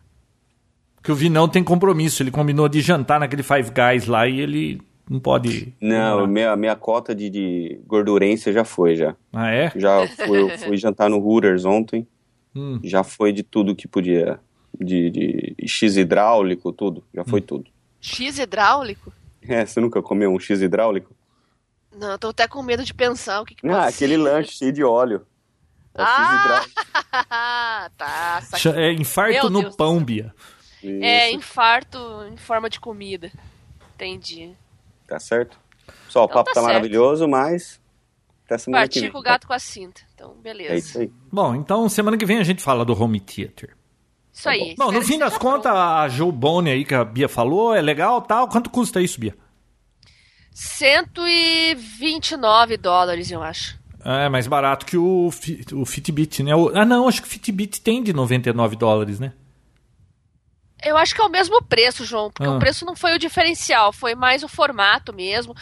Que 1.03 1.13
o 1.13 1.15
Vinão 1.15 1.49
tem 1.49 1.63
compromisso. 1.63 2.23
Ele 2.23 2.31
combinou 2.31 2.69
de 2.69 2.81
jantar 2.81 3.21
naquele 3.21 3.43
Five 3.43 3.71
Guys 3.71 4.07
lá 4.07 4.27
e 4.27 4.41
ele 4.41 4.81
não 5.09 5.21
pode. 5.21 5.73
Não, 5.81 6.27
minha, 6.27 6.57
minha 6.57 6.75
cota 6.77 7.15
de, 7.15 7.31
de 7.31 7.81
gordurência 7.87 8.53
já 8.53 8.65
foi, 8.65 8.97
já. 8.97 9.15
Ah, 9.33 9.51
é? 9.51 9.71
Já 9.77 10.07
fui, 10.09 10.59
fui 10.59 10.77
jantar 10.77 11.09
no 11.09 11.19
Hooters 11.19 11.65
ontem. 11.65 12.07
Hum. 12.55 12.81
Já 12.83 13.05
foi 13.05 13.33
de 13.33 13.43
tudo 13.43 13.77
que 13.77 13.87
podia. 13.87 14.41
De, 14.81 15.11
de 15.11 15.57
X 15.67 15.97
hidráulico, 15.97 16.73
tudo. 16.73 17.05
Já 17.15 17.25
foi 17.25 17.41
tudo. 17.41 17.71
X 18.01 18.39
hidráulico? 18.39 19.13
É, 19.43 19.65
você 19.65 19.81
nunca 19.81 20.03
comeu 20.03 20.31
um 20.33 20.39
X 20.39 20.61
hidráulico? 20.61 21.15
Não, 21.95 22.11
eu 22.13 22.19
tô 22.19 22.29
até 22.29 22.47
com 22.47 22.63
medo 22.63 22.85
de 22.85 22.93
pensar 22.93 23.41
o 23.41 23.45
que, 23.45 23.55
que 23.55 23.67
Ah, 23.69 23.87
aquele 23.87 24.15
ser. 24.17 24.23
lanche 24.23 24.53
cheio 24.53 24.73
de 24.73 24.85
óleo. 24.85 25.27
É 25.95 26.03
o 26.03 26.05
X 26.05 26.15
Ah! 27.13 27.91
tá, 27.97 28.43
É 28.75 28.93
infarto 28.93 29.33
Meu 29.33 29.51
no 29.51 29.61
Deus 29.63 29.77
pão. 29.77 30.03
Bia. 30.05 30.35
É, 30.83 31.29
Isso, 31.29 31.37
infarto 31.39 31.99
em 32.31 32.37
forma 32.37 32.69
de 32.69 32.79
comida. 32.79 33.31
Entendi. 33.95 34.53
Tá 35.07 35.19
certo? 35.19 35.59
Só, 36.09 36.23
o 36.23 36.25
Então 36.25 36.35
papo 36.37 36.53
tá 36.53 36.61
tá, 36.61 36.67
maravilhoso, 36.67 37.27
mas. 37.27 37.81
Até 38.45 38.59
semana 38.59 38.83
que 38.83 38.89
Partir 38.89 39.01
vem. 39.01 39.11
com 39.11 39.19
o 39.19 39.23
gato 39.23 39.47
com 39.47 39.53
a 39.53 39.59
cinta. 39.59 40.03
Então, 40.15 40.35
beleza. 40.35 40.75
É 40.75 40.77
isso 40.77 40.99
aí. 40.99 41.11
Bom, 41.33 41.55
então 41.55 41.89
semana 41.89 42.17
que 42.17 42.27
vem 42.27 42.39
a 42.39 42.45
gente 42.45 42.63
fala 42.63 42.85
do 42.85 43.01
home 43.01 43.19
theater. 43.21 43.76
Isso 44.37 44.49
aí. 44.51 44.75
Bom, 44.77 44.93
no 44.93 45.01
fim 45.01 45.19
das 45.19 45.39
contas, 45.39 45.73
a 45.73 46.07
Joe 46.09 46.31
Bone 46.31 46.69
aí 46.69 46.85
que 46.85 46.95
a 46.95 47.03
Bia 47.03 47.27
falou 47.27 47.75
é 47.75 47.81
legal 47.81 48.21
tal. 48.21 48.47
Quanto 48.49 48.69
custa 48.69 49.01
isso, 49.01 49.19
Bia? 49.19 49.35
129 50.53 52.77
dólares, 52.77 53.31
eu 53.31 53.43
acho. 53.43 53.79
É 54.05 54.29
mais 54.29 54.47
barato 54.47 54.85
que 54.85 54.99
o, 54.99 55.31
o 55.73 55.87
Fitbit, 55.87 56.43
né? 56.43 56.51
Ah, 56.75 56.85
não, 56.85 57.09
acho 57.09 57.23
que 57.23 57.29
o 57.29 57.31
Fitbit 57.31 57.81
tem 57.81 58.03
de 58.03 58.13
99 58.13 58.77
dólares, 58.77 59.19
né? 59.19 59.33
Eu 60.85 60.97
acho 60.97 61.15
que 61.15 61.21
é 61.21 61.25
o 61.25 61.31
mesmo 61.31 61.63
preço, 61.63 62.05
João, 62.05 62.31
porque 62.31 62.49
Ah. 62.49 62.53
o 62.55 62.59
preço 62.59 62.85
não 62.85 62.95
foi 62.95 63.15
o 63.15 63.19
diferencial, 63.19 63.93
foi 63.93 64.15
mais 64.15 64.43
o 64.43 64.49
formato 64.49 65.13
mesmo. 65.13 65.55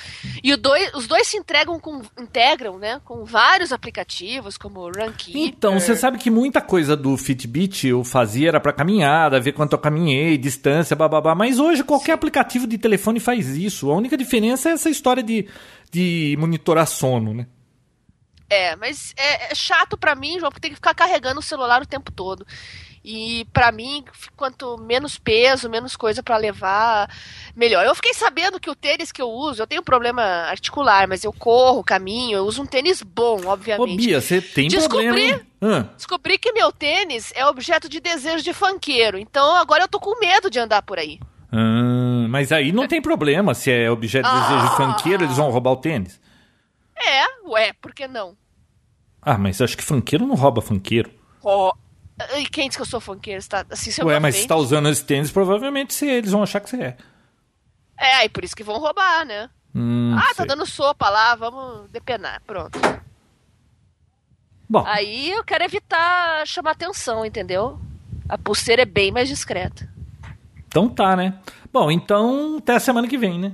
E 0.42 0.52
o 0.52 0.56
dois, 0.56 0.92
os 0.92 1.06
dois 1.06 1.28
se 1.28 1.36
entregam 1.36 1.78
com, 1.78 2.02
integram, 2.18 2.78
né, 2.78 3.00
com 3.04 3.24
vários 3.24 3.72
aplicativos, 3.72 4.58
como 4.58 4.80
o 4.80 4.90
Runkeeper. 4.90 5.40
Então, 5.40 5.78
você 5.78 5.94
sabe 5.94 6.18
que 6.18 6.30
muita 6.30 6.60
coisa 6.60 6.96
do 6.96 7.16
Fitbit 7.16 7.86
eu 7.86 8.02
fazia 8.02 8.48
era 8.48 8.60
pra 8.60 8.72
caminhada, 8.72 9.40
ver 9.40 9.52
quanto 9.52 9.74
eu 9.74 9.78
caminhei, 9.78 10.36
distância, 10.36 10.96
bababá. 10.96 11.34
Mas 11.34 11.58
hoje 11.60 11.84
qualquer 11.84 12.12
aplicativo 12.12 12.66
de 12.66 12.76
telefone 12.76 13.20
faz 13.20 13.56
isso. 13.56 13.90
A 13.92 13.96
única 13.96 14.16
diferença 14.16 14.68
é 14.70 14.72
essa 14.72 14.90
história 14.90 15.22
de, 15.22 15.48
de 15.92 16.36
monitorar 16.40 16.88
sono, 16.88 17.32
né? 17.32 17.46
É, 18.50 18.76
mas 18.76 19.14
é, 19.16 19.52
é 19.52 19.54
chato 19.54 19.96
pra 19.96 20.14
mim, 20.14 20.38
João, 20.38 20.50
porque 20.50 20.60
tem 20.60 20.70
que 20.70 20.76
ficar 20.76 20.94
carregando 20.94 21.40
o 21.40 21.42
celular 21.42 21.80
o 21.82 21.86
tempo 21.86 22.12
todo. 22.12 22.46
E 23.06 23.44
pra 23.52 23.70
mim, 23.70 24.02
quanto 24.34 24.78
menos 24.78 25.18
peso, 25.18 25.68
menos 25.68 25.94
coisa 25.94 26.22
pra 26.22 26.38
levar, 26.38 27.10
melhor. 27.54 27.84
Eu 27.84 27.94
fiquei 27.94 28.14
sabendo 28.14 28.58
que 28.58 28.70
o 28.70 28.74
tênis 28.74 29.12
que 29.12 29.20
eu 29.20 29.28
uso, 29.28 29.60
eu 29.62 29.66
tenho 29.66 29.82
problema 29.82 30.22
articular, 30.22 31.06
mas 31.06 31.22
eu 31.22 31.30
corro, 31.32 31.84
caminho, 31.84 32.38
eu 32.38 32.44
uso 32.46 32.62
um 32.62 32.66
tênis 32.66 33.02
bom, 33.02 33.42
Ô, 33.44 33.48
obviamente. 33.50 33.96
Bia, 33.98 34.22
você 34.22 34.40
tem 34.40 34.68
Descobri. 34.68 35.04
problema. 35.06 35.40
Ah, 35.60 35.82
Descobri 35.94 36.38
que 36.38 36.50
meu 36.52 36.72
tênis 36.72 37.30
é 37.36 37.44
objeto 37.46 37.90
de 37.90 38.00
desejo 38.00 38.42
de 38.42 38.54
funkeiro, 38.54 39.18
então 39.18 39.54
agora 39.56 39.84
eu 39.84 39.88
tô 39.88 40.00
com 40.00 40.18
medo 40.18 40.48
de 40.48 40.58
andar 40.58 40.80
por 40.80 40.98
aí. 40.98 41.20
ah, 41.52 42.26
mas 42.30 42.52
aí 42.52 42.72
não 42.72 42.88
tem 42.88 43.02
problema. 43.02 43.52
Se 43.54 43.70
é 43.70 43.90
objeto 43.90 44.26
de 44.26 44.40
desejo 44.40 44.66
Ah. 44.66 44.76
funkeiro, 44.76 45.24
eles 45.24 45.36
vão 45.36 45.50
roubar 45.50 45.72
o 45.72 45.76
tênis. 45.76 46.18
É, 46.96 47.22
ué, 47.50 47.72
por 47.74 47.92
que 47.92 48.08
não? 48.08 48.34
Ah, 49.20 49.36
mas 49.36 49.60
acho 49.60 49.76
que 49.76 49.84
funkeiro 49.84 50.26
não 50.26 50.34
rouba 50.36 50.62
funkeiro. 50.62 51.10
Ó, 51.42 51.72
e 52.38 52.46
quem 52.46 52.68
disse 52.68 52.78
que 52.78 52.82
eu 52.82 52.86
sou 52.86 53.00
funkeiro? 53.00 53.40
Você 53.42 53.48
tá, 53.48 53.64
assim, 53.70 53.90
seu 53.90 54.06
Ué, 54.06 54.14
pra 54.14 54.20
mas 54.20 54.36
se 54.36 54.46
tá 54.46 54.56
usando 54.56 54.88
esse 54.88 55.04
tênis, 55.04 55.30
provavelmente 55.32 55.92
você- 55.94 56.06
eles 56.10 56.30
vão 56.30 56.42
achar 56.42 56.60
que 56.60 56.70
você 56.70 56.80
é. 56.82 56.96
É, 57.98 58.24
e 58.24 58.28
por 58.28 58.44
isso 58.44 58.54
que 58.56 58.62
vão 58.64 58.78
roubar, 58.78 59.24
né? 59.24 59.48
Hum, 59.74 60.14
ah, 60.16 60.28
tá 60.28 60.34
sei. 60.36 60.46
dando 60.46 60.64
sopa 60.66 61.08
lá, 61.08 61.34
vamos 61.34 61.90
depenar, 61.90 62.40
pronto. 62.46 62.78
Bom, 64.68 64.84
Aí 64.86 65.30
eu 65.32 65.44
quero 65.44 65.64
evitar 65.64 66.46
chamar 66.46 66.70
atenção, 66.72 67.24
entendeu? 67.24 67.78
A 68.28 68.38
pulseira 68.38 68.82
é 68.82 68.86
bem 68.86 69.12
mais 69.12 69.28
discreta. 69.28 69.88
então 70.66 70.88
tá, 70.88 71.14
né? 71.16 71.38
Bom, 71.72 71.90
então 71.90 72.56
até 72.58 72.74
a 72.76 72.80
semana 72.80 73.06
que 73.08 73.18
vem, 73.18 73.38
né? 73.38 73.52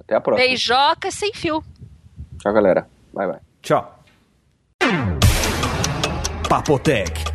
Até 0.00 0.16
a 0.16 0.20
próxima. 0.20 0.46
Beijoca 0.48 1.10
sem 1.10 1.32
fio. 1.32 1.62
Tchau, 2.40 2.52
galera. 2.52 2.88
Bye, 3.14 3.26
bye. 3.28 3.40
Tchau. 3.62 3.98
Papotec, 6.48 7.24